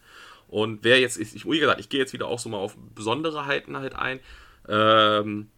Und 0.47 0.85
wer 0.85 1.01
jetzt, 1.01 1.19
ich, 1.19 1.45
wie 1.45 1.59
gesagt, 1.59 1.81
ich 1.81 1.89
gehe 1.89 1.99
jetzt 1.99 2.13
wieder 2.13 2.29
auch 2.29 2.39
so 2.39 2.49
mal 2.49 2.59
auf 2.59 2.77
Besonderheiten 2.95 3.77
halt 3.77 3.97
ein. 3.97 4.21
Ähm, 4.69 5.51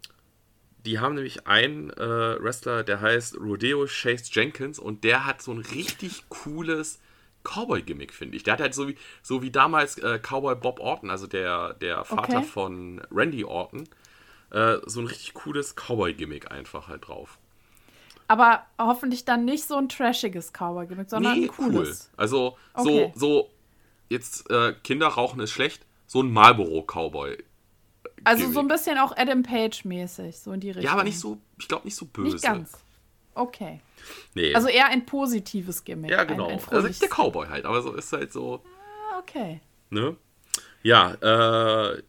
die 0.84 0.98
haben 0.98 1.14
nämlich 1.14 1.46
einen 1.46 1.90
äh, 1.90 2.42
Wrestler, 2.42 2.82
der 2.82 3.00
heißt 3.00 3.38
Rodeo 3.38 3.86
Chase 3.86 4.30
Jenkins 4.32 4.78
und 4.78 5.04
der 5.04 5.26
hat 5.26 5.42
so 5.42 5.52
ein 5.52 5.58
richtig 5.58 6.28
cooles 6.28 7.00
Cowboy-Gimmick, 7.44 8.12
finde 8.12 8.36
ich. 8.36 8.42
Der 8.42 8.54
hat 8.54 8.60
halt 8.60 8.74
so 8.74 8.88
wie, 8.88 8.96
so 9.22 9.42
wie 9.42 9.50
damals 9.50 9.98
äh, 9.98 10.18
Cowboy 10.18 10.54
Bob 10.54 10.80
Orton, 10.80 11.10
also 11.10 11.26
der, 11.26 11.74
der 11.74 12.04
Vater 12.04 12.38
okay. 12.38 12.46
von 12.46 13.02
Randy 13.10 13.44
Orton, 13.44 13.88
äh, 14.50 14.76
so 14.86 15.00
ein 15.00 15.06
richtig 15.06 15.34
cooles 15.34 15.74
Cowboy-Gimmick 15.74 16.50
einfach 16.50 16.88
halt 16.88 17.08
drauf. 17.08 17.38
Aber 18.28 18.66
hoffentlich 18.78 19.24
dann 19.24 19.44
nicht 19.46 19.64
so 19.64 19.76
ein 19.76 19.88
trashiges 19.88 20.52
Cowboy-Gimmick, 20.52 21.08
sondern 21.08 21.38
nee, 21.38 21.46
ein 21.46 21.48
cooles. 21.48 22.10
Cool. 22.10 22.14
Also 22.18 22.56
okay. 22.74 23.12
so, 23.14 23.18
so 23.18 23.50
jetzt 24.10 24.50
äh, 24.50 24.74
Kinder 24.84 25.08
rauchen 25.08 25.40
ist 25.40 25.50
schlecht, 25.50 25.84
so 26.06 26.22
ein 26.22 26.30
Marlboro-Cowboy. 26.30 27.38
Also 28.24 28.50
so 28.50 28.60
ein 28.60 28.68
bisschen 28.68 28.98
auch 28.98 29.16
Adam 29.16 29.42
Page-mäßig, 29.42 30.38
so 30.38 30.52
in 30.52 30.60
die 30.60 30.68
Richtung. 30.68 30.84
Ja, 30.84 30.92
aber 30.92 31.04
nicht 31.04 31.18
so, 31.18 31.38
ich 31.58 31.68
glaube 31.68 31.84
nicht 31.84 31.96
so 31.96 32.06
böse. 32.06 32.34
Nicht 32.34 32.44
ganz. 32.44 32.72
Okay. 33.34 33.80
Nee. 34.34 34.54
Also 34.54 34.68
eher 34.68 34.88
ein 34.88 35.06
positives 35.06 35.84
Gimmick. 35.84 36.10
Ja, 36.10 36.24
genau. 36.24 36.48
Ein, 36.48 36.58
ein 36.58 36.68
also 36.68 36.88
der 36.88 37.08
Cowboy 37.08 37.46
halt, 37.48 37.64
aber 37.64 37.82
so 37.82 37.94
ist 37.94 38.12
halt 38.12 38.32
so. 38.32 38.62
Ah, 39.12 39.18
okay. 39.20 39.60
Ne? 39.90 40.16
Ja, 40.82 41.14
äh, 41.14 42.02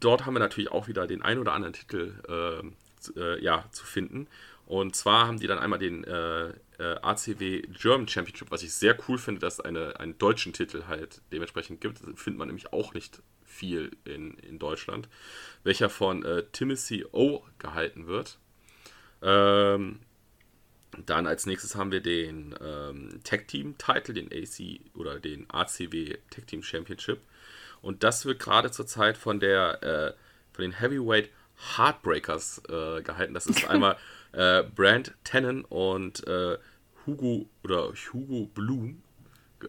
dort 0.00 0.26
haben 0.26 0.34
wir 0.34 0.40
natürlich 0.40 0.70
auch 0.70 0.88
wieder 0.88 1.06
den 1.06 1.22
ein 1.22 1.38
oder 1.38 1.52
anderen 1.52 1.74
Titel 1.74 2.14
äh, 2.28 3.20
äh, 3.20 3.42
ja, 3.42 3.64
zu 3.72 3.84
finden. 3.84 4.26
Und 4.66 4.96
zwar 4.96 5.26
haben 5.26 5.38
die 5.38 5.46
dann 5.46 5.58
einmal 5.58 5.78
den 5.78 6.04
äh, 6.04 6.48
äh 6.78 6.96
ACW 7.02 7.62
German 7.78 8.08
Championship, 8.08 8.50
was 8.50 8.62
ich 8.62 8.72
sehr 8.72 8.96
cool 9.08 9.18
finde, 9.18 9.40
dass 9.40 9.54
es 9.54 9.60
eine, 9.60 10.00
einen 10.00 10.16
deutschen 10.16 10.52
Titel 10.54 10.84
halt 10.88 11.20
dementsprechend 11.32 11.80
gibt. 11.80 12.00
Das 12.00 12.06
findet 12.20 12.38
man 12.38 12.48
nämlich 12.48 12.72
auch 12.72 12.94
nicht 12.94 13.20
viel 13.54 13.92
in, 14.04 14.34
in 14.38 14.58
Deutschland, 14.58 15.08
welcher 15.62 15.88
von 15.88 16.24
äh, 16.24 16.44
Timothy 16.52 17.04
O 17.12 17.42
gehalten 17.58 18.06
wird. 18.06 18.38
Ähm, 19.22 20.00
dann 21.06 21.26
als 21.26 21.46
nächstes 21.46 21.74
haben 21.74 21.90
wir 21.90 22.00
den 22.00 22.54
ähm, 22.60 23.20
Tag 23.24 23.48
Team 23.48 23.76
Title, 23.78 24.14
den 24.14 24.30
AC 24.32 24.80
oder 24.94 25.18
den 25.18 25.48
ACW 25.50 26.16
Tag 26.30 26.46
Team 26.46 26.62
Championship. 26.62 27.20
Und 27.82 28.02
das 28.02 28.24
wird 28.26 28.38
gerade 28.40 28.70
zurzeit 28.70 29.16
von 29.16 29.40
der 29.40 29.82
äh, 29.82 30.12
von 30.52 30.62
den 30.62 30.78
Heavyweight 30.78 31.30
Heartbreakers 31.76 32.62
äh, 32.68 33.02
gehalten. 33.02 33.34
Das 33.34 33.46
ist 33.46 33.64
einmal 33.68 33.96
äh, 34.32 34.62
Brand 34.62 35.14
Tannen 35.24 35.64
und 35.64 36.26
äh, 36.26 36.58
Hugo 37.06 37.48
oder 37.62 37.92
Hugo 38.12 38.46
Bloom, 38.54 39.02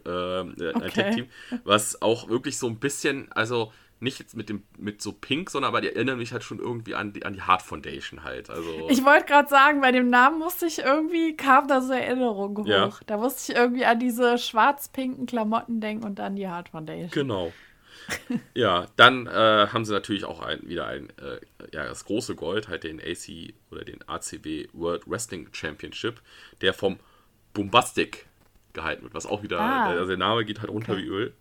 äh, 0.05 0.41
ein 0.41 0.75
okay. 0.75 0.89
Tag-Team, 0.89 1.27
was 1.63 2.01
auch 2.01 2.29
wirklich 2.29 2.57
so 2.57 2.67
ein 2.67 2.79
bisschen, 2.79 3.31
also 3.31 3.71
nicht 3.99 4.19
jetzt 4.19 4.35
mit 4.35 4.49
dem 4.49 4.63
mit 4.77 5.01
so 5.01 5.13
Pink, 5.13 5.49
sondern 5.49 5.69
aber 5.69 5.81
die 5.81 5.87
erinnern 5.87 6.17
mich 6.17 6.33
halt 6.33 6.43
schon 6.43 6.59
irgendwie 6.59 6.95
an 6.95 7.13
die, 7.13 7.25
an 7.25 7.33
die 7.33 7.45
Heart 7.45 7.61
Foundation 7.61 8.23
halt. 8.23 8.49
Also 8.49 8.89
ich 8.89 9.03
wollte 9.05 9.25
gerade 9.25 9.49
sagen, 9.49 9.81
bei 9.81 9.91
dem 9.91 10.09
Namen 10.09 10.39
musste 10.39 10.65
ich 10.65 10.79
irgendwie, 10.79 11.35
kam 11.35 11.67
da 11.67 11.81
so 11.81 11.93
Erinnerung 11.93 12.57
hoch. 12.57 12.67
Ja. 12.67 12.91
Da 13.05 13.17
musste 13.17 13.51
ich 13.51 13.57
irgendwie 13.57 13.85
an 13.85 13.99
diese 13.99 14.37
schwarz-pinken 14.37 15.25
Klamotten 15.25 15.79
denken 15.79 16.05
und 16.05 16.19
dann 16.19 16.35
die 16.35 16.47
Heart 16.47 16.69
Foundation. 16.69 17.09
Genau. 17.11 17.53
ja, 18.53 18.85
dann 18.97 19.27
äh, 19.27 19.67
haben 19.67 19.85
sie 19.85 19.93
natürlich 19.93 20.25
auch 20.25 20.41
ein, 20.41 20.67
wieder 20.67 20.87
ein, 20.87 21.09
äh, 21.17 21.39
ja, 21.73 21.85
das 21.85 22.05
große 22.05 22.35
Gold, 22.35 22.67
halt 22.67 22.83
den 22.83 22.99
AC 22.99 23.53
oder 23.71 23.83
den 23.83 24.07
ACB 24.07 24.67
World 24.73 25.09
Wrestling 25.09 25.49
Championship, 25.51 26.21
der 26.61 26.73
vom 26.73 26.99
Bombastic 27.53 28.27
gehalten 28.75 29.03
wird, 29.03 29.15
was 29.15 29.25
auch 29.25 29.41
wieder, 29.41 29.59
ah. 29.59 29.89
also 29.89 30.07
der 30.07 30.17
Name 30.17 30.45
geht 30.45 30.59
halt 30.59 30.69
runter 30.69 30.93
okay. 30.93 31.03
wie 31.03 31.07
Öl. 31.07 31.33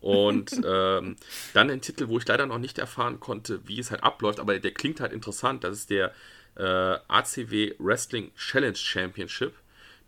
Und 0.00 0.52
ähm, 0.66 1.16
dann 1.54 1.70
ein 1.70 1.80
Titel, 1.80 2.08
wo 2.08 2.18
ich 2.18 2.28
leider 2.28 2.46
noch 2.46 2.58
nicht 2.58 2.78
erfahren 2.78 3.18
konnte, 3.18 3.66
wie 3.66 3.78
es 3.78 3.90
halt 3.90 4.02
abläuft, 4.02 4.40
aber 4.40 4.58
der 4.58 4.72
klingt 4.72 5.00
halt 5.00 5.12
interessant. 5.12 5.64
Das 5.64 5.72
ist 5.72 5.90
der 5.90 6.12
äh, 6.56 6.98
ACW 7.08 7.74
Wrestling 7.78 8.32
Challenge 8.34 8.76
Championship, 8.76 9.54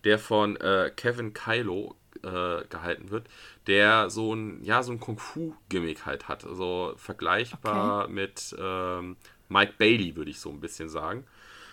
der 0.05 0.19
von 0.19 0.57
äh, 0.57 0.93
Kevin 0.95 1.33
Kylo 1.33 1.97
äh, 2.23 2.65
gehalten 2.69 3.11
wird, 3.11 3.27
der 3.67 4.11
so 4.11 4.35
ein, 4.35 4.63
ja, 4.63 4.83
so 4.83 4.93
ein 4.93 5.01
Kung-Fu-Gimmick 5.01 6.07
halt 6.07 6.29
hat. 6.29 6.45
Also 6.45 6.95
vergleichbar 6.97 8.05
okay. 8.05 8.13
mit 8.13 8.57
ähm, 8.59 9.17
Mike 9.49 9.75
Bailey, 9.79 10.17
würde 10.17 10.31
ich 10.31 10.41
so 10.41 10.51
ein 10.51 10.61
bisschen 10.61 10.89
sagen. 10.89 11.25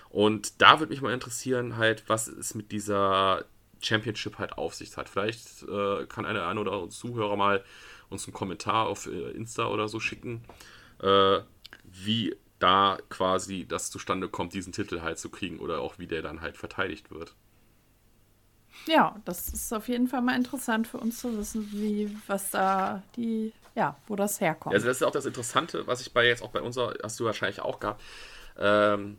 Und 0.10 0.62
da 0.62 0.80
würde 0.80 0.92
mich 0.92 1.02
mal 1.02 1.14
interessieren, 1.14 1.78
halt, 1.78 2.04
was 2.08 2.28
es 2.28 2.56
mit 2.56 2.72
dieser 2.72 3.46
Championship 3.82 4.40
halt 4.40 4.58
auf 4.58 4.76
sich 4.76 4.96
hat. 4.98 5.10
Vielleicht 5.10 5.64
äh, 5.64 6.06
kann 6.08 6.26
einer 6.26 6.48
ein 6.48 6.58
oder 6.58 6.72
andere 6.72 6.90
Zuhörer 6.90 7.36
mal 7.36 7.64
uns 8.10 8.26
einen 8.26 8.34
Kommentar 8.34 8.88
auf 8.88 9.08
äh, 9.08 9.32
Insta 9.32 9.68
oder 9.68 9.88
so 9.88 10.00
schicken, 10.00 10.44
äh, 11.02 11.40
wie 11.84 12.36
da 12.60 12.98
quasi 13.10 13.66
das 13.68 13.92
zustande 13.92 14.30
kommt, 14.30 14.54
diesen 14.54 14.74
Titel 14.74 15.02
halt 15.02 15.20
zu 15.20 15.30
kriegen 15.30 15.60
oder 15.60 15.82
auch 15.82 16.00
wie 16.00 16.08
der 16.08 16.22
dann 16.22 16.42
halt 16.42 16.58
verteidigt 16.58 17.12
wird. 17.12 17.36
Ja, 18.88 19.20
das 19.26 19.50
ist 19.50 19.74
auf 19.74 19.88
jeden 19.88 20.08
Fall 20.08 20.22
mal 20.22 20.36
interessant 20.36 20.88
für 20.88 20.98
uns 20.98 21.20
zu 21.20 21.38
wissen, 21.38 21.70
wie, 21.72 22.16
was 22.28 22.52
da 22.52 23.02
die, 23.16 23.54
ja, 23.74 23.98
wo 24.08 24.16
das 24.16 24.42
herkommt. 24.42 24.76
Also 24.76 24.88
das 24.88 24.98
ist 24.98 25.04
auch 25.04 25.12
das 25.12 25.26
Interessante, 25.26 25.88
was 25.88 26.02
ich 26.02 26.14
bei 26.14 26.28
jetzt 26.28 26.44
auch 26.44 26.52
bei 26.52 26.62
unserer, 26.62 26.94
hast 27.02 27.20
du 27.20 27.26
wahrscheinlich 27.26 27.62
auch 27.62 27.80
gehabt. 27.80 28.02
Ähm, 28.58 29.18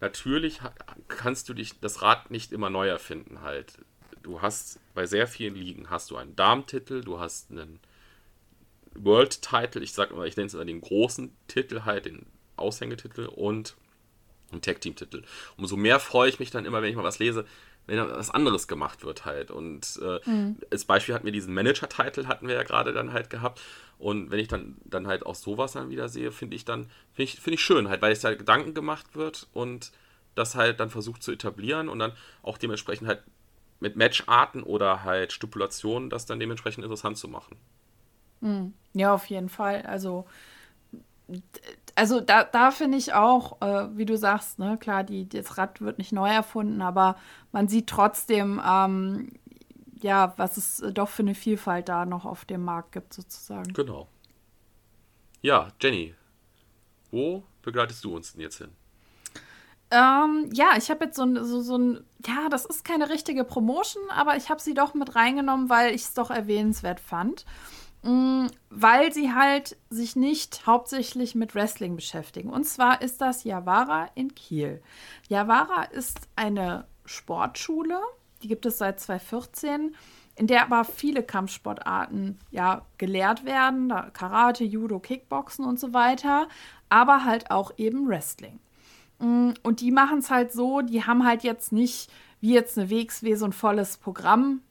natürlich 0.00 0.60
kannst 1.08 1.48
du 1.48 1.54
dich 1.54 1.80
das 1.80 2.02
Rad 2.02 2.30
nicht 2.30 2.52
immer 2.52 2.70
neu 2.70 2.88
erfinden 2.88 3.42
halt. 3.42 3.78
Du 4.22 4.42
hast 4.42 4.78
bei 4.94 5.06
sehr 5.06 5.26
vielen 5.26 5.54
Ligen 5.54 5.90
hast 5.90 6.10
du 6.10 6.16
einen 6.16 6.36
Damentitel, 6.36 7.02
du 7.02 7.18
hast 7.18 7.50
einen 7.50 7.80
World 8.94 9.42
Title, 9.42 9.82
ich 9.82 9.92
sag 9.92 10.14
mal, 10.14 10.26
ich 10.26 10.36
nenne 10.36 10.48
es 10.48 10.54
immer 10.54 10.64
den 10.64 10.80
großen 10.80 11.34
Titel 11.48 11.82
halt, 11.84 12.06
den 12.06 12.26
Aushängetitel 12.56 13.26
und 13.26 13.76
einen 14.52 14.62
Tag 14.62 14.80
Team 14.80 14.96
Titel. 14.96 15.22
Umso 15.56 15.76
mehr 15.76 16.00
freue 16.00 16.28
ich 16.28 16.40
mich 16.40 16.50
dann 16.50 16.64
immer, 16.64 16.82
wenn 16.82 16.90
ich 16.90 16.96
mal 16.96 17.04
was 17.04 17.18
lese, 17.18 17.46
wenn 17.86 17.98
was 17.98 18.30
anderes 18.30 18.68
gemacht 18.68 19.04
wird 19.04 19.24
halt. 19.24 19.50
Und 19.50 20.00
äh, 20.02 20.20
mhm. 20.28 20.56
als 20.70 20.84
Beispiel 20.84 21.14
hatten 21.14 21.24
wir 21.24 21.32
diesen 21.32 21.54
Manager-Title, 21.54 22.28
hatten 22.28 22.48
wir 22.48 22.54
ja 22.54 22.62
gerade 22.62 22.92
dann 22.92 23.12
halt 23.12 23.30
gehabt. 23.30 23.60
Und 23.98 24.30
wenn 24.30 24.38
ich 24.38 24.48
dann, 24.48 24.76
dann 24.84 25.06
halt 25.06 25.24
auch 25.26 25.34
sowas 25.34 25.72
dann 25.72 25.90
wieder 25.90 26.08
sehe, 26.08 26.32
finde 26.32 26.56
ich 26.56 26.64
dann, 26.64 26.90
finde 27.12 27.30
ich, 27.30 27.40
find 27.40 27.54
ich 27.54 27.62
schön 27.62 27.88
halt, 27.88 28.02
weil 28.02 28.12
es 28.12 28.20
da 28.20 28.34
Gedanken 28.34 28.74
gemacht 28.74 29.14
wird 29.14 29.48
und 29.52 29.92
das 30.34 30.54
halt 30.54 30.80
dann 30.80 30.90
versucht 30.90 31.22
zu 31.22 31.32
etablieren 31.32 31.88
und 31.88 31.98
dann 31.98 32.12
auch 32.42 32.58
dementsprechend 32.58 33.08
halt 33.08 33.22
mit 33.80 33.96
Matcharten 33.96 34.62
oder 34.62 35.04
halt 35.04 35.32
Stipulationen 35.32 36.10
das 36.10 36.26
dann 36.26 36.38
dementsprechend 36.38 36.84
interessant 36.84 37.18
zu 37.18 37.28
machen. 37.28 37.56
Mhm. 38.40 38.74
Ja, 38.92 39.14
auf 39.14 39.26
jeden 39.26 39.48
Fall. 39.48 39.82
Also 39.82 40.26
also 41.94 42.20
da, 42.20 42.44
da 42.44 42.70
finde 42.70 42.98
ich 42.98 43.12
auch, 43.12 43.60
äh, 43.60 43.96
wie 43.96 44.06
du 44.06 44.16
sagst, 44.16 44.58
ne, 44.58 44.76
klar, 44.78 45.04
die, 45.04 45.28
das 45.28 45.58
Rad 45.58 45.80
wird 45.80 45.98
nicht 45.98 46.12
neu 46.12 46.28
erfunden, 46.28 46.82
aber 46.82 47.16
man 47.52 47.68
sieht 47.68 47.88
trotzdem, 47.88 48.60
ähm, 48.66 49.32
ja, 50.00 50.34
was 50.36 50.56
es 50.56 50.82
doch 50.92 51.08
für 51.08 51.22
eine 51.22 51.34
Vielfalt 51.34 51.88
da 51.88 52.06
noch 52.06 52.24
auf 52.24 52.44
dem 52.44 52.64
Markt 52.64 52.92
gibt, 52.92 53.12
sozusagen. 53.12 53.72
Genau. 53.72 54.08
Ja, 55.42 55.68
Jenny, 55.80 56.14
wo 57.10 57.44
begleitest 57.62 58.04
du 58.04 58.14
uns 58.14 58.32
denn 58.32 58.40
jetzt 58.40 58.58
hin? 58.58 58.70
Ähm, 59.90 60.50
ja, 60.52 60.76
ich 60.76 60.90
habe 60.90 61.06
jetzt 61.06 61.16
so 61.16 61.24
ein, 61.24 61.44
so, 61.44 61.60
so 61.60 61.76
ein, 61.76 62.04
ja, 62.26 62.48
das 62.48 62.64
ist 62.64 62.84
keine 62.84 63.08
richtige 63.08 63.44
Promotion, 63.44 64.02
aber 64.10 64.36
ich 64.36 64.48
habe 64.50 64.60
sie 64.60 64.74
doch 64.74 64.94
mit 64.94 65.16
reingenommen, 65.16 65.68
weil 65.68 65.94
ich 65.94 66.02
es 66.02 66.14
doch 66.14 66.30
erwähnenswert 66.30 67.00
fand. 67.00 67.44
Mm, 68.02 68.46
weil 68.70 69.12
sie 69.12 69.34
halt 69.34 69.76
sich 69.90 70.16
nicht 70.16 70.66
hauptsächlich 70.66 71.34
mit 71.34 71.54
Wrestling 71.54 71.96
beschäftigen. 71.96 72.48
Und 72.48 72.64
zwar 72.64 73.02
ist 73.02 73.20
das 73.20 73.44
Yavara 73.44 74.08
in 74.14 74.34
Kiel. 74.34 74.80
Yavara 75.28 75.82
ist 75.84 76.28
eine 76.34 76.86
Sportschule, 77.04 78.00
die 78.42 78.48
gibt 78.48 78.64
es 78.64 78.78
seit 78.78 79.00
2014, 79.00 79.94
in 80.36 80.46
der 80.46 80.62
aber 80.62 80.84
viele 80.84 81.22
Kampfsportarten 81.22 82.38
ja 82.50 82.86
gelehrt 82.96 83.44
werden, 83.44 83.92
Karate, 84.14 84.64
Judo, 84.64 84.98
Kickboxen 84.98 85.66
und 85.66 85.78
so 85.78 85.92
weiter, 85.92 86.48
aber 86.88 87.26
halt 87.26 87.50
auch 87.50 87.72
eben 87.76 88.08
Wrestling. 88.08 88.60
Mm, 89.20 89.50
und 89.62 89.80
die 89.80 89.92
machen 89.92 90.18
es 90.18 90.30
halt 90.30 90.52
so, 90.52 90.80
die 90.80 91.04
haben 91.04 91.24
halt 91.24 91.42
jetzt 91.42 91.72
nicht 91.72 92.10
wie 92.40 92.54
jetzt 92.54 92.78
eine 92.78 92.90
WXW 92.90 93.34
so 93.34 93.44
ein 93.44 93.52
volles 93.52 93.98
Programm 93.98 94.62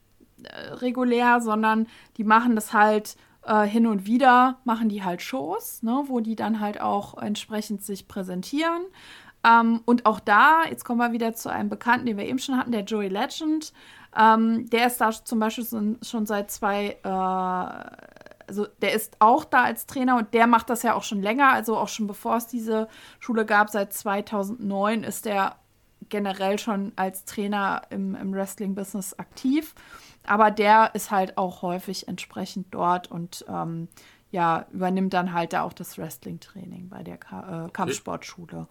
äh, 0.43 0.73
regulär, 0.73 1.39
sondern 1.39 1.87
die 2.17 2.23
machen 2.23 2.55
das 2.55 2.73
halt 2.73 3.15
äh, 3.43 3.65
hin 3.65 3.87
und 3.87 4.05
wieder, 4.05 4.57
machen 4.65 4.89
die 4.89 5.03
halt 5.03 5.21
Shows, 5.21 5.83
ne, 5.83 6.03
wo 6.07 6.19
die 6.19 6.35
dann 6.35 6.59
halt 6.59 6.81
auch 6.81 7.17
entsprechend 7.17 7.83
sich 7.83 8.07
präsentieren. 8.07 8.81
Ähm, 9.43 9.81
und 9.85 10.05
auch 10.05 10.19
da, 10.19 10.63
jetzt 10.69 10.83
kommen 10.83 10.99
wir 10.99 11.13
wieder 11.13 11.33
zu 11.33 11.49
einem 11.49 11.69
Bekannten, 11.69 12.07
den 12.07 12.17
wir 12.17 12.25
eben 12.25 12.39
schon 12.39 12.57
hatten, 12.57 12.71
der 12.71 12.83
Joey 12.83 13.07
Legend. 13.07 13.71
Ähm, 14.17 14.69
der 14.69 14.87
ist 14.87 14.99
da 14.99 15.11
zum 15.11 15.39
Beispiel 15.39 15.97
schon 16.01 16.25
seit 16.25 16.51
zwei, 16.51 16.97
äh, 17.03 18.18
also 18.49 18.67
der 18.81 18.93
ist 18.93 19.15
auch 19.19 19.45
da 19.45 19.63
als 19.63 19.85
Trainer 19.85 20.17
und 20.17 20.33
der 20.33 20.47
macht 20.47 20.69
das 20.69 20.83
ja 20.83 20.95
auch 20.95 21.03
schon 21.03 21.21
länger, 21.21 21.53
also 21.53 21.77
auch 21.77 21.87
schon 21.87 22.07
bevor 22.07 22.37
es 22.37 22.47
diese 22.47 22.89
Schule 23.19 23.45
gab, 23.45 23.69
seit 23.69 23.93
2009 23.93 25.03
ist 25.03 25.25
der 25.25 25.55
generell 26.09 26.57
schon 26.59 26.91
als 26.95 27.23
Trainer 27.25 27.83
im, 27.91 28.15
im 28.15 28.33
Wrestling-Business 28.33 29.19
aktiv. 29.19 29.75
Aber 30.25 30.51
der 30.51 30.95
ist 30.95 31.11
halt 31.11 31.37
auch 31.37 31.61
häufig 31.61 32.07
entsprechend 32.07 32.67
dort 32.71 33.09
und 33.09 33.45
ähm, 33.47 33.87
ja, 34.31 34.65
übernimmt 34.71 35.13
dann 35.13 35.33
halt 35.33 35.53
da 35.53 35.63
auch 35.63 35.73
das 35.73 35.97
Wrestling-Training 35.97 36.89
bei 36.89 37.03
der 37.03 37.17
Ka 37.17 37.65
äh, 37.65 37.69
Kampfsportschule. 37.69 38.67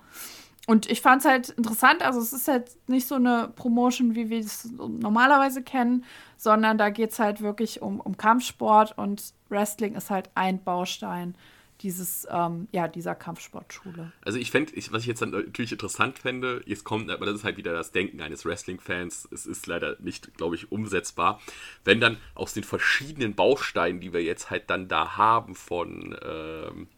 Und 0.68 0.90
ich 0.90 1.00
fand 1.00 1.22
es 1.22 1.26
halt 1.26 1.48
interessant, 1.48 2.02
also 2.02 2.20
es 2.20 2.34
ist 2.34 2.46
halt 2.46 2.72
nicht 2.88 3.08
so 3.08 3.14
eine 3.14 3.50
Promotion, 3.56 4.14
wie 4.14 4.28
wir 4.28 4.40
es 4.40 4.70
normalerweise 4.76 5.62
kennen, 5.62 6.04
sondern 6.36 6.76
da 6.76 6.90
geht 6.90 7.12
es 7.12 7.18
halt 7.18 7.40
wirklich 7.40 7.80
um, 7.80 8.00
um 8.00 8.18
Kampfsport 8.18 8.98
und 8.98 9.32
Wrestling 9.48 9.94
ist 9.94 10.10
halt 10.10 10.28
ein 10.34 10.62
Baustein 10.62 11.36
dieses, 11.80 12.26
ähm, 12.30 12.68
ja, 12.70 12.86
dieser 12.86 13.14
Kampfsportschule. 13.14 14.12
Also 14.26 14.38
ich 14.38 14.50
fände, 14.50 14.74
was 14.90 15.02
ich 15.02 15.08
jetzt 15.08 15.22
natürlich 15.22 15.72
interessant 15.72 16.18
fände, 16.18 16.60
jetzt 16.66 16.84
kommt, 16.84 17.10
aber 17.10 17.24
das 17.24 17.36
ist 17.36 17.44
halt 17.44 17.56
wieder 17.56 17.72
das 17.72 17.92
Denken 17.92 18.20
eines 18.20 18.44
Wrestling-Fans, 18.44 19.26
es 19.32 19.46
ist 19.46 19.66
leider 19.66 19.96
nicht, 20.00 20.34
glaube 20.36 20.54
ich, 20.54 20.70
umsetzbar, 20.70 21.40
wenn 21.84 21.98
dann 21.98 22.18
aus 22.34 22.52
den 22.52 22.64
verschiedenen 22.64 23.34
Bausteinen, 23.34 24.00
die 24.00 24.12
wir 24.12 24.22
jetzt 24.22 24.50
halt 24.50 24.68
dann 24.68 24.86
da 24.86 25.16
haben 25.16 25.54
von 25.54 26.14
ähm, 26.22 26.88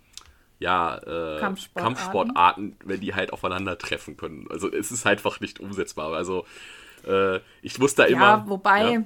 ja, 0.60 0.98
äh, 0.98 1.40
Kampfsportarten. 1.40 1.96
Kampfsportarten. 1.96 2.76
wenn 2.84 3.00
die 3.00 3.14
halt 3.14 3.32
aufeinandertreffen 3.32 4.16
können. 4.16 4.46
Also 4.50 4.70
es 4.70 4.92
ist 4.92 5.06
einfach 5.06 5.40
nicht 5.40 5.58
umsetzbar. 5.58 6.12
Also 6.12 6.44
äh, 7.06 7.40
ich 7.62 7.78
muss 7.78 7.94
da 7.96 8.04
immer. 8.04 8.20
Ja, 8.20 8.44
wobei, 8.46 8.82
ja, 8.92 9.02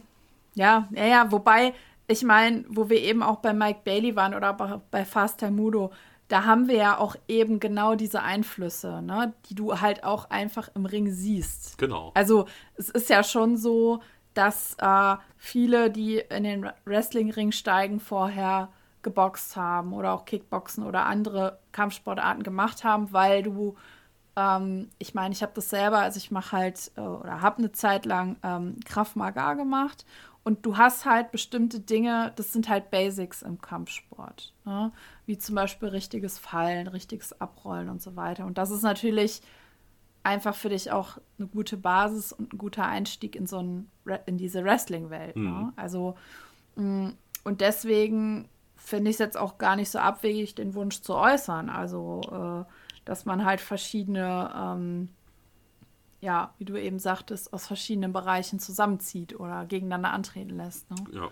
ja, 0.54 0.88
ja, 0.90 1.06
ja 1.06 1.32
wobei 1.32 1.72
ich 2.06 2.22
meine, 2.22 2.64
wo 2.68 2.90
wir 2.90 3.00
eben 3.00 3.22
auch 3.22 3.36
bei 3.36 3.54
Mike 3.54 3.80
Bailey 3.84 4.14
waren 4.14 4.34
oder 4.34 4.52
bei 4.90 5.04
Fast 5.04 5.42
Mudo, 5.42 5.90
da 6.28 6.44
haben 6.44 6.68
wir 6.68 6.76
ja 6.76 6.98
auch 6.98 7.16
eben 7.28 7.60
genau 7.60 7.94
diese 7.94 8.22
Einflüsse, 8.22 9.00
ne, 9.02 9.32
die 9.48 9.54
du 9.54 9.80
halt 9.80 10.04
auch 10.04 10.30
einfach 10.30 10.68
im 10.74 10.86
Ring 10.86 11.10
siehst. 11.10 11.78
Genau. 11.78 12.12
Also 12.14 12.46
es 12.76 12.88
ist 12.88 13.08
ja 13.08 13.22
schon 13.22 13.56
so, 13.56 14.00
dass 14.34 14.76
äh, 14.80 15.16
viele, 15.36 15.90
die 15.90 16.18
in 16.18 16.44
den 16.44 16.70
Wrestling-Ring 16.84 17.52
steigen, 17.52 18.00
vorher 18.00 18.68
geboxt 19.04 19.56
haben 19.56 19.92
oder 19.92 20.12
auch 20.12 20.24
Kickboxen 20.24 20.84
oder 20.84 21.06
andere 21.06 21.60
Kampfsportarten 21.70 22.42
gemacht 22.42 22.82
haben, 22.82 23.12
weil 23.12 23.44
du, 23.44 23.76
ähm, 24.34 24.88
ich 24.98 25.14
meine, 25.14 25.32
ich 25.32 25.42
habe 25.42 25.52
das 25.54 25.70
selber, 25.70 25.98
also 25.98 26.16
ich 26.16 26.32
mache 26.32 26.56
halt 26.56 26.90
äh, 26.96 27.00
oder 27.00 27.40
habe 27.40 27.58
eine 27.58 27.70
Zeit 27.70 28.06
lang 28.06 28.36
ähm, 28.42 28.80
Kraft 28.84 29.14
Maga 29.14 29.54
gemacht 29.54 30.04
und 30.42 30.66
du 30.66 30.76
hast 30.76 31.06
halt 31.06 31.30
bestimmte 31.30 31.80
Dinge, 31.80 32.32
das 32.36 32.52
sind 32.52 32.68
halt 32.68 32.90
Basics 32.90 33.42
im 33.42 33.60
Kampfsport, 33.60 34.52
ne? 34.64 34.92
wie 35.26 35.38
zum 35.38 35.54
Beispiel 35.54 35.88
richtiges 35.88 36.38
Fallen, 36.38 36.86
richtiges 36.88 37.40
Abrollen 37.40 37.88
und 37.88 38.02
so 38.02 38.16
weiter. 38.16 38.44
Und 38.44 38.58
das 38.58 38.70
ist 38.70 38.82
natürlich 38.82 39.40
einfach 40.22 40.54
für 40.54 40.70
dich 40.70 40.90
auch 40.90 41.18
eine 41.38 41.48
gute 41.48 41.76
Basis 41.76 42.32
und 42.32 42.52
ein 42.52 42.58
guter 42.58 42.86
Einstieg 42.86 43.36
in 43.36 43.46
so 43.46 43.58
ein, 43.58 43.90
in 44.26 44.36
diese 44.36 44.64
Wrestling-Welt. 44.64 45.36
Ne? 45.36 45.42
Mhm. 45.42 45.60
Ne? 45.66 45.72
Also 45.76 46.16
mm, 46.76 47.10
und 47.44 47.60
deswegen 47.60 48.48
finde 48.84 49.10
ich 49.10 49.14
es 49.14 49.20
jetzt 49.20 49.38
auch 49.38 49.58
gar 49.58 49.76
nicht 49.76 49.90
so 49.90 49.98
abwegig, 49.98 50.54
den 50.54 50.74
Wunsch 50.74 51.00
zu 51.00 51.14
äußern. 51.14 51.70
Also, 51.70 52.20
äh, 52.66 52.70
dass 53.04 53.24
man 53.24 53.44
halt 53.44 53.60
verschiedene, 53.60 54.52
ähm, 54.54 55.08
ja, 56.20 56.54
wie 56.58 56.64
du 56.64 56.76
eben 56.76 56.98
sagtest, 56.98 57.52
aus 57.52 57.66
verschiedenen 57.66 58.12
Bereichen 58.12 58.58
zusammenzieht 58.58 59.38
oder 59.40 59.64
gegeneinander 59.64 60.12
antreten 60.12 60.56
lässt. 60.56 60.90
Ne? 60.90 60.96
Ja. 61.12 61.30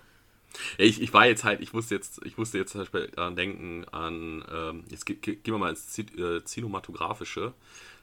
Ich, 0.76 1.00
ich 1.00 1.14
war 1.14 1.26
jetzt 1.26 1.44
halt, 1.44 1.60
ich 1.60 1.72
musste 1.72 1.94
jetzt, 1.94 2.20
ich 2.26 2.36
musste 2.36 2.58
jetzt 2.58 2.72
zum 2.72 2.82
Beispiel 2.82 3.08
daran 3.14 3.36
denken, 3.36 3.86
an, 3.90 4.44
ähm, 4.52 4.84
jetzt 4.90 5.06
ge 5.06 5.16
ge 5.16 5.36
gehen 5.36 5.54
wir 5.54 5.58
mal 5.58 5.70
ins 5.70 5.98
äh, 5.98 6.44
Cinematografische, 6.44 7.54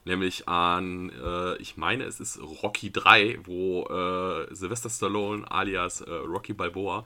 nämlich 0.04 0.48
an, 0.48 1.10
äh, 1.10 1.56
ich 1.58 1.76
meine, 1.76 2.04
es 2.04 2.18
ist 2.18 2.40
Rocky 2.40 2.90
3, 2.90 3.38
wo 3.44 3.84
äh, 3.84 4.52
Sylvester 4.52 4.90
Stallone 4.90 5.48
alias 5.48 6.00
äh, 6.00 6.10
Rocky 6.10 6.52
Balboa 6.52 7.04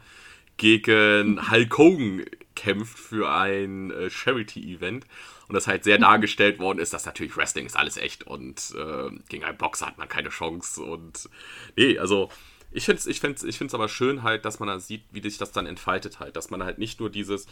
gegen 0.57 1.51
Hulk 1.51 1.79
Hogan 1.79 2.25
kämpft 2.55 2.99
für 2.99 3.31
ein 3.31 3.91
äh, 3.91 4.11
Charity-Event. 4.11 5.07
Und 5.47 5.55
das 5.55 5.67
halt 5.67 5.85
sehr 5.85 5.99
dargestellt 5.99 6.59
worden 6.59 6.79
ist, 6.79 6.95
dass 6.95 7.05
natürlich 7.05 7.37
Wrestling 7.37 7.67
ist 7.67 7.77
alles 7.77 7.99
echt 7.99 8.27
und 8.27 8.75
äh, 8.79 9.11
gegen 9.29 9.45
einen 9.45 9.59
Boxer 9.59 9.87
hat 9.87 9.99
man 9.99 10.09
keine 10.09 10.31
Chance. 10.31 10.83
Und 10.83 11.29
nee, 11.77 11.99
also 11.99 12.31
ich 12.71 12.87
finde 12.87 13.01
es 13.01 13.07
ich 13.07 13.21
find's, 13.21 13.43
ich 13.43 13.59
find's 13.59 13.75
aber 13.75 13.89
schön 13.89 14.23
halt, 14.23 14.47
dass 14.47 14.59
man 14.59 14.69
dann 14.69 14.81
sieht, 14.81 15.05
wie 15.11 15.23
sich 15.23 15.37
das 15.37 15.53
dann 15.53 15.67
entfaltet 15.67 16.19
halt. 16.19 16.37
Dass 16.37 16.51
man 16.51 16.65
halt 16.65 16.79
nicht 16.79 16.99
nur 16.99 17.11
dieses, 17.11 17.45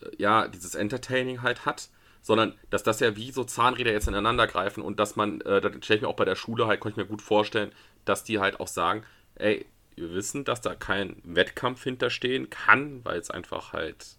äh, 0.00 0.10
ja, 0.18 0.48
dieses 0.48 0.74
Entertaining 0.74 1.42
halt 1.42 1.66
hat, 1.66 1.88
sondern 2.20 2.54
dass 2.70 2.82
das 2.82 2.98
ja 2.98 3.14
wie 3.14 3.30
so 3.30 3.44
Zahnräder 3.44 3.92
jetzt 3.92 4.08
ineinander 4.08 4.48
greifen 4.48 4.82
und 4.82 4.98
dass 4.98 5.14
man, 5.14 5.40
äh, 5.42 5.60
das 5.60 5.72
stelle 5.84 5.98
ich 5.98 6.02
mir 6.02 6.08
auch 6.08 6.16
bei 6.16 6.24
der 6.24 6.34
Schule 6.34 6.66
halt, 6.66 6.80
konnte 6.80 7.00
ich 7.00 7.06
mir 7.06 7.08
gut 7.08 7.22
vorstellen, 7.22 7.70
dass 8.04 8.24
die 8.24 8.40
halt 8.40 8.58
auch 8.58 8.66
sagen, 8.66 9.04
ey, 9.36 9.66
wir 9.96 10.14
wissen, 10.14 10.44
dass 10.44 10.60
da 10.60 10.74
kein 10.74 11.20
Wettkampf 11.24 11.82
hinterstehen 11.82 12.50
kann, 12.50 13.04
weil 13.04 13.18
es 13.18 13.30
einfach 13.30 13.72
halt 13.72 14.16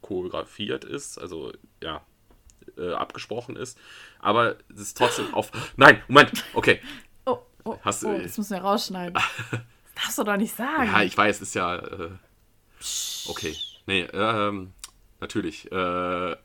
choreografiert 0.00 0.84
ist, 0.84 1.18
also 1.18 1.52
ja, 1.82 2.02
äh, 2.78 2.92
abgesprochen 2.92 3.56
ist. 3.56 3.78
Aber 4.18 4.56
es 4.72 4.80
ist 4.80 4.96
trotzdem 4.96 5.32
auf. 5.34 5.50
Nein, 5.76 6.02
Moment, 6.08 6.44
okay. 6.54 6.80
Oh, 7.26 7.38
oh, 7.64 7.78
Hast, 7.82 8.04
oh 8.04 8.18
das 8.18 8.38
müssen 8.38 8.50
wir 8.50 8.62
rausschneiden. 8.62 9.14
das 9.50 9.60
darfst 9.94 10.18
du 10.18 10.24
doch 10.24 10.36
nicht 10.36 10.54
sagen. 10.54 10.90
Ja, 10.90 11.02
ich 11.02 11.16
weiß, 11.16 11.40
ist 11.42 11.54
ja. 11.54 11.76
Äh, 11.76 12.10
okay. 13.26 13.54
Nee, 13.86 14.02
ähm, 14.12 14.72
natürlich. 15.20 15.70
Äh, 15.70 16.36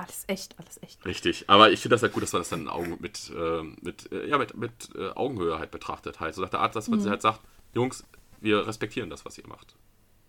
alles 0.00 0.24
echt, 0.26 0.58
alles 0.58 0.82
echt. 0.82 1.04
Richtig, 1.04 1.48
aber 1.48 1.70
ich 1.70 1.80
finde 1.80 1.94
das 1.94 2.02
halt 2.02 2.12
gut, 2.12 2.22
dass 2.22 2.32
man 2.32 2.40
das 2.40 2.48
dann 2.48 2.68
Augen 2.68 2.96
mit, 3.00 3.30
äh, 3.36 3.62
mit, 3.82 4.10
äh, 4.12 4.28
ja, 4.28 4.38
mit, 4.38 4.56
mit 4.56 4.72
äh, 4.94 5.10
Augenhöhe 5.10 5.58
halt 5.58 5.70
betrachtet. 5.70 6.20
Halt. 6.20 6.34
So 6.34 6.40
sagt 6.40 6.54
der 6.54 6.60
Arzt, 6.60 6.76
dass 6.76 6.88
man 6.88 7.00
mhm. 7.00 7.08
halt 7.08 7.22
sagt, 7.22 7.40
Jungs, 7.74 8.04
wir 8.40 8.66
respektieren 8.66 9.10
das, 9.10 9.24
was 9.24 9.38
ihr 9.38 9.46
macht. 9.46 9.76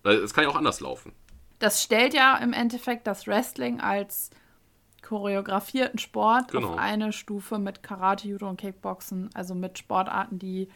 Weil 0.03 0.17
es 0.17 0.33
kann 0.33 0.43
ja 0.43 0.49
auch 0.49 0.55
anders 0.55 0.79
laufen. 0.79 1.13
Das 1.59 1.81
stellt 1.81 2.13
ja 2.13 2.37
im 2.37 2.53
Endeffekt 2.53 3.07
das 3.07 3.27
Wrestling 3.27 3.79
als 3.79 4.31
choreografierten 5.01 5.99
Sport 5.99 6.51
genau. 6.51 6.73
auf 6.73 6.77
eine 6.77 7.13
Stufe 7.13 7.59
mit 7.59 7.83
Karate, 7.83 8.27
Judo 8.27 8.49
und 8.49 8.57
Kickboxen, 8.57 9.29
also 9.33 9.55
mit 9.55 9.77
Sportarten, 9.77 10.39
die 10.39 10.69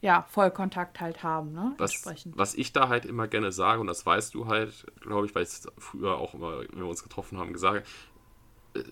ja, 0.00 0.26
Vollkontakt 0.28 1.00
halt 1.00 1.22
haben, 1.22 1.52
ne? 1.52 1.74
Was, 1.78 2.04
was 2.04 2.54
ich 2.54 2.74
da 2.74 2.90
halt 2.90 3.06
immer 3.06 3.26
gerne 3.26 3.52
sage, 3.52 3.80
und 3.80 3.86
das 3.86 4.04
weißt 4.04 4.34
du 4.34 4.46
halt, 4.46 4.84
glaube 5.00 5.26
ich, 5.26 5.34
weil 5.34 5.44
ich 5.44 5.48
es 5.48 5.66
früher 5.78 6.18
auch 6.18 6.34
immer, 6.34 6.60
wenn 6.60 6.78
wir 6.78 6.86
uns 6.86 7.02
getroffen 7.02 7.38
haben, 7.38 7.54
gesagt 7.54 7.76
habe, 7.76 7.86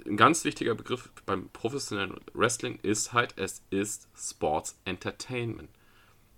ein 0.06 0.16
ganz 0.16 0.44
wichtiger 0.44 0.74
Begriff 0.74 1.10
beim 1.26 1.48
professionellen 1.50 2.16
Wrestling 2.34 2.78
ist 2.82 3.12
halt, 3.12 3.34
es 3.36 3.62
ist 3.70 4.08
Sports 4.16 4.78
Entertainment. 4.84 5.70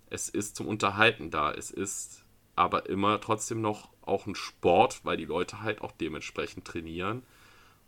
Es 0.09 0.29
ist 0.29 0.55
zum 0.55 0.67
Unterhalten 0.67 1.31
da. 1.31 1.51
Es 1.51 1.71
ist 1.71 2.23
aber 2.55 2.89
immer 2.89 3.19
trotzdem 3.21 3.61
noch 3.61 3.89
auch 4.01 4.25
ein 4.27 4.35
Sport, 4.35 5.01
weil 5.03 5.17
die 5.17 5.25
Leute 5.25 5.61
halt 5.61 5.81
auch 5.81 5.91
dementsprechend 5.91 6.65
trainieren, 6.65 7.23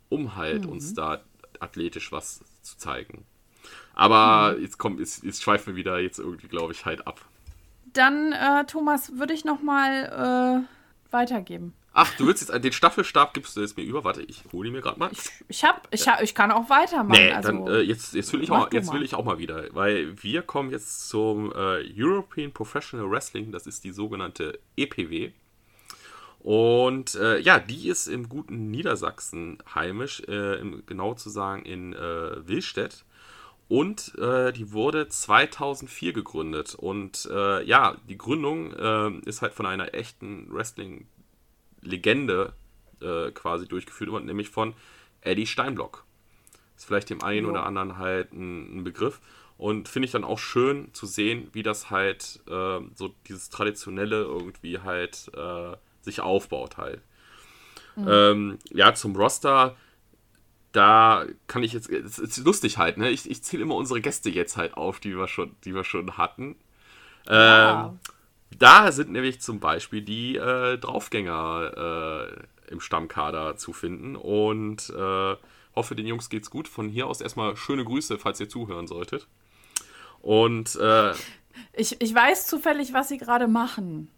um 0.10 0.36
halt 0.36 0.66
mhm. 0.66 0.74
uns 0.74 0.94
da 0.94 1.22
athletisch 1.60 2.12
was 2.12 2.42
zu 2.62 2.78
zeigen. 2.78 3.26
Aber 3.94 4.56
mhm. 4.56 4.64
jetzt 4.64 4.78
kommt, 4.78 5.00
jetzt, 5.00 5.24
jetzt 5.24 5.42
schweifen 5.42 5.74
wir 5.74 5.76
wieder 5.76 6.00
jetzt 6.00 6.20
irgendwie, 6.20 6.48
glaube 6.48 6.74
ich, 6.74 6.86
halt 6.86 7.08
ab. 7.08 7.26
Dann, 7.94 8.32
äh, 8.34 8.66
Thomas, 8.66 9.18
würde 9.18 9.34
ich 9.34 9.46
noch 9.46 9.62
mal 9.62 10.66
äh, 10.66 11.12
weitergeben. 11.12 11.74
Ach, 12.00 12.16
du 12.16 12.28
willst 12.28 12.48
jetzt 12.48 12.64
den 12.64 12.72
Staffelstab 12.72 13.34
gibst 13.34 13.58
du 13.58 13.62
jetzt 13.62 13.76
mir 13.76 13.82
über? 13.82 14.04
Warte, 14.04 14.22
ich 14.22 14.44
hole 14.54 14.68
ihn 14.68 14.74
mir 14.74 14.82
gerade 14.82 15.00
mal. 15.00 15.10
Ich, 15.12 15.32
ich 15.48 15.64
hab, 15.64 15.88
ich 15.90 16.08
hab, 16.08 16.22
ich 16.22 16.36
kann 16.36 16.52
auch 16.52 16.70
weitermachen. 16.70 17.20
Nee, 17.20 17.32
also, 17.32 17.50
dann, 17.50 17.68
äh, 17.68 17.80
jetzt, 17.80 18.14
jetzt, 18.14 18.32
will 18.34 18.44
ich 18.44 18.52
auch, 18.52 18.72
jetzt 18.72 18.94
will 18.94 19.02
ich 19.02 19.16
auch 19.16 19.26
mal 19.26 19.40
wieder, 19.40 19.66
weil 19.74 20.14
wir 20.22 20.44
kommen 20.44 20.70
jetzt 20.70 21.10
zum 21.10 21.52
äh, 21.54 21.84
European 21.98 22.52
Professional 22.52 23.10
Wrestling, 23.10 23.52
das 23.52 23.66
ist 23.66 23.84
die 23.84 23.90
sogenannte 23.90 24.60
EPW. 24.76 25.32
Und 26.44 27.16
äh, 27.16 27.40
ja, 27.40 27.58
die 27.58 27.90
ist 27.90 28.06
im 28.06 28.30
guten 28.30 28.70
Niedersachsen 28.70 29.58
heimisch, 29.74 30.22
äh, 30.28 30.60
im, 30.60 30.84
genau 30.86 31.16
zu 31.16 31.32
sagen 31.32 31.64
in 31.64 31.94
äh, 31.94 32.48
Willstedt. 32.48 33.06
Und 33.70 34.14
äh, 34.20 34.54
die 34.54 34.72
wurde 34.72 35.08
2004 35.10 36.14
gegründet. 36.14 36.76
Und 36.76 37.26
ja, 37.26 37.98
die 38.08 38.18
Gründung 38.20 38.72
ist 39.24 39.42
halt 39.42 39.56
von 39.56 39.66
einer 39.66 39.96
echten 39.96 40.48
Wrestling- 40.54 41.08
Legende 41.82 42.54
äh, 43.02 43.32
quasi 43.32 43.68
durchgeführt 43.68 44.12
worden, 44.12 44.26
nämlich 44.26 44.50
von 44.50 44.74
Eddie 45.22 45.48
Steinblock. 45.48 46.06
Ist 46.76 46.86
vielleicht 46.86 47.10
dem 47.10 47.24
einen 47.24 47.46
ja. 47.46 47.52
oder 47.52 47.66
anderen 47.66 47.98
halt 47.98 48.34
ein, 48.34 48.78
ein 48.78 48.84
Begriff. 48.84 49.20
Und 49.58 49.90
finde 49.90 50.06
ich 50.06 50.12
dann 50.12 50.24
auch 50.24 50.38
schön 50.38 50.94
zu 50.94 51.08
sehen, 51.08 51.50
wie 51.52 51.64
das 51.64 51.90
halt 51.90 52.40
äh, 52.48 52.80
so 52.94 53.16
dieses 53.28 53.50
Traditionelle 53.50 54.22
irgendwie 54.22 54.80
halt 54.80 55.32
äh, 55.36 55.76
sich 56.02 56.22
aufbaut 56.22 56.78
halt. 56.78 57.02
Mhm. 57.96 58.08
Ähm, 58.08 58.60
ja, 58.70 58.94
zum 58.94 59.16
Roster, 59.16 59.76
da 60.72 61.26
kann 61.48 61.64
ich 61.64 61.74
jetzt, 61.74 61.90
es 61.90 62.20
ist 62.20 62.38
lustig 62.38 62.78
halt, 62.78 62.98
ne? 62.98 63.10
Ich, 63.10 63.28
ich 63.30 63.44
zähle 63.44 63.64
immer 63.64 63.76
unsere 63.76 64.00
Gäste 64.00 64.30
jetzt 64.30 64.58
halt 64.58 64.76
auf, 64.76 65.00
die 65.00 65.18
wir 65.18 65.28
schon, 65.28 65.56
die 65.66 65.74
wir 65.74 65.84
schon 65.84 66.18
hatten. 66.18 66.56
Ähm, 67.28 68.00
da 68.58 68.92
sind 68.92 69.12
nämlich 69.12 69.42
zum 69.42 69.60
Beispiel 69.60 70.02
die 70.02 70.36
äh, 70.36 70.78
Draufgänger 70.78 72.30
äh, 72.68 72.72
im 72.72 72.80
Stammkader 72.80 73.56
zu 73.58 73.74
finden 73.74 74.16
und 74.16 74.90
äh, 74.90 75.36
hoffe, 75.76 75.96
den 75.96 76.08
Jungs 76.08 76.30
geht's 76.30 76.50
gut. 76.50 76.68
Von 76.68 76.90
hier 76.90 77.08
aus 77.08 77.22
erstmal 77.22 77.56
schöne 77.56 77.86
Grüße, 77.86 78.18
falls 78.18 78.40
ihr 78.40 78.50
zuhören 78.50 78.88
solltet. 78.88 79.28
Und 80.22 80.76
äh, 80.76 81.14
ich, 81.74 82.02
ich 82.02 82.14
weiß 82.14 82.48
zufällig, 82.48 82.94
was 82.94 83.10
sie 83.10 83.18
gerade 83.18 83.48
machen. 83.48 84.10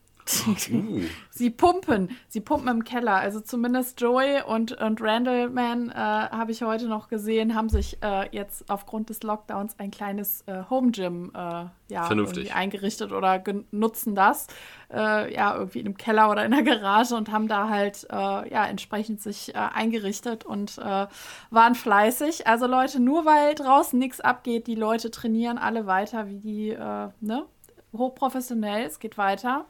Uh. 0.71 1.01
sie 1.31 1.49
pumpen, 1.49 2.09
sie 2.27 2.41
pumpen 2.41 2.69
im 2.69 2.83
Keller. 2.83 3.15
Also 3.15 3.39
zumindest 3.39 3.99
Joey 3.99 4.41
und, 4.45 4.73
und 4.73 5.01
Randallman 5.01 5.89
äh, 5.89 5.93
habe 5.93 6.51
ich 6.51 6.61
heute 6.61 6.87
noch 6.87 7.07
gesehen, 7.07 7.55
haben 7.55 7.69
sich 7.69 7.97
äh, 8.03 8.27
jetzt 8.31 8.69
aufgrund 8.69 9.09
des 9.09 9.23
Lockdowns 9.23 9.77
ein 9.79 9.91
kleines 9.91 10.43
äh, 10.47 10.63
Home 10.69 10.91
Gym 10.91 11.31
äh, 11.33 11.65
ja, 11.87 12.07
eingerichtet 12.53 13.11
oder 13.11 13.43
nutzen 13.71 14.13
das 14.13 14.47
äh, 14.93 15.33
ja 15.33 15.55
irgendwie 15.55 15.79
in 15.79 15.87
einem 15.87 15.97
Keller 15.97 16.29
oder 16.29 16.45
in 16.45 16.51
der 16.51 16.63
Garage 16.63 17.15
und 17.15 17.31
haben 17.31 17.47
da 17.47 17.69
halt 17.69 18.05
äh, 18.11 18.15
ja 18.15 18.65
entsprechend 18.65 19.21
sich 19.21 19.55
eingerichtet 19.55 20.45
und 20.45 20.77
waren 20.77 21.75
fleißig. 21.75 22.47
Also 22.47 22.67
Leute, 22.67 22.99
nur 22.99 23.25
weil 23.25 23.55
draußen 23.55 23.97
nichts 23.97 24.21
abgeht, 24.21 24.67
die 24.67 24.75
Leute 24.75 25.11
trainieren 25.11 25.57
alle 25.57 25.87
weiter 25.87 26.27
wie 26.27 26.39
die 26.39 26.77
ne 27.21 27.45
hochprofessionell, 27.93 28.85
es 28.85 28.99
geht 28.99 29.17
weiter. 29.17 29.65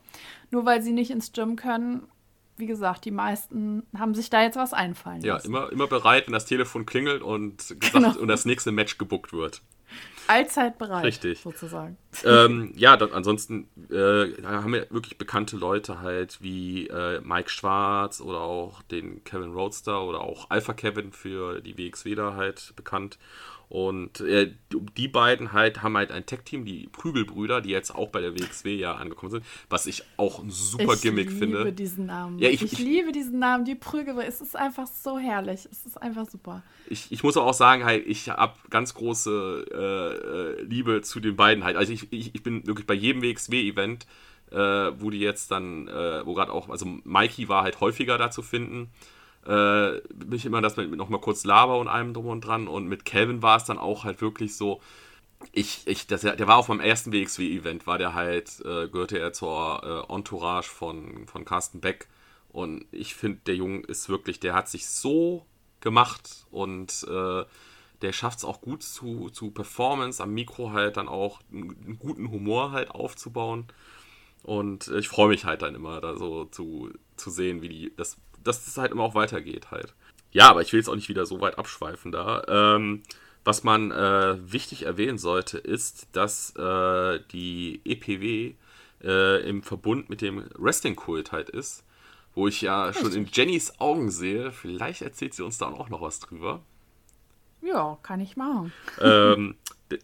Nur 0.52 0.66
weil 0.66 0.82
sie 0.82 0.92
nicht 0.92 1.12
ins 1.12 1.32
Gym 1.32 1.56
können, 1.56 2.08
wie 2.58 2.66
gesagt, 2.66 3.06
die 3.06 3.12
meisten 3.12 3.84
haben 3.98 4.14
sich 4.14 4.30
da 4.30 4.44
jetzt 4.44 4.58
was 4.58 4.74
einfallen 4.74 5.22
ja, 5.22 5.36
lassen. 5.36 5.54
Ja, 5.54 5.60
immer, 5.60 5.72
immer 5.72 5.88
bereit, 5.88 6.28
wenn 6.28 6.34
das 6.34 6.46
Telefon 6.46 6.86
klingelt 6.86 7.22
und, 7.22 7.58
gesagt, 7.80 7.94
genau. 7.94 8.20
und 8.20 8.28
das 8.28 8.46
nächste 8.46 8.72
Match 8.72 8.98
gebuckt 8.98 9.32
wird. 9.34 9.62
Allzeit 10.28 10.78
bereit, 10.78 11.06
Richtig. 11.06 11.40
sozusagen. 11.40 11.98
Ähm, 12.24 12.72
ja, 12.76 12.98
dann, 12.98 13.14
ansonsten 13.14 13.68
äh, 13.90 14.44
haben 14.44 14.74
wir 14.74 14.86
wirklich 14.92 15.18
bekannte 15.18 15.58
Leute 15.58 16.02
halt 16.02 16.40
wie 16.42 16.86
äh, 16.88 17.20
Mike 17.22 17.50
Schwarz 17.50 18.22
oder 18.22 18.42
auch 18.42 18.84
den 18.84 19.24
Kevin 19.24 19.54
Roadster 19.54 20.04
oder 20.04 20.22
auch 20.22 20.52
Alpha 20.52 20.74
Kevin 20.74 21.14
für 21.14 21.62
die 21.62 21.78
WXW 21.80 22.14
da 22.14 22.36
halt 22.36 22.74
bekannt. 22.76 23.18
Und 23.70 24.22
äh, 24.22 24.52
die 24.98 25.08
beiden 25.08 25.54
halt 25.54 25.84
haben 25.84 25.96
halt 25.96 26.12
ein 26.12 26.26
Tech-Team, 26.26 26.66
die 26.66 26.88
Prügelbrüder, 26.92 27.62
die 27.62 27.70
jetzt 27.70 27.94
auch 27.94 28.10
bei 28.10 28.20
der 28.20 28.34
WXW 28.34 28.76
ja 28.76 28.96
angekommen 28.96 29.32
sind, 29.32 29.46
was 29.70 29.86
ich 29.86 30.04
auch 30.18 30.40
ein 30.40 30.50
super 30.50 30.96
ich 30.96 31.02
Gimmick 31.02 31.32
finde. 31.32 31.60
Ich 31.60 31.66
liebe 31.66 31.74
diesen 31.74 32.06
Namen. 32.08 32.40
Ja, 32.40 32.50
ich, 32.50 32.64
ich, 32.64 32.74
ich, 32.74 32.80
liebe 32.80 33.12
diesen 33.12 33.38
Namen, 33.38 33.66
die 33.66 33.76
Prügelbrüder. 33.76 34.28
Es 34.28 34.42
ist 34.42 34.56
einfach 34.56 34.88
so 34.88 35.20
herrlich. 35.20 35.68
Es 35.72 35.86
ist 35.86 36.02
einfach 36.02 36.28
super. 36.28 36.64
Ich, 36.90 37.12
ich 37.12 37.22
muss 37.22 37.38
auch 37.38 37.54
sagen, 37.54 37.86
halt, 37.86 38.08
ich 38.08 38.30
habe 38.30 38.56
ganz 38.72 38.96
große 38.96 39.66
äh, 39.72 40.62
äh, 40.62 40.64
Liebe 40.64 41.04
zu 41.04 41.20
den 41.20 41.36
beiden 41.36 41.64
halt. 41.64 41.78
Also 41.78 41.94
ich, 41.94 42.12
ich, 42.12 42.34
ich 42.34 42.42
bin 42.42 42.66
wirklich 42.66 42.88
bei 42.88 42.96
jedem 42.96 43.22
WXW-Event, 43.22 44.08
äh, 44.50 44.58
wo 44.58 45.12
die 45.12 45.20
jetzt 45.20 45.52
dann, 45.52 45.88
äh, 45.88 46.26
wo 46.26 46.34
gerade 46.34 46.52
auch, 46.52 46.70
also 46.70 46.88
Mikey 47.04 47.50
war 47.50 47.62
halt 47.62 47.80
häufiger 47.82 48.18
da 48.18 48.32
zu 48.32 48.42
finden 48.42 48.90
äh, 49.46 50.02
bin 50.14 50.34
ich 50.34 50.46
immer 50.46 50.62
das 50.62 50.78
mit, 50.78 50.90
mit 50.90 50.98
nochmal 50.98 51.22
kurz 51.22 51.44
Laber 51.44 51.78
und 51.80 51.88
allem 51.88 52.14
drum 52.14 52.28
und 52.28 52.42
dran. 52.42 52.68
Und 52.68 52.88
mit 52.88 53.06
Calvin 53.06 53.42
war 53.42 53.58
es 53.58 53.66
dann 53.66 53.78
auch 53.78 54.04
halt 54.04 54.22
wirklich 54.22 54.56
so, 54.56 54.82
ich, 55.52 55.88
ich, 55.88 56.08
das, 56.08 56.22
der 56.22 56.48
war 56.48 56.58
auf 56.58 56.68
meinem 56.68 56.82
ersten 56.82 57.12
WXW-Event, 57.14 57.88
war 57.88 57.98
der 57.98 58.14
halt, 58.14 58.60
äh, 58.62 58.88
gehörte 58.90 59.20
er 59.20 59.34
zur 59.34 60.08
äh, 60.10 60.14
Entourage 60.14 60.70
von, 60.70 61.28
von 61.28 61.46
Carsten 61.46 61.80
Beck. 61.80 62.08
Und 62.50 62.86
ich 62.92 63.16
finde, 63.16 63.40
der 63.46 63.56
Junge 63.56 63.80
ist 63.82 64.10
wirklich, 64.10 64.40
der 64.40 64.54
hat 64.54 64.68
sich 64.70 64.88
so 64.88 65.46
gemacht 65.82 66.46
und 66.52 67.06
äh, 67.10 67.46
der 68.02 68.14
schafft 68.14 68.40
es 68.40 68.46
auch 68.46 68.62
gut 68.62 68.84
zu, 68.84 69.30
zu 69.30 69.52
Performance, 69.52 70.22
am 70.22 70.34
Mikro 70.34 70.72
halt 70.72 70.98
dann 70.98 71.08
auch 71.08 71.42
einen, 71.52 71.76
einen 71.86 72.00
guten 72.00 72.32
Humor 72.32 72.72
halt 72.72 72.92
aufzubauen. 72.92 73.68
Und 74.44 74.88
ich 74.88 75.10
freue 75.10 75.30
mich 75.30 75.46
halt 75.46 75.62
dann 75.62 75.76
immer 75.76 76.00
da 76.00 76.16
so 76.16 76.46
zu, 76.46 76.92
zu 77.18 77.30
sehen, 77.30 77.62
wie 77.62 77.70
die 77.70 77.94
das 77.96 78.18
dass 78.44 78.68
es 78.68 78.78
halt 78.78 78.92
immer 78.92 79.04
auch 79.04 79.16
weitergeht 79.16 79.72
halt. 79.72 79.94
Ja, 80.32 80.50
aber 80.50 80.62
ich 80.62 80.72
will 80.72 80.80
jetzt 80.80 80.90
auch 80.90 80.96
nicht 80.96 81.10
wieder 81.10 81.26
so 81.26 81.42
weit 81.42 81.58
abschweifen 81.58 82.12
da. 82.12 82.44
Ähm, 82.48 83.02
was 83.44 83.64
man 83.64 83.92
äh, 83.92 84.38
wichtig 84.52 84.84
erwähnen 84.84 85.18
sollte, 85.18 85.58
ist, 85.58 86.08
dass 86.12 86.56
äh, 86.56 87.20
die 87.32 87.82
EPW 87.86 88.54
äh, 89.04 89.50
im 89.50 89.64
Verbund 89.64 90.10
mit 90.10 90.22
dem 90.22 90.46
Wrestling-Kult 90.56 91.32
halt 91.32 91.50
ist, 91.50 91.84
wo 92.36 92.48
ich 92.48 92.62
ja 92.62 92.94
schon 92.94 93.14
in 93.14 93.26
Jennys 93.32 93.80
Augen 93.80 94.12
sehe. 94.12 94.52
Vielleicht 94.52 95.02
erzählt 95.02 95.34
sie 95.34 95.44
uns 95.44 95.58
da 95.58 95.68
auch 95.68 95.90
noch 95.90 96.02
was 96.02 96.20
drüber. 96.20 96.62
Ja, 97.62 97.98
kann 98.04 98.20
ich 98.22 98.38
machen. 98.38 98.72
Ähm, 99.02 99.56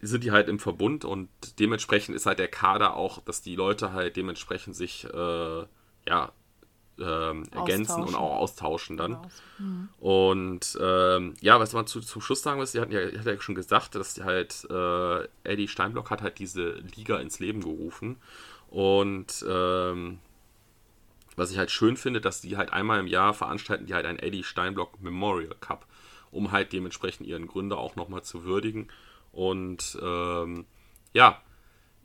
sind 0.02 0.24
die 0.24 0.32
halt 0.32 0.48
im 0.48 0.58
Verbund 0.58 1.04
und 1.04 1.28
dementsprechend 1.58 2.16
ist 2.16 2.26
halt 2.26 2.38
der 2.38 2.48
Kader 2.48 2.96
auch, 2.96 3.22
dass 3.22 3.42
die 3.42 3.54
Leute 3.54 3.92
halt 3.92 4.16
dementsprechend 4.16 4.74
sich 4.74 5.04
äh, 5.04 5.64
ja 6.08 6.32
ähm, 7.00 7.44
ergänzen 7.52 8.02
und 8.02 8.14
auch 8.14 8.36
austauschen 8.36 8.96
dann. 8.96 9.18
Mhm. 9.58 9.88
Und 9.98 10.78
ähm, 10.80 11.34
ja, 11.40 11.60
was 11.60 11.72
man 11.72 11.86
zu, 11.86 12.00
zum 12.00 12.22
Schluss 12.22 12.42
sagen 12.42 12.58
muss, 12.58 12.72
sie 12.72 12.80
hatten 12.80 12.92
ja, 12.92 13.00
hat 13.00 13.26
ja 13.26 13.40
schon 13.40 13.54
gesagt, 13.54 13.94
dass 13.94 14.18
halt 14.22 14.66
äh, 14.70 15.28
Eddie 15.44 15.68
Steinblock 15.68 16.10
hat 16.10 16.22
halt 16.22 16.38
diese 16.38 16.70
Liga 16.96 17.18
ins 17.18 17.38
Leben 17.38 17.60
gerufen. 17.60 18.16
Und 18.68 19.44
ähm, 19.48 20.18
was 21.36 21.50
ich 21.50 21.58
halt 21.58 21.70
schön 21.70 21.96
finde, 21.96 22.20
dass 22.20 22.40
die 22.40 22.56
halt 22.56 22.72
einmal 22.72 22.98
im 22.98 23.06
Jahr 23.06 23.34
veranstalten, 23.34 23.86
die 23.86 23.94
halt 23.94 24.06
ein 24.06 24.18
Eddie 24.18 24.42
Steinblock 24.42 25.00
Memorial 25.02 25.54
Cup, 25.60 25.86
um 26.30 26.50
halt 26.50 26.72
dementsprechend 26.72 27.26
ihren 27.26 27.46
Gründer 27.46 27.78
auch 27.78 27.96
nochmal 27.96 28.22
zu 28.22 28.44
würdigen. 28.44 28.88
Und 29.32 29.98
ähm, 30.02 30.64
ja, 31.12 31.40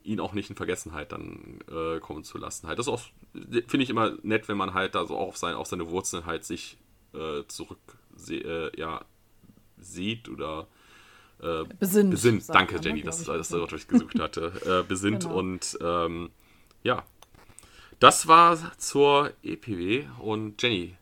ihn 0.04 0.20
auch 0.20 0.34
nicht 0.34 0.50
in 0.50 0.56
Vergessenheit 0.56 1.12
dann 1.12 1.60
äh, 1.72 2.00
kommen 2.00 2.24
zu 2.24 2.38
lassen. 2.38 2.68
Halt. 2.68 2.80
Das 2.80 2.88
auch, 2.88 3.02
finde 3.34 3.84
ich 3.84 3.90
immer 3.90 4.18
nett, 4.24 4.48
wenn 4.48 4.58
man 4.58 4.74
halt 4.74 4.96
da 4.96 5.06
so 5.06 5.18
auch 5.18 5.30
auf, 5.30 5.38
sein, 5.38 5.56
auf 5.56 5.68
seine 5.68 5.90
Wurzeln 5.90 6.26
halt 6.26 6.44
sich 6.44 6.78
äh, 7.14 7.44
zurück 7.48 7.80
äh, 8.30 8.78
ja, 8.80 9.06
sieht 9.78 10.30
oder 10.30 10.68
äh, 11.42 11.64
besinnt. 11.80 12.12
besinnt. 12.12 12.50
Danke, 12.50 12.76
man, 12.76 12.84
Jenny, 12.84 13.04
dass 13.04 13.24
das 13.24 13.52
Wort, 13.52 13.74
ich 13.74 13.88
gesucht 13.88 14.20
hatte. 14.20 14.52
Äh, 14.66 14.84
besinnt 14.88 15.24
genau. 15.24 15.40
und 15.40 15.78
ähm, 15.82 16.30
ja, 16.84 17.04
das 18.00 18.28
war 18.28 18.78
zur 18.78 19.32
EPW 19.44 20.06
und 20.20 20.62
Jenny, 20.62 20.96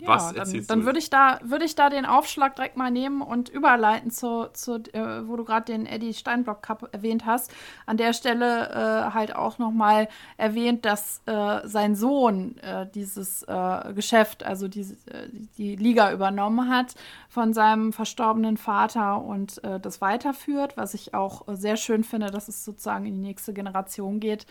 ja, 0.00 0.08
Was 0.08 0.32
dann, 0.32 0.66
dann 0.66 0.84
würde 0.84 0.98
ich 0.98 1.10
da 1.10 1.38
würde 1.42 1.64
ich 1.64 1.74
da 1.74 1.90
den 1.90 2.06
Aufschlag 2.06 2.56
direkt 2.56 2.76
mal 2.76 2.90
nehmen 2.90 3.22
und 3.22 3.48
überleiten 3.48 4.10
zu, 4.10 4.50
zu 4.52 4.76
äh, 4.92 5.26
wo 5.26 5.36
du 5.36 5.44
gerade 5.44 5.66
den 5.66 5.86
Eddie 5.86 6.14
Steinblock 6.14 6.62
Cup 6.62 6.88
erwähnt 6.92 7.26
hast. 7.26 7.52
An 7.86 7.96
der 7.96 8.12
Stelle 8.12 8.70
äh, 8.70 9.14
halt 9.14 9.34
auch 9.34 9.58
noch 9.58 9.70
mal 9.72 10.08
erwähnt, 10.36 10.84
dass 10.84 11.22
äh, 11.26 11.66
sein 11.68 11.94
Sohn 11.94 12.56
äh, 12.58 12.86
dieses 12.94 13.42
äh, 13.44 13.92
Geschäft, 13.94 14.42
also 14.42 14.68
die, 14.68 14.80
äh, 14.80 15.28
die 15.58 15.76
Liga 15.76 16.12
übernommen 16.12 16.70
hat 16.70 16.94
von 17.28 17.52
seinem 17.52 17.92
verstorbenen 17.92 18.56
Vater 18.56 19.22
und 19.22 19.60
das 19.62 20.00
weiterführt, 20.00 20.76
was 20.76 20.94
ich 20.94 21.14
auch 21.14 21.44
sehr 21.48 21.76
schön 21.76 22.02
finde, 22.02 22.30
dass 22.30 22.48
es 22.48 22.64
sozusagen 22.64 23.06
in 23.06 23.14
die 23.14 23.28
nächste 23.28 23.52
Generation 23.52 24.18
geht. 24.18 24.46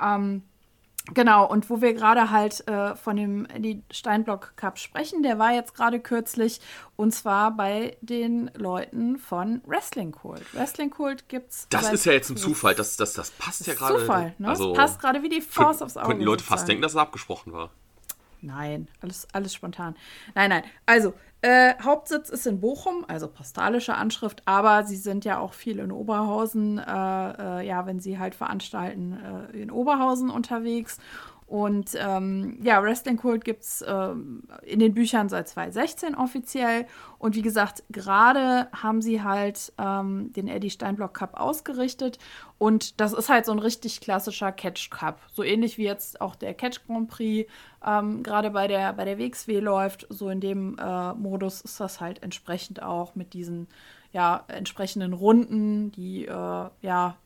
Ähm, 0.00 0.42
Genau, 1.14 1.46
und 1.48 1.70
wo 1.70 1.80
wir 1.80 1.94
gerade 1.94 2.30
halt 2.30 2.66
äh, 2.68 2.94
von 2.94 3.16
dem 3.16 3.48
die 3.56 3.82
Steinblock 3.90 4.56
Cup 4.56 4.78
sprechen, 4.78 5.22
der 5.22 5.38
war 5.38 5.52
jetzt 5.52 5.74
gerade 5.74 5.98
kürzlich 5.98 6.60
und 6.96 7.12
zwar 7.12 7.56
bei 7.56 7.96
den 8.02 8.50
Leuten 8.54 9.18
von 9.18 9.62
Wrestling 9.66 10.12
Kult. 10.12 10.42
Wrestling 10.54 10.90
Kult 10.90 11.28
gibt's. 11.28 11.66
Das 11.70 11.90
ist 11.92 12.04
ja 12.04 12.12
jetzt 12.12 12.30
ein 12.30 12.36
Zufall, 12.36 12.74
das, 12.74 12.96
das, 12.96 13.14
das 13.14 13.30
passt 13.30 13.60
das 13.60 13.66
ja 13.66 13.74
gerade. 13.74 14.00
Zufall, 14.00 14.34
ne? 14.38 14.48
Also, 14.48 14.74
das 14.74 14.76
passt 14.76 15.00
gerade 15.00 15.22
wie 15.22 15.30
die 15.30 15.40
Faust 15.40 15.82
aufs 15.82 15.96
Auge. 15.96 16.08
Könnten 16.08 16.20
die 16.20 16.26
Leute 16.26 16.44
fast 16.44 16.68
denken, 16.68 16.82
dass 16.82 16.92
es 16.92 16.98
abgesprochen 16.98 17.52
war. 17.52 17.70
Nein, 18.42 18.88
alles, 19.00 19.26
alles 19.32 19.54
spontan. 19.54 19.96
Nein, 20.34 20.50
nein. 20.50 20.64
Also, 20.86 21.14
äh, 21.42 21.74
Hauptsitz 21.82 22.28
ist 22.28 22.46
in 22.46 22.60
Bochum, 22.60 23.04
also 23.08 23.26
postalische 23.26 23.94
Anschrift, 23.94 24.42
aber 24.44 24.84
sie 24.84 24.96
sind 24.96 25.24
ja 25.24 25.38
auch 25.38 25.54
viel 25.54 25.78
in 25.78 25.90
Oberhausen, 25.90 26.78
äh, 26.78 26.82
äh, 26.82 27.66
ja, 27.66 27.86
wenn 27.86 27.98
sie 27.98 28.18
halt 28.18 28.34
veranstalten, 28.34 29.48
äh, 29.52 29.56
in 29.56 29.70
Oberhausen 29.70 30.28
unterwegs. 30.28 30.98
Und 31.50 31.98
ähm, 31.98 32.60
ja, 32.62 32.80
Wrestling 32.80 33.16
Kult 33.16 33.44
gibt 33.44 33.64
es 33.64 33.84
ähm, 33.84 34.44
in 34.62 34.78
den 34.78 34.94
Büchern 34.94 35.28
seit 35.28 35.48
2016 35.48 36.14
offiziell. 36.14 36.86
Und 37.18 37.34
wie 37.34 37.42
gesagt, 37.42 37.82
gerade 37.90 38.68
haben 38.72 39.02
sie 39.02 39.24
halt 39.24 39.72
ähm, 39.76 40.32
den 40.32 40.46
Eddie 40.46 40.70
Steinblock 40.70 41.12
Cup 41.12 41.40
ausgerichtet. 41.40 42.20
Und 42.58 43.00
das 43.00 43.12
ist 43.12 43.28
halt 43.28 43.46
so 43.46 43.52
ein 43.52 43.58
richtig 43.58 44.00
klassischer 44.00 44.52
Catch 44.52 44.90
Cup. 44.90 45.18
So 45.32 45.42
ähnlich 45.42 45.76
wie 45.76 45.82
jetzt 45.82 46.20
auch 46.20 46.36
der 46.36 46.54
Catch 46.54 46.86
Grand 46.86 47.08
Prix 47.08 47.50
ähm, 47.84 48.22
gerade 48.22 48.50
bei 48.50 48.68
der, 48.68 48.92
bei 48.92 49.04
der 49.04 49.18
WXW 49.18 49.58
läuft. 49.58 50.06
So 50.08 50.28
in 50.28 50.38
dem 50.38 50.78
äh, 50.78 51.14
Modus 51.14 51.62
ist 51.62 51.80
das 51.80 52.00
halt 52.00 52.22
entsprechend 52.22 52.80
auch 52.80 53.16
mit 53.16 53.32
diesen 53.32 53.66
ja, 54.12 54.44
entsprechenden 54.46 55.14
Runden, 55.14 55.90
die 55.90 56.26
äh, 56.26 56.68
ja 56.80 57.16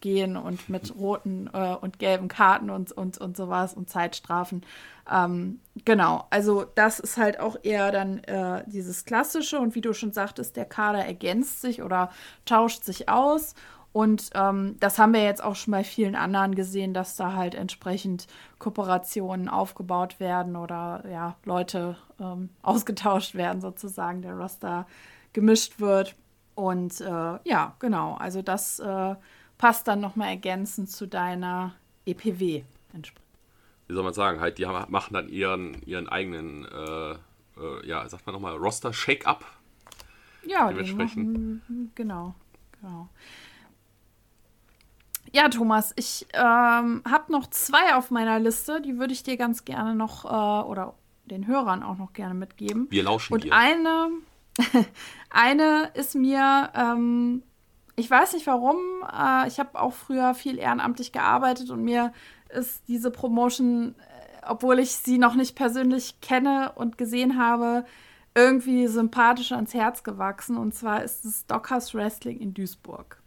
gehen 0.00 0.36
und 0.36 0.68
mit 0.68 0.94
roten 0.96 1.50
äh, 1.52 1.74
und 1.74 1.98
gelben 1.98 2.28
Karten 2.28 2.70
und, 2.70 2.92
und, 2.92 3.18
und 3.18 3.36
sowas 3.36 3.74
und 3.74 3.90
Zeitstrafen. 3.90 4.64
Ähm, 5.10 5.60
genau, 5.84 6.26
also 6.30 6.64
das 6.74 7.00
ist 7.00 7.16
halt 7.16 7.40
auch 7.40 7.56
eher 7.62 7.92
dann 7.92 8.18
äh, 8.24 8.64
dieses 8.66 9.04
Klassische 9.04 9.58
und 9.58 9.74
wie 9.74 9.80
du 9.80 9.92
schon 9.92 10.12
sagtest, 10.12 10.56
der 10.56 10.64
Kader 10.64 11.04
ergänzt 11.04 11.60
sich 11.60 11.82
oder 11.82 12.10
tauscht 12.44 12.84
sich 12.84 13.08
aus. 13.08 13.54
Und 13.92 14.30
ähm, 14.34 14.76
das 14.78 14.98
haben 14.98 15.12
wir 15.12 15.24
jetzt 15.24 15.42
auch 15.42 15.56
schon 15.56 15.72
bei 15.72 15.82
vielen 15.82 16.14
anderen 16.14 16.54
gesehen, 16.54 16.94
dass 16.94 17.16
da 17.16 17.32
halt 17.32 17.56
entsprechend 17.56 18.28
Kooperationen 18.60 19.48
aufgebaut 19.48 20.20
werden 20.20 20.54
oder 20.54 21.02
ja, 21.10 21.36
Leute 21.44 21.96
ähm, 22.20 22.50
ausgetauscht 22.62 23.34
werden, 23.34 23.60
sozusagen, 23.60 24.22
der 24.22 24.34
Roster 24.34 24.86
gemischt 25.32 25.80
wird. 25.80 26.14
Und 26.54 27.00
äh, 27.00 27.38
ja, 27.44 27.74
genau, 27.80 28.14
also 28.14 28.42
das 28.42 28.78
äh, 28.78 29.16
passt 29.60 29.86
dann 29.88 30.00
nochmal 30.00 30.28
ergänzend 30.28 30.90
zu 30.90 31.06
deiner 31.06 31.74
EPW. 32.06 32.64
Wie 33.86 33.94
soll 33.94 34.02
man 34.02 34.14
sagen, 34.14 34.40
halt, 34.40 34.56
die 34.56 34.64
haben, 34.64 34.90
machen 34.90 35.12
dann 35.12 35.28
ihren, 35.28 35.82
ihren 35.82 36.08
eigenen, 36.08 36.64
äh, 36.64 37.10
äh, 37.10 37.86
ja, 37.86 38.08
sagt 38.08 38.24
man 38.24 38.34
nochmal, 38.34 38.56
Roster-Shake-Up. 38.56 39.44
Ja, 40.46 40.68
dementsprechend. 40.68 41.32
Machen, 41.34 41.92
genau, 41.94 42.34
genau. 42.80 43.10
Ja, 45.30 45.50
Thomas, 45.50 45.92
ich 45.96 46.26
ähm, 46.32 47.02
habe 47.06 47.30
noch 47.30 47.46
zwei 47.50 47.94
auf 47.94 48.10
meiner 48.10 48.38
Liste, 48.38 48.80
die 48.80 48.98
würde 48.98 49.12
ich 49.12 49.22
dir 49.22 49.36
ganz 49.36 49.66
gerne 49.66 49.94
noch 49.94 50.24
äh, 50.24 50.66
oder 50.66 50.94
den 51.26 51.46
Hörern 51.46 51.82
auch 51.82 51.98
noch 51.98 52.14
gerne 52.14 52.34
mitgeben. 52.34 52.86
Wir 52.90 53.02
lauschen 53.02 53.34
Und 53.34 53.44
dir. 53.44 53.52
eine, 53.54 54.08
eine 55.30 55.90
ist 55.92 56.14
mir 56.14 56.70
ähm, 56.74 57.42
ich 58.00 58.10
weiß 58.10 58.32
nicht 58.32 58.46
warum. 58.46 58.76
Äh, 59.12 59.46
ich 59.48 59.60
habe 59.60 59.78
auch 59.80 59.92
früher 59.92 60.34
viel 60.34 60.58
ehrenamtlich 60.58 61.12
gearbeitet 61.12 61.70
und 61.70 61.84
mir 61.84 62.12
ist 62.48 62.82
diese 62.88 63.10
Promotion, 63.10 63.94
äh, 63.98 64.46
obwohl 64.48 64.78
ich 64.78 64.92
sie 64.92 65.18
noch 65.18 65.34
nicht 65.34 65.54
persönlich 65.54 66.20
kenne 66.20 66.72
und 66.74 66.98
gesehen 66.98 67.38
habe, 67.38 67.84
irgendwie 68.34 68.86
sympathisch 68.86 69.52
ans 69.52 69.74
Herz 69.74 70.02
gewachsen. 70.02 70.56
Und 70.56 70.74
zwar 70.74 71.02
ist 71.02 71.24
es 71.24 71.46
Dockers 71.46 71.94
Wrestling 71.94 72.38
in 72.40 72.54
Duisburg. 72.54 73.20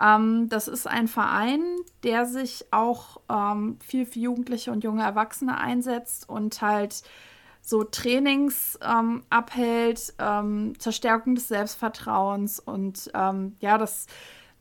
Ähm, 0.00 0.48
das 0.48 0.68
ist 0.68 0.86
ein 0.86 1.08
Verein, 1.08 1.62
der 2.02 2.24
sich 2.24 2.66
auch 2.70 3.20
ähm, 3.28 3.78
viel 3.80 4.06
für 4.06 4.20
Jugendliche 4.20 4.72
und 4.72 4.84
junge 4.84 5.02
Erwachsene 5.02 5.58
einsetzt 5.58 6.28
und 6.28 6.60
halt 6.62 7.02
so 7.62 7.84
Trainings 7.84 8.78
ähm, 8.82 9.22
abhält, 9.30 10.14
ähm, 10.18 10.78
zur 10.78 10.92
Stärkung 10.92 11.34
des 11.34 11.48
Selbstvertrauens 11.48 12.60
und 12.60 13.10
ähm, 13.14 13.56
ja, 13.60 13.78
das, 13.78 14.06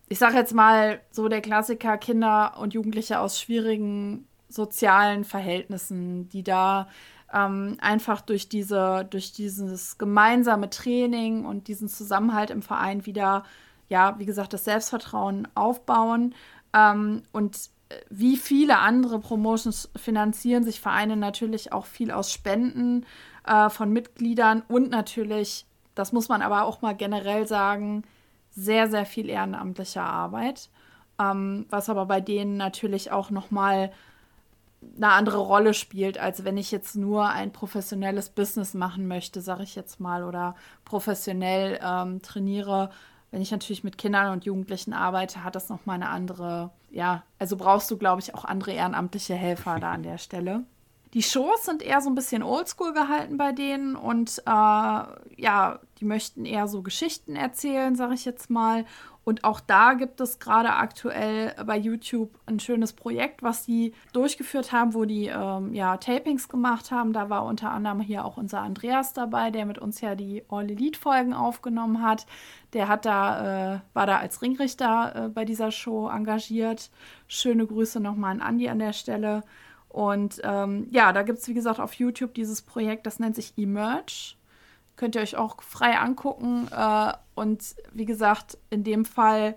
ich 0.09 0.19
sage 0.19 0.35
jetzt 0.35 0.53
mal 0.53 0.99
so 1.11 1.27
der 1.27 1.41
Klassiker 1.41 1.97
Kinder 1.97 2.57
und 2.59 2.73
Jugendliche 2.73 3.19
aus 3.19 3.39
schwierigen 3.39 4.27
sozialen 4.49 5.23
Verhältnissen, 5.23 6.29
die 6.29 6.43
da 6.43 6.87
ähm, 7.33 7.77
einfach 7.81 8.21
durch 8.21 8.49
diese, 8.49 9.05
durch 9.09 9.33
dieses 9.33 9.97
gemeinsame 9.97 10.69
Training 10.69 11.45
und 11.45 11.67
diesen 11.67 11.89
Zusammenhalt 11.89 12.49
im 12.49 12.61
Verein 12.61 13.05
wieder, 13.05 13.43
ja, 13.89 14.17
wie 14.19 14.25
gesagt, 14.25 14.53
das 14.53 14.63
Selbstvertrauen 14.63 15.47
aufbauen 15.55 16.35
ähm, 16.73 17.23
und 17.31 17.69
wie 18.09 18.37
viele 18.37 18.79
andere 18.79 19.19
Promotions 19.19 19.89
finanzieren 19.95 20.63
sich 20.63 20.79
Vereine 20.79 21.15
natürlich 21.15 21.71
auch 21.71 21.85
viel 21.85 22.11
aus 22.11 22.31
Spenden 22.31 23.05
äh, 23.45 23.69
von 23.69 23.91
Mitgliedern 23.91 24.63
und 24.67 24.89
natürlich, 24.89 25.65
das 25.95 26.11
muss 26.11 26.29
man 26.29 26.41
aber 26.41 26.65
auch 26.65 26.81
mal 26.81 26.95
generell 26.95 27.47
sagen, 27.47 28.03
sehr, 28.51 28.89
sehr 28.89 29.05
viel 29.05 29.29
ehrenamtliche 29.29 30.01
Arbeit, 30.01 30.69
ähm, 31.19 31.65
was 31.69 31.89
aber 31.89 32.05
bei 32.05 32.21
denen 32.21 32.57
natürlich 32.57 33.11
auch 33.11 33.29
nochmal 33.29 33.91
eine 34.95 35.09
andere 35.09 35.39
Rolle 35.39 35.73
spielt, 35.73 36.17
als 36.17 36.43
wenn 36.43 36.57
ich 36.57 36.71
jetzt 36.71 36.95
nur 36.95 37.29
ein 37.29 37.51
professionelles 37.51 38.29
Business 38.29 38.73
machen 38.73 39.07
möchte, 39.07 39.41
sage 39.41 39.63
ich 39.63 39.75
jetzt 39.75 39.99
mal, 39.99 40.23
oder 40.23 40.55
professionell 40.85 41.79
ähm, 41.81 42.21
trainiere 42.21 42.89
wenn 43.31 43.41
ich 43.41 43.51
natürlich 43.51 43.83
mit 43.83 43.97
Kindern 43.97 44.31
und 44.31 44.45
Jugendlichen 44.45 44.93
arbeite, 44.93 45.43
hat 45.43 45.55
das 45.55 45.69
nochmal 45.69 45.95
eine 45.95 46.09
andere, 46.09 46.71
ja, 46.89 47.23
also 47.39 47.57
brauchst 47.57 47.91
du, 47.91 47.97
glaube 47.97 48.21
ich, 48.21 48.33
auch 48.33 48.45
andere 48.45 48.71
ehrenamtliche 48.71 49.35
Helfer 49.35 49.79
da 49.79 49.91
an 49.91 50.03
der 50.03 50.17
Stelle. 50.17 50.63
Die 51.13 51.23
Shows 51.23 51.65
sind 51.65 51.81
eher 51.81 52.01
so 52.01 52.09
ein 52.09 52.15
bisschen 52.15 52.43
oldschool 52.43 52.93
gehalten 52.93 53.37
bei 53.37 53.51
denen 53.51 53.95
und 53.95 54.39
äh, 54.45 54.51
ja, 54.51 55.79
die 55.99 56.05
möchten 56.05 56.45
eher 56.45 56.67
so 56.67 56.81
Geschichten 56.81 57.35
erzählen, 57.35 57.95
sage 57.95 58.13
ich 58.13 58.25
jetzt 58.25 58.49
mal. 58.49 58.85
Und 59.27 59.43
auch 59.43 59.59
da 59.59 59.93
gibt 59.93 60.21
es 60.21 60.39
gerade 60.39 60.69
aktuell 60.69 61.53
bei 61.65 61.77
YouTube 61.77 62.39
ein 62.45 62.61
schönes 62.61 62.93
Projekt, 62.93 63.43
was 63.43 63.65
die 63.65 63.93
durchgeführt 64.13 64.71
haben, 64.71 64.93
wo 64.93 65.03
die 65.03 65.25
ähm, 65.25 65.73
ja, 65.73 65.97
Tapings 65.97 66.47
gemacht 66.47 66.91
haben. 66.91 67.11
Da 67.11 67.29
war 67.29 67.43
unter 67.43 67.71
anderem 67.71 67.99
hier 67.99 68.23
auch 68.23 68.37
unser 68.37 68.61
Andreas 68.61 69.11
dabei, 69.11 69.51
der 69.51 69.65
mit 69.65 69.79
uns 69.79 69.99
ja 69.99 70.15
die 70.15 70.43
All 70.47 70.71
Elite 70.71 70.97
Folgen 70.97 71.33
aufgenommen 71.33 72.01
hat. 72.01 72.25
Der 72.71 72.87
hat 72.87 73.03
da, 73.03 73.75
äh, 73.75 73.79
war 73.93 74.05
da 74.05 74.17
als 74.19 74.41
Ringrichter 74.41 75.25
äh, 75.25 75.27
bei 75.27 75.43
dieser 75.43 75.71
Show 75.71 76.07
engagiert. 76.07 76.89
Schöne 77.27 77.67
Grüße 77.67 77.99
nochmal 77.99 78.31
an 78.31 78.41
Andi 78.41 78.69
an 78.69 78.79
der 78.79 78.93
Stelle. 78.93 79.43
Und 79.89 80.39
ähm, 80.45 80.87
ja, 80.91 81.11
da 81.11 81.23
gibt 81.23 81.39
es, 81.39 81.47
wie 81.49 81.53
gesagt, 81.53 81.81
auf 81.81 81.95
YouTube 81.95 82.33
dieses 82.33 82.61
Projekt, 82.61 83.05
das 83.05 83.19
nennt 83.19 83.35
sich 83.35 83.57
Emerge. 83.57 84.36
Könnt 84.97 85.15
ihr 85.15 85.21
euch 85.21 85.37
auch 85.37 85.61
frei 85.61 85.97
angucken. 85.97 86.67
Äh, 86.71 87.13
und 87.35 87.75
wie 87.93 88.05
gesagt, 88.05 88.57
in 88.69 88.83
dem 88.83 89.05
Fall 89.05 89.55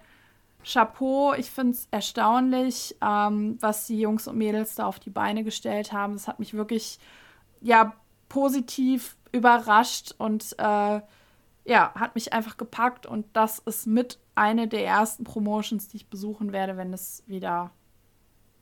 Chapeau. 0.65 1.33
Ich 1.35 1.51
finde 1.51 1.73
es 1.73 1.89
erstaunlich, 1.91 2.97
ähm, 3.03 3.57
was 3.61 3.87
die 3.87 3.99
Jungs 4.01 4.29
und 4.29 4.37
Mädels 4.37 4.75
da 4.75 4.87
auf 4.87 5.01
die 5.01 5.11
Beine 5.11 5.43
gestellt 5.45 5.93
haben. 5.93 6.13
Das 6.13 6.29
hat 6.29 6.39
mich 6.39 6.55
wirklich, 6.55 6.99
ja, 7.61 7.95
positiv 8.29 9.17
überrascht 9.33 10.15
und 10.19 10.55
äh, 10.59 11.01
ja, 11.65 11.95
hat 11.95 12.15
mich 12.15 12.33
einfach 12.33 12.57
gepackt. 12.57 13.07
Und 13.07 13.27
das 13.33 13.59
ist 13.61 13.87
mit 13.87 14.19
eine 14.35 14.69
der 14.69 14.85
ersten 14.85 15.25
Promotions, 15.25 15.89
die 15.89 15.99
ich 15.99 16.09
besuchen 16.09 16.53
werde, 16.53 16.77
wenn 16.77 16.93
es 16.93 17.23
wieder 17.27 17.71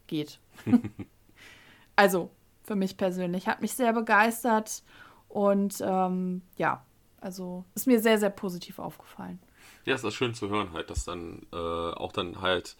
geht. 0.06 0.38
also 1.96 2.30
für 2.62 2.76
mich 2.76 2.96
persönlich. 2.96 3.46
Hat 3.46 3.62
mich 3.62 3.72
sehr 3.72 3.92
begeistert 3.92 4.82
und 5.28 5.80
ähm, 5.80 6.42
ja, 6.56 6.84
also 7.20 7.64
ist 7.74 7.86
mir 7.86 8.00
sehr, 8.00 8.18
sehr 8.18 8.30
positiv 8.30 8.78
aufgefallen. 8.78 9.38
Ja, 9.84 9.94
ist 9.94 10.14
schön 10.14 10.34
zu 10.34 10.48
hören 10.48 10.72
halt, 10.72 10.90
dass 10.90 11.04
dann 11.04 11.46
äh, 11.52 11.56
auch 11.56 12.12
dann 12.12 12.40
halt 12.40 12.76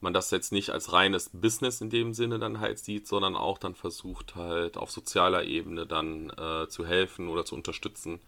man 0.00 0.12
das 0.12 0.30
jetzt 0.30 0.52
nicht 0.52 0.70
als 0.70 0.92
reines 0.92 1.30
Business 1.32 1.80
in 1.80 1.90
dem 1.90 2.14
Sinne 2.14 2.38
dann 2.38 2.60
halt 2.60 2.78
sieht, 2.78 3.06
sondern 3.08 3.34
auch 3.34 3.58
dann 3.58 3.74
versucht 3.74 4.36
halt 4.36 4.76
auf 4.76 4.90
sozialer 4.90 5.44
Ebene 5.44 5.86
dann 5.86 6.30
äh, 6.30 6.68
zu 6.68 6.86
helfen 6.86 7.28
oder 7.28 7.44
zu 7.44 7.54
unterstützen 7.54 8.20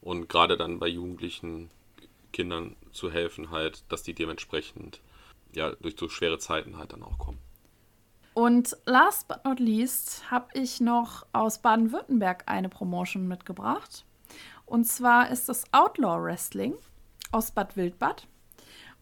und 0.00 0.28
gerade 0.28 0.56
dann 0.56 0.78
bei 0.78 0.88
jugendlichen 0.88 1.70
Kindern 2.32 2.76
zu 2.92 3.10
helfen 3.10 3.50
halt, 3.50 3.84
dass 3.90 4.02
die 4.02 4.14
dementsprechend 4.14 5.00
ja 5.54 5.70
durch 5.80 5.96
so 5.98 6.08
schwere 6.08 6.38
Zeiten 6.38 6.76
halt 6.76 6.92
dann 6.92 7.02
auch 7.02 7.18
kommen. 7.18 7.38
Und 8.36 8.76
last 8.84 9.28
but 9.28 9.46
not 9.46 9.60
least 9.60 10.30
habe 10.30 10.48
ich 10.52 10.78
noch 10.82 11.24
aus 11.32 11.56
Baden-Württemberg 11.56 12.42
eine 12.44 12.68
Promotion 12.68 13.26
mitgebracht. 13.26 14.04
Und 14.66 14.86
zwar 14.86 15.30
ist 15.30 15.48
das 15.48 15.64
Outlaw 15.72 16.22
Wrestling 16.22 16.74
aus 17.32 17.50
Bad 17.50 17.78
Wildbad. 17.78 18.28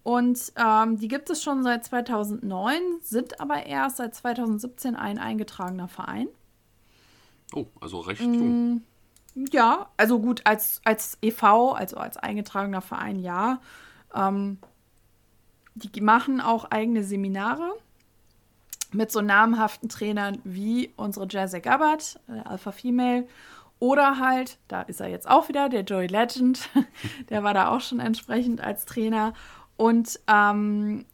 Und 0.04 0.52
ähm, 0.54 1.00
die 1.00 1.08
gibt 1.08 1.30
es 1.30 1.42
schon 1.42 1.64
seit 1.64 1.84
2009, 1.84 2.80
sind 3.00 3.40
aber 3.40 3.66
erst 3.66 3.96
seit 3.96 4.14
2017 4.14 4.94
ein 4.94 5.18
eingetragener 5.18 5.88
Verein. 5.88 6.28
Oh, 7.52 7.66
also 7.80 7.98
recht 8.02 8.20
jung. 8.20 8.74
Mm, 8.74 8.82
ja, 9.50 9.90
also 9.96 10.20
gut, 10.20 10.42
als, 10.44 10.80
als 10.84 11.18
EV, 11.22 11.72
also 11.72 11.96
als 11.96 12.18
eingetragener 12.18 12.82
Verein, 12.82 13.18
ja. 13.18 13.60
Ähm, 14.14 14.58
die 15.74 16.00
machen 16.02 16.40
auch 16.40 16.66
eigene 16.66 17.02
Seminare 17.02 17.72
mit 18.94 19.10
so 19.12 19.20
namhaften 19.20 19.88
Trainern 19.88 20.40
wie 20.44 20.92
unsere 20.96 21.26
Jazzy 21.28 21.60
Gabbard, 21.60 22.20
äh, 22.28 22.40
Alpha 22.48 22.72
Female. 22.72 23.26
Oder 23.78 24.18
halt, 24.18 24.58
da 24.68 24.82
ist 24.82 25.00
er 25.00 25.08
jetzt 25.08 25.28
auch 25.28 25.48
wieder, 25.48 25.68
der 25.68 25.82
Joey 25.82 26.06
Legend, 26.06 26.68
der 27.28 27.42
war 27.42 27.54
da 27.54 27.68
auch 27.68 27.80
schon 27.80 28.00
entsprechend 28.00 28.60
als 28.62 28.84
Trainer. 28.86 29.34
Und 29.76 30.20
ähm, 30.28 31.04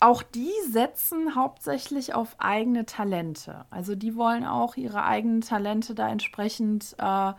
auch 0.00 0.22
die 0.22 0.52
setzen 0.68 1.34
hauptsächlich 1.34 2.14
auf 2.14 2.36
eigene 2.38 2.86
Talente. 2.86 3.66
Also 3.70 3.94
die 3.94 4.16
wollen 4.16 4.44
auch 4.44 4.76
ihre 4.76 5.04
eigenen 5.04 5.42
Talente 5.42 5.94
da 5.94 6.08
entsprechend 6.08 6.96
äh, 6.98 7.32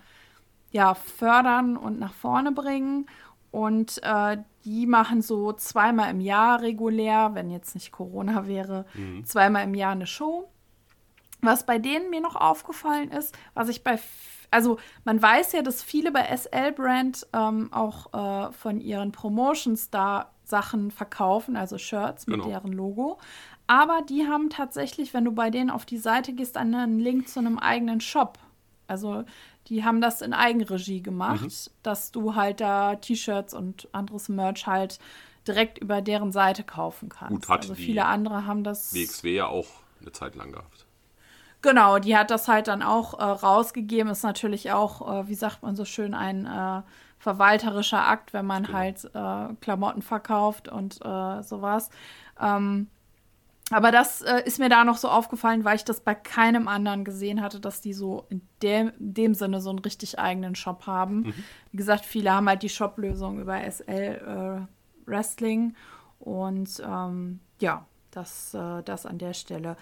ja, 0.71 0.93
fördern 0.95 1.77
und 1.77 1.99
nach 1.99 2.13
vorne 2.13 2.51
bringen. 2.51 3.07
Und 3.53 4.01
äh, 4.01 4.37
die 4.65 4.87
machen 4.87 5.21
so 5.21 5.53
zweimal 5.53 6.09
im 6.09 6.19
Jahr 6.19 6.61
regulär, 6.61 7.35
wenn 7.35 7.51
jetzt 7.51 7.75
nicht 7.75 7.91
Corona 7.91 8.47
wäre, 8.47 8.85
mhm. 8.95 9.23
zweimal 9.25 9.65
im 9.65 9.75
Jahr 9.75 9.91
eine 9.91 10.07
Show. 10.07 10.49
Was 11.39 11.63
bei 11.63 11.77
denen 11.77 12.09
mir 12.09 12.19
noch 12.19 12.35
aufgefallen 12.35 13.11
ist, 13.11 13.37
was 13.53 13.69
ich 13.69 13.83
bei, 13.83 13.99
also 14.49 14.79
man 15.05 15.21
weiß 15.21 15.51
ja, 15.51 15.61
dass 15.61 15.83
viele 15.83 16.11
bei 16.11 16.35
SL 16.35 16.71
Brand 16.71 17.27
ähm, 17.31 17.71
auch 17.71 18.47
äh, 18.47 18.51
von 18.53 18.81
ihren 18.81 19.11
Promotions 19.11 19.91
da 19.91 20.31
Sachen 20.43 20.89
verkaufen, 20.89 21.55
also 21.55 21.77
Shirts 21.77 22.25
mit 22.25 22.37
genau. 22.37 22.49
deren 22.49 22.73
Logo. 22.73 23.19
Aber 23.67 24.01
die 24.01 24.27
haben 24.27 24.49
tatsächlich, 24.49 25.13
wenn 25.13 25.25
du 25.25 25.31
bei 25.31 25.51
denen 25.51 25.69
auf 25.69 25.85
die 25.85 25.99
Seite 25.99 26.33
gehst, 26.33 26.57
einen 26.57 26.97
Link 26.97 27.27
zu 27.27 27.39
einem 27.39 27.59
eigenen 27.59 28.01
Shop. 28.01 28.39
Also 28.87 29.25
die 29.67 29.83
haben 29.83 30.01
das 30.01 30.21
in 30.21 30.33
Eigenregie 30.33 31.01
gemacht, 31.01 31.43
mhm. 31.43 31.71
dass 31.83 32.11
du 32.11 32.35
halt 32.35 32.61
da 32.61 32.95
T-Shirts 32.95 33.53
und 33.53 33.87
anderes 33.91 34.29
Merch 34.29 34.67
halt 34.67 34.99
direkt 35.47 35.77
über 35.77 36.01
deren 36.01 36.31
Seite 36.31 36.63
kaufen 36.63 37.09
kannst. 37.09 37.33
Gut, 37.33 37.49
hat 37.49 37.61
also 37.61 37.75
viele 37.75 38.05
andere 38.05 38.45
haben 38.45 38.63
das. 38.63 38.93
WXW 38.93 39.35
ja 39.35 39.47
auch 39.47 39.67
eine 40.01 40.11
Zeit 40.11 40.35
lang 40.35 40.51
gehabt. 40.51 40.85
Genau, 41.61 41.97
die 41.97 42.17
hat 42.17 42.29
das 42.29 42.49
halt 42.49 42.67
dann 42.67 42.83
auch 42.83 43.17
äh, 43.17 43.23
rausgegeben. 43.23 44.11
Ist 44.11 44.23
natürlich 44.23 44.71
auch, 44.71 45.23
äh, 45.23 45.27
wie 45.29 45.35
sagt 45.35 45.63
man 45.63 45.77
so 45.77 45.85
schön, 45.85 46.13
ein 46.13 46.45
äh, 46.45 46.81
verwalterischer 47.19 48.05
Akt, 48.05 48.33
wenn 48.33 48.45
man 48.45 48.63
genau. 48.63 48.77
halt 48.77 49.05
äh, 49.13 49.55
Klamotten 49.61 50.01
verkauft 50.01 50.67
und 50.67 50.99
äh, 51.05 51.41
sowas. 51.41 51.89
Ähm, 52.39 52.89
aber 53.73 53.91
das 53.91 54.21
äh, 54.21 54.43
ist 54.45 54.59
mir 54.59 54.69
da 54.69 54.83
noch 54.83 54.97
so 54.97 55.09
aufgefallen, 55.09 55.63
weil 55.63 55.75
ich 55.75 55.83
das 55.83 56.01
bei 56.01 56.15
keinem 56.15 56.67
anderen 56.67 57.03
gesehen 57.03 57.41
hatte, 57.41 57.59
dass 57.59 57.81
die 57.81 57.93
so 57.93 58.25
in 58.29 58.41
dem, 58.61 58.91
in 58.99 59.13
dem 59.13 59.33
Sinne 59.33 59.61
so 59.61 59.69
einen 59.69 59.79
richtig 59.79 60.19
eigenen 60.19 60.55
Shop 60.55 60.85
haben. 60.85 61.21
Mhm. 61.21 61.33
Wie 61.71 61.77
gesagt, 61.77 62.05
viele 62.05 62.31
haben 62.31 62.47
halt 62.47 62.63
die 62.63 62.69
Shop-Lösung 62.69 63.39
über 63.39 63.59
SL 63.69 64.67
äh, 64.67 65.09
Wrestling. 65.09 65.75
Und 66.19 66.81
ähm, 66.85 67.39
ja, 67.59 67.85
das, 68.11 68.53
äh, 68.53 68.83
das 68.83 69.05
an 69.05 69.17
der 69.17 69.33
Stelle. 69.33 69.75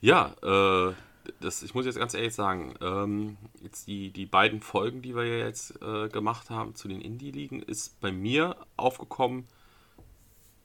Ja, 0.00 0.34
äh, 0.42 0.94
das, 1.40 1.62
ich 1.62 1.74
muss 1.74 1.84
jetzt 1.86 1.98
ganz 1.98 2.14
ehrlich 2.14 2.34
sagen, 2.34 2.74
ähm, 2.80 3.36
jetzt 3.62 3.86
die, 3.86 4.10
die 4.10 4.26
beiden 4.26 4.60
Folgen, 4.60 5.02
die 5.02 5.14
wir 5.14 5.38
jetzt 5.38 5.80
äh, 5.82 6.08
gemacht 6.08 6.50
haben 6.50 6.74
zu 6.74 6.88
den 6.88 7.00
Indie-Ligen, 7.00 7.62
ist 7.62 8.00
bei 8.00 8.10
mir 8.10 8.56
aufgekommen, 8.76 9.46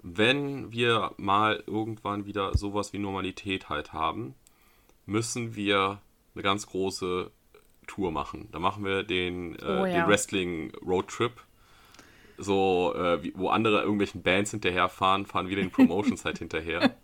wenn 0.08 0.72
wir 0.72 1.14
mal 1.18 1.64
irgendwann 1.66 2.28
wieder 2.28 2.56
sowas 2.56 2.94
wie 2.94 3.00
Normalität 3.00 3.70
halt 3.70 3.92
haben, 3.92 4.36
müssen 5.08 5.56
wir 5.56 6.00
eine 6.36 6.44
ganz 6.44 6.68
große 6.68 7.32
Tour 7.88 8.12
machen. 8.12 8.48
Da 8.52 8.60
machen 8.60 8.86
wir 8.86 9.02
den, 9.02 9.56
äh, 9.56 9.64
oh, 9.64 9.86
ja. 9.86 9.86
den 9.86 10.08
Wrestling 10.08 10.72
Roadtrip. 10.86 11.32
So, 12.38 12.94
äh, 12.96 13.24
wie, 13.24 13.34
wo 13.36 13.50
andere 13.50 13.82
irgendwelchen 13.82 14.22
Bands 14.22 14.52
hinterherfahren, 14.52 15.26
fahren 15.26 15.50
wir 15.50 15.56
den 15.56 15.72
Promotions 15.72 16.24
halt 16.24 16.38
hinterher. 16.40 16.96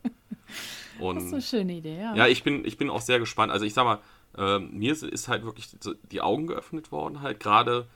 Und, 1.00 1.16
das 1.16 1.24
ist 1.24 1.34
eine 1.34 1.42
schöne 1.42 1.74
Idee, 1.74 1.98
ja. 1.98 2.16
Ja, 2.16 2.28
ich 2.28 2.44
bin, 2.44 2.66
ich 2.66 2.78
bin 2.78 2.92
auch 2.92 3.02
sehr 3.02 3.18
gespannt. 3.18 3.52
Also 3.52 3.66
ich 3.66 3.74
sag 3.74 3.86
mal, 3.86 4.00
äh, 4.38 4.60
mir 4.60 4.92
ist 4.92 5.28
halt 5.28 5.44
wirklich 5.44 5.70
die 6.12 6.22
Augen 6.22 6.46
geöffnet 6.46 6.92
worden, 6.92 7.22
halt 7.22 7.40
gerade 7.40 7.88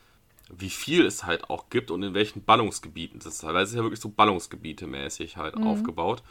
wie 0.49 0.69
viel 0.69 1.05
es 1.05 1.23
halt 1.23 1.49
auch 1.49 1.69
gibt 1.69 1.91
und 1.91 2.03
in 2.03 2.13
welchen 2.13 2.43
Ballungsgebieten 2.43 3.19
das 3.19 3.35
ist. 3.35 3.43
Weil 3.43 3.63
es 3.63 3.69
ist 3.69 3.75
ja 3.75 3.83
wirklich 3.83 3.99
so 3.99 4.09
Ballungsgebiete 4.09 4.87
mäßig 4.87 5.37
halt 5.37 5.57
mhm. 5.57 5.67
aufgebaut. 5.67 6.23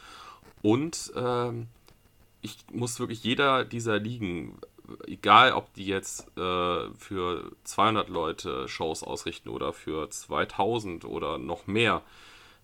Und 0.61 1.11
ähm, 1.15 1.67
ich 2.41 2.57
muss 2.71 2.99
wirklich 2.99 3.23
jeder 3.23 3.65
dieser 3.65 3.99
Ligen, 3.99 4.57
egal 5.07 5.53
ob 5.53 5.73
die 5.73 5.85
jetzt 5.85 6.27
äh, 6.37 6.89
für 6.97 7.51
200 7.63 8.09
Leute 8.09 8.67
Shows 8.67 9.03
ausrichten 9.03 9.49
oder 9.49 9.73
für 9.73 10.09
2000 10.09 11.05
oder 11.05 11.37
noch 11.37 11.67
mehr, 11.67 12.01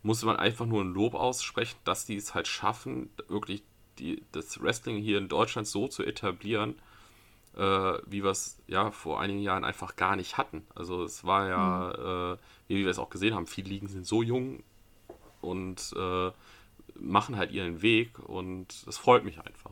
muss 0.03 0.23
man 0.23 0.37
einfach 0.37 0.65
nur 0.65 0.83
ein 0.83 0.93
Lob 0.93 1.13
aussprechen, 1.13 1.77
dass 1.83 2.05
die 2.05 2.15
es 2.15 2.33
halt 2.33 2.47
schaffen, 2.47 3.09
wirklich 3.27 3.63
die, 3.99 4.23
das 4.31 4.61
Wrestling 4.61 4.97
hier 4.97 5.17
in 5.17 5.27
Deutschland 5.27 5.67
so 5.67 5.87
zu 5.87 6.03
etablieren, 6.03 6.75
äh, 7.55 7.61
wie 8.05 8.23
wir 8.23 8.31
es 8.31 8.61
ja 8.67 8.91
vor 8.91 9.19
einigen 9.19 9.41
Jahren 9.41 9.63
einfach 9.63 9.95
gar 9.95 10.15
nicht 10.15 10.37
hatten. 10.37 10.65
Also 10.75 11.03
es 11.03 11.23
war 11.23 11.47
ja, 11.47 11.93
mhm. 11.97 12.35
äh, 12.35 12.37
wie 12.67 12.83
wir 12.83 12.89
es 12.89 12.99
auch 12.99 13.09
gesehen 13.09 13.35
haben, 13.35 13.47
viele 13.47 13.69
Ligen 13.69 13.87
sind 13.87 14.05
so 14.05 14.23
jung 14.23 14.63
und 15.41 15.93
äh, 15.97 16.31
machen 16.95 17.37
halt 17.37 17.51
ihren 17.51 17.81
Weg 17.81 18.19
und 18.19 18.87
das 18.87 18.97
freut 18.97 19.25
mich 19.25 19.39
einfach. 19.39 19.71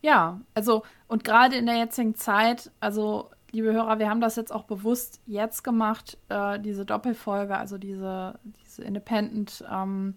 Ja, 0.00 0.40
also 0.54 0.82
und 1.08 1.24
gerade 1.24 1.56
in 1.56 1.66
der 1.66 1.76
jetzigen 1.76 2.14
Zeit, 2.14 2.70
also 2.80 3.30
liebe 3.50 3.72
Hörer, 3.72 3.98
wir 3.98 4.08
haben 4.08 4.20
das 4.20 4.36
jetzt 4.36 4.52
auch 4.52 4.64
bewusst 4.64 5.20
jetzt 5.26 5.64
gemacht, 5.64 6.18
äh, 6.28 6.58
diese 6.60 6.84
Doppelfolge, 6.84 7.56
also 7.56 7.78
diese, 7.78 8.38
diese 8.64 8.84
Independent, 8.84 9.64
ähm, 9.70 10.14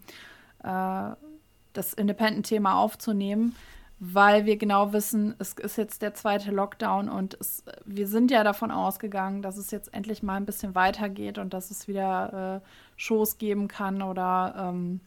äh, 0.64 1.12
das 1.74 1.94
Independent-Thema 1.94 2.78
aufzunehmen, 2.78 3.56
weil 4.04 4.48
wir 4.48 4.58
genau 4.58 4.94
wissen, 4.94 5.36
es 5.38 5.54
ist 5.54 5.78
jetzt 5.78 6.02
der 6.02 6.16
zweite 6.16 6.50
Lockdown 6.50 7.08
und 7.08 7.38
es, 7.40 7.64
wir 7.86 8.08
sind 8.08 8.32
ja 8.32 8.44
davon 8.44 8.72
ausgegangen, 8.72 9.44
dass 9.44 9.58
es 9.58 9.70
jetzt 9.70 9.94
endlich 9.94 10.24
mal 10.24 10.38
ein 10.38 10.48
bisschen 10.48 10.74
weitergeht 10.74 11.38
und 11.38 11.54
dass 11.54 11.70
es 11.70 11.88
wieder 11.88 12.64
äh, 12.64 12.68
Shows 12.96 13.38
geben 13.38 13.68
kann 13.68 14.02
oder 14.02 14.56
ähm, 14.58 15.02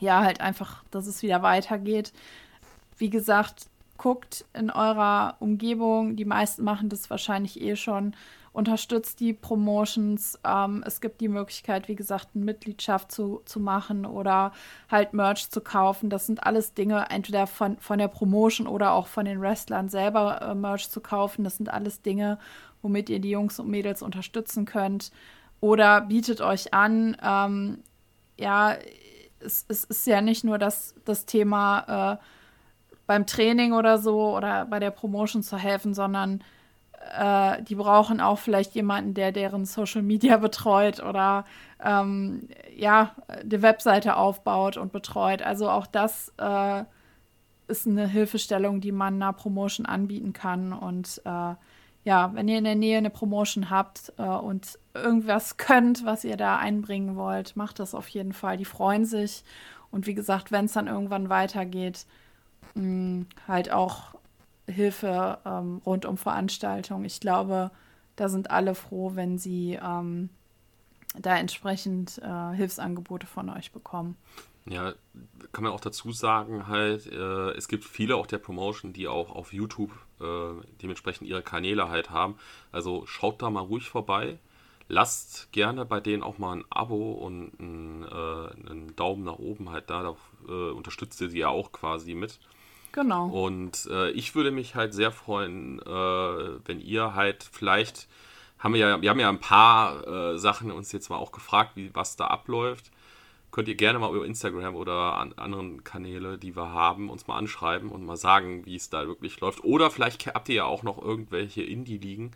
ja, 0.00 0.24
halt 0.24 0.40
einfach, 0.40 0.82
dass 0.90 1.06
es 1.06 1.22
wieder 1.22 1.42
weitergeht. 1.42 2.12
Wie 2.98 3.08
gesagt, 3.08 3.68
guckt 3.98 4.44
in 4.52 4.70
eurer 4.70 5.36
Umgebung, 5.38 6.16
die 6.16 6.24
meisten 6.24 6.64
machen 6.64 6.88
das 6.88 7.08
wahrscheinlich 7.08 7.60
eh 7.60 7.76
schon, 7.76 8.16
unterstützt 8.52 9.20
die 9.20 9.32
Promotions. 9.32 10.38
Ähm, 10.44 10.82
es 10.86 11.00
gibt 11.00 11.20
die 11.20 11.28
Möglichkeit, 11.28 11.88
wie 11.88 11.94
gesagt, 11.94 12.28
eine 12.34 12.44
Mitgliedschaft 12.44 13.12
zu, 13.12 13.42
zu 13.44 13.60
machen 13.60 14.04
oder 14.04 14.52
halt 14.90 15.12
Merch 15.12 15.50
zu 15.50 15.60
kaufen. 15.60 16.10
Das 16.10 16.26
sind 16.26 16.42
alles 16.44 16.74
Dinge, 16.74 17.06
entweder 17.10 17.46
von, 17.46 17.78
von 17.78 17.98
der 17.98 18.08
Promotion 18.08 18.66
oder 18.66 18.92
auch 18.92 19.06
von 19.06 19.24
den 19.24 19.40
Wrestlern 19.40 19.88
selber 19.88 20.42
äh, 20.42 20.54
Merch 20.54 20.90
zu 20.90 21.00
kaufen. 21.00 21.44
Das 21.44 21.56
sind 21.56 21.68
alles 21.68 22.02
Dinge, 22.02 22.38
womit 22.82 23.08
ihr 23.08 23.20
die 23.20 23.30
Jungs 23.30 23.60
und 23.60 23.68
Mädels 23.68 24.02
unterstützen 24.02 24.64
könnt. 24.64 25.12
Oder 25.60 26.00
bietet 26.00 26.40
euch 26.40 26.74
an. 26.74 27.16
Ähm, 27.22 27.82
ja, 28.38 28.74
es, 29.38 29.64
es, 29.68 29.84
ist 29.84 30.06
ja 30.06 30.20
nicht 30.22 30.42
nur 30.42 30.58
das, 30.58 30.94
das 31.04 31.26
Thema. 31.26 32.18
Äh, 32.18 32.24
beim 33.10 33.26
Training 33.26 33.72
oder 33.72 33.98
so 33.98 34.36
oder 34.36 34.66
bei 34.66 34.78
der 34.78 34.92
Promotion 34.92 35.42
zu 35.42 35.56
helfen, 35.56 35.94
sondern 35.94 36.44
äh, 37.18 37.62
die 37.62 37.74
brauchen 37.74 38.20
auch 38.20 38.38
vielleicht 38.38 38.74
jemanden, 38.74 39.14
der 39.14 39.32
deren 39.32 39.64
Social 39.64 40.02
Media 40.02 40.36
betreut 40.36 41.02
oder 41.02 41.44
ähm, 41.82 42.48
ja, 42.76 43.14
die 43.42 43.62
Webseite 43.62 44.16
aufbaut 44.16 44.76
und 44.76 44.92
betreut. 44.92 45.42
Also 45.42 45.70
auch 45.70 45.86
das 45.86 46.32
äh, 46.38 46.84
ist 47.68 47.86
eine 47.86 48.06
Hilfestellung, 48.06 48.80
die 48.80 48.92
man 48.92 49.14
einer 49.14 49.32
Promotion 49.32 49.86
anbieten 49.86 50.32
kann. 50.32 50.72
Und 50.72 51.22
äh, 51.24 51.54
ja, 52.04 52.30
wenn 52.34 52.48
ihr 52.48 52.58
in 52.58 52.64
der 52.64 52.74
Nähe 52.74 52.98
eine 52.98 53.10
Promotion 53.10 53.70
habt 53.70 54.12
äh, 54.18 54.22
und 54.22 54.78
irgendwas 54.94 55.56
könnt, 55.56 56.04
was 56.04 56.24
ihr 56.24 56.36
da 56.36 56.58
einbringen 56.58 57.16
wollt, 57.16 57.56
macht 57.56 57.78
das 57.78 57.94
auf 57.94 58.08
jeden 58.08 58.32
Fall. 58.32 58.56
Die 58.56 58.64
freuen 58.64 59.04
sich. 59.04 59.44
Und 59.90 60.06
wie 60.06 60.14
gesagt, 60.14 60.52
wenn 60.52 60.66
es 60.66 60.72
dann 60.72 60.86
irgendwann 60.86 61.30
weitergeht, 61.30 62.06
mh, 62.74 63.24
halt 63.48 63.72
auch 63.72 64.14
Hilfe 64.70 65.38
ähm, 65.44 65.82
rund 65.84 66.06
um 66.06 66.16
Veranstaltungen. 66.16 67.04
Ich 67.04 67.20
glaube, 67.20 67.70
da 68.16 68.28
sind 68.28 68.50
alle 68.50 68.74
froh, 68.74 69.12
wenn 69.14 69.38
sie 69.38 69.78
ähm, 69.82 70.30
da 71.18 71.36
entsprechend 71.36 72.18
äh, 72.18 72.54
Hilfsangebote 72.54 73.26
von 73.26 73.50
euch 73.50 73.72
bekommen. 73.72 74.16
Ja, 74.66 74.92
kann 75.52 75.64
man 75.64 75.72
auch 75.72 75.80
dazu 75.80 76.12
sagen, 76.12 76.68
halt, 76.68 77.06
äh, 77.06 77.50
es 77.52 77.66
gibt 77.66 77.84
viele 77.84 78.16
auch 78.16 78.26
der 78.26 78.38
Promotion, 78.38 78.92
die 78.92 79.08
auch 79.08 79.30
auf 79.30 79.52
YouTube 79.52 79.90
äh, 80.20 80.24
dementsprechend 80.82 81.26
ihre 81.26 81.42
Kanäle 81.42 81.88
halt 81.88 82.10
haben. 82.10 82.36
Also 82.70 83.06
schaut 83.06 83.40
da 83.42 83.50
mal 83.50 83.60
ruhig 83.60 83.88
vorbei. 83.88 84.38
Lasst 84.86 85.50
gerne 85.52 85.86
bei 85.86 86.00
denen 86.00 86.22
auch 86.22 86.38
mal 86.38 86.56
ein 86.56 86.64
Abo 86.68 87.12
und 87.12 87.58
ein, 87.58 88.04
äh, 88.04 88.68
einen 88.70 88.94
Daumen 88.96 89.24
nach 89.24 89.38
oben 89.38 89.70
halt 89.70 89.88
da. 89.88 90.02
Da 90.02 90.16
äh, 90.48 90.72
unterstützt 90.72 91.20
ihr 91.20 91.30
sie 91.30 91.38
ja 91.38 91.48
auch 91.48 91.72
quasi 91.72 92.14
mit. 92.14 92.38
Genau. 92.92 93.28
Und 93.28 93.88
äh, 93.90 94.10
ich 94.10 94.34
würde 94.34 94.50
mich 94.50 94.74
halt 94.74 94.94
sehr 94.94 95.12
freuen, 95.12 95.80
äh, 95.80 95.88
wenn 96.66 96.80
ihr 96.80 97.14
halt 97.14 97.48
vielleicht, 97.50 98.08
haben 98.58 98.74
wir 98.74 98.80
ja, 98.80 99.00
wir 99.00 99.10
haben 99.10 99.20
ja 99.20 99.28
ein 99.28 99.40
paar 99.40 100.06
äh, 100.06 100.38
Sachen 100.38 100.70
uns 100.70 100.92
jetzt 100.92 101.08
mal 101.08 101.16
auch 101.16 101.32
gefragt, 101.32 101.72
wie 101.76 101.94
was 101.94 102.16
da 102.16 102.26
abläuft. 102.26 102.90
Könnt 103.52 103.66
ihr 103.66 103.74
gerne 103.74 103.98
mal 103.98 104.14
über 104.14 104.24
Instagram 104.24 104.76
oder 104.76 105.18
an 105.18 105.32
anderen 105.32 105.82
Kanäle, 105.82 106.38
die 106.38 106.54
wir 106.54 106.72
haben, 106.72 107.10
uns 107.10 107.26
mal 107.26 107.36
anschreiben 107.36 107.90
und 107.90 108.04
mal 108.04 108.16
sagen, 108.16 108.64
wie 108.64 108.76
es 108.76 108.90
da 108.90 109.06
wirklich 109.08 109.40
läuft. 109.40 109.64
Oder 109.64 109.90
vielleicht 109.90 110.26
habt 110.26 110.48
ihr 110.48 110.54
ja 110.54 110.64
auch 110.64 110.84
noch 110.84 111.02
irgendwelche 111.02 111.62
Indie-Ligen, 111.62 112.30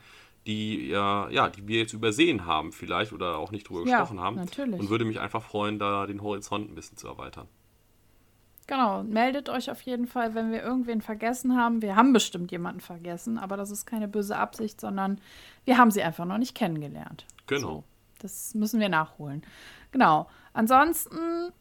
die 0.47 0.89
ja, 0.89 1.29
ja, 1.31 1.49
die 1.49 1.69
wir 1.69 1.79
jetzt 1.79 1.93
übersehen 1.93 2.47
haben, 2.47 2.73
vielleicht 2.73 3.13
oder 3.13 3.39
auch 3.39 3.53
nicht 3.53 3.69
drüber 3.69 3.89
ja, 3.89 3.99
gesprochen 3.99 4.21
haben. 4.21 4.37
Natürlich. 4.37 4.81
Und 4.81 4.91
würde 4.91 5.05
mich 5.05 5.21
einfach 5.21 5.43
freuen, 5.43 5.79
da 5.79 6.07
den 6.07 6.21
Horizont 6.21 6.71
ein 6.71 6.75
bisschen 6.75 6.97
zu 6.97 7.07
erweitern. 7.07 7.49
Genau, 8.67 9.03
meldet 9.03 9.51
euch 9.51 9.71
auf 9.71 9.83
jeden 9.83 10.07
Fall, 10.07 10.35
wenn 10.35 10.51
wir 10.51 10.63
irgendwen 10.63 11.03
vergessen 11.03 11.57
haben. 11.57 11.83
Wir 11.83 11.97
haben 11.97 12.13
bestimmt 12.15 12.51
jemanden 12.51 12.81
vergessen, 12.81 13.39
aber 13.39 13.57
das 13.57 13.71
ist 13.71 13.85
keine 13.85 14.09
böse 14.09 14.37
Absicht, 14.37 14.81
sondern 14.81 15.21
wir 15.67 15.77
haben 15.77 15.91
sie 15.91 16.03
einfach 16.03 16.25
noch 16.25 16.39
nicht 16.39 16.55
kennengelernt. 16.55 17.27
Genau. 17.47 17.61
So, 17.61 17.85
das 18.21 18.55
müssen 18.55 18.81
wir 18.81 18.89
nachholen. 18.89 19.43
Genau. 19.93 20.29
Ansonsten, 20.55 21.53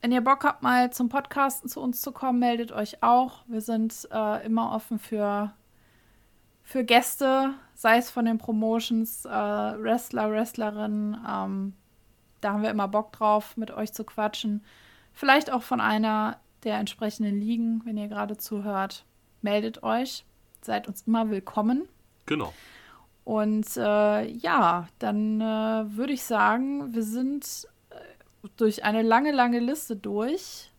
wenn 0.00 0.10
ihr 0.10 0.20
Bock 0.20 0.44
habt, 0.44 0.62
mal 0.62 0.92
zum 0.92 1.08
Podcasten 1.08 1.68
zu 1.68 1.80
uns 1.80 2.00
zu 2.00 2.10
kommen, 2.10 2.40
meldet 2.40 2.72
euch 2.72 3.02
auch. 3.02 3.44
Wir 3.46 3.60
sind 3.60 4.08
äh, 4.10 4.44
immer 4.44 4.72
offen 4.72 4.98
für, 4.98 5.52
für 6.64 6.82
Gäste, 6.82 7.54
sei 7.74 7.98
es 7.98 8.10
von 8.10 8.24
den 8.24 8.38
Promotions, 8.38 9.24
äh, 9.24 9.30
Wrestler, 9.30 10.32
Wrestlerinnen. 10.32 11.16
Ähm, 11.28 11.74
da 12.40 12.52
haben 12.54 12.62
wir 12.62 12.70
immer 12.70 12.88
Bock 12.88 13.12
drauf, 13.12 13.56
mit 13.56 13.70
euch 13.70 13.92
zu 13.92 14.02
quatschen. 14.02 14.64
Vielleicht 15.18 15.50
auch 15.50 15.64
von 15.64 15.80
einer 15.80 16.38
der 16.62 16.78
entsprechenden 16.78 17.40
Ligen, 17.40 17.82
wenn 17.84 17.96
ihr 17.96 18.06
gerade 18.06 18.36
zuhört. 18.36 19.04
Meldet 19.42 19.82
euch. 19.82 20.24
Seid 20.62 20.86
uns 20.86 21.02
immer 21.08 21.28
willkommen. 21.28 21.88
Genau. 22.26 22.54
Und 23.24 23.66
äh, 23.76 24.30
ja, 24.30 24.86
dann 25.00 25.40
äh, 25.40 25.96
würde 25.96 26.12
ich 26.12 26.22
sagen, 26.22 26.94
wir 26.94 27.02
sind 27.02 27.66
äh, 27.90 27.96
durch 28.58 28.84
eine 28.84 29.02
lange, 29.02 29.32
lange 29.32 29.58
Liste 29.58 29.96
durch. 29.96 30.70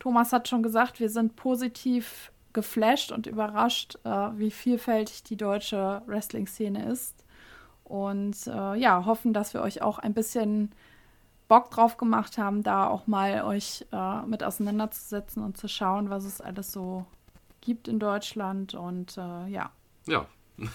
Thomas 0.00 0.32
hat 0.32 0.48
schon 0.48 0.64
gesagt, 0.64 0.98
wir 0.98 1.08
sind 1.08 1.36
positiv 1.36 2.32
geflasht 2.52 3.12
und 3.12 3.28
überrascht, 3.28 3.96
äh, 4.02 4.08
wie 4.08 4.50
vielfältig 4.50 5.22
die 5.22 5.36
deutsche 5.36 6.02
Wrestling-Szene 6.06 6.90
ist. 6.90 7.24
Und 7.84 8.44
äh, 8.48 8.74
ja, 8.74 9.04
hoffen, 9.04 9.32
dass 9.32 9.54
wir 9.54 9.62
euch 9.62 9.82
auch 9.82 10.00
ein 10.00 10.14
bisschen 10.14 10.74
Bock 11.52 11.70
drauf 11.70 11.98
gemacht 11.98 12.38
haben, 12.38 12.62
da 12.62 12.88
auch 12.88 13.06
mal 13.06 13.44
euch 13.44 13.84
äh, 13.92 14.22
mit 14.22 14.42
auseinanderzusetzen 14.42 15.44
und 15.44 15.58
zu 15.58 15.68
schauen, 15.68 16.08
was 16.08 16.24
es 16.24 16.40
alles 16.40 16.72
so 16.72 17.04
gibt 17.60 17.88
in 17.88 17.98
Deutschland. 17.98 18.72
Und 18.72 19.18
äh, 19.18 19.48
ja. 19.48 19.70
Ja. 20.06 20.26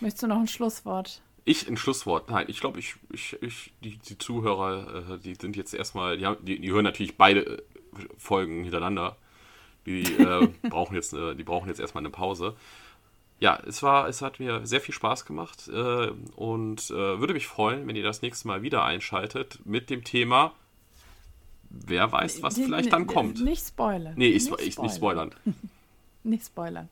Möchtest 0.00 0.24
du 0.24 0.26
noch 0.26 0.40
ein 0.40 0.48
Schlusswort? 0.48 1.22
Ich 1.44 1.68
ein 1.68 1.76
Schlusswort. 1.76 2.28
Nein, 2.28 2.46
ich 2.48 2.58
glaube, 2.58 2.80
ich, 2.80 2.96
ich, 3.12 3.40
ich, 3.40 3.72
die, 3.84 3.98
die 3.98 4.18
Zuhörer, 4.18 5.12
äh, 5.12 5.18
die 5.20 5.36
sind 5.36 5.54
jetzt 5.54 5.74
erstmal, 5.74 6.18
die, 6.18 6.26
haben, 6.26 6.44
die, 6.44 6.58
die 6.58 6.72
hören 6.72 6.82
natürlich 6.82 7.16
beide 7.16 7.58
äh, 7.58 7.62
Folgen 8.18 8.64
hintereinander. 8.64 9.16
Die 9.86 10.02
äh, 10.02 10.48
brauchen 10.70 10.96
jetzt, 10.96 11.12
die 11.12 11.44
brauchen 11.44 11.68
jetzt 11.68 11.78
erstmal 11.78 12.02
eine 12.02 12.10
Pause 12.10 12.56
ja, 13.42 13.58
es 13.66 13.82
war, 13.82 14.08
es 14.08 14.22
hat 14.22 14.38
mir 14.38 14.64
sehr 14.64 14.80
viel 14.80 14.94
Spaß 14.94 15.24
gemacht 15.24 15.66
äh, 15.66 16.12
und 16.36 16.90
äh, 16.90 16.94
würde 16.94 17.34
mich 17.34 17.48
freuen, 17.48 17.88
wenn 17.88 17.96
ihr 17.96 18.04
das 18.04 18.22
nächste 18.22 18.46
Mal 18.46 18.62
wieder 18.62 18.84
einschaltet 18.84 19.58
mit 19.64 19.90
dem 19.90 20.04
Thema. 20.04 20.52
Wer 21.68 22.12
weiß, 22.12 22.44
was 22.44 22.54
vielleicht 22.54 22.92
dann 22.92 23.08
kommt. 23.08 23.42
Nicht 23.42 23.66
spoilern. 23.66 24.14
Nee, 24.16 24.28
ich, 24.28 24.48
nicht, 24.48 24.60
ich, 24.60 24.74
spoilern. 24.74 24.84
nicht 24.86 24.96
spoilern. 24.96 25.34
nicht 26.22 26.46
spoilern. 26.46 26.88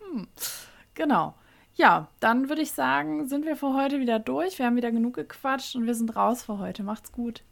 Hm. 0.00 0.28
Genau. 0.94 1.34
Ja, 1.74 2.08
dann 2.20 2.48
würde 2.48 2.62
ich 2.62 2.72
sagen, 2.72 3.28
sind 3.28 3.44
wir 3.44 3.56
für 3.56 3.74
heute 3.74 4.00
wieder 4.00 4.18
durch. 4.18 4.58
Wir 4.58 4.64
haben 4.64 4.76
wieder 4.76 4.92
genug 4.92 5.16
gequatscht 5.16 5.76
und 5.76 5.84
wir 5.84 5.94
sind 5.94 6.16
raus 6.16 6.44
für 6.44 6.58
heute. 6.58 6.84
Macht's 6.84 7.12
gut. 7.12 7.42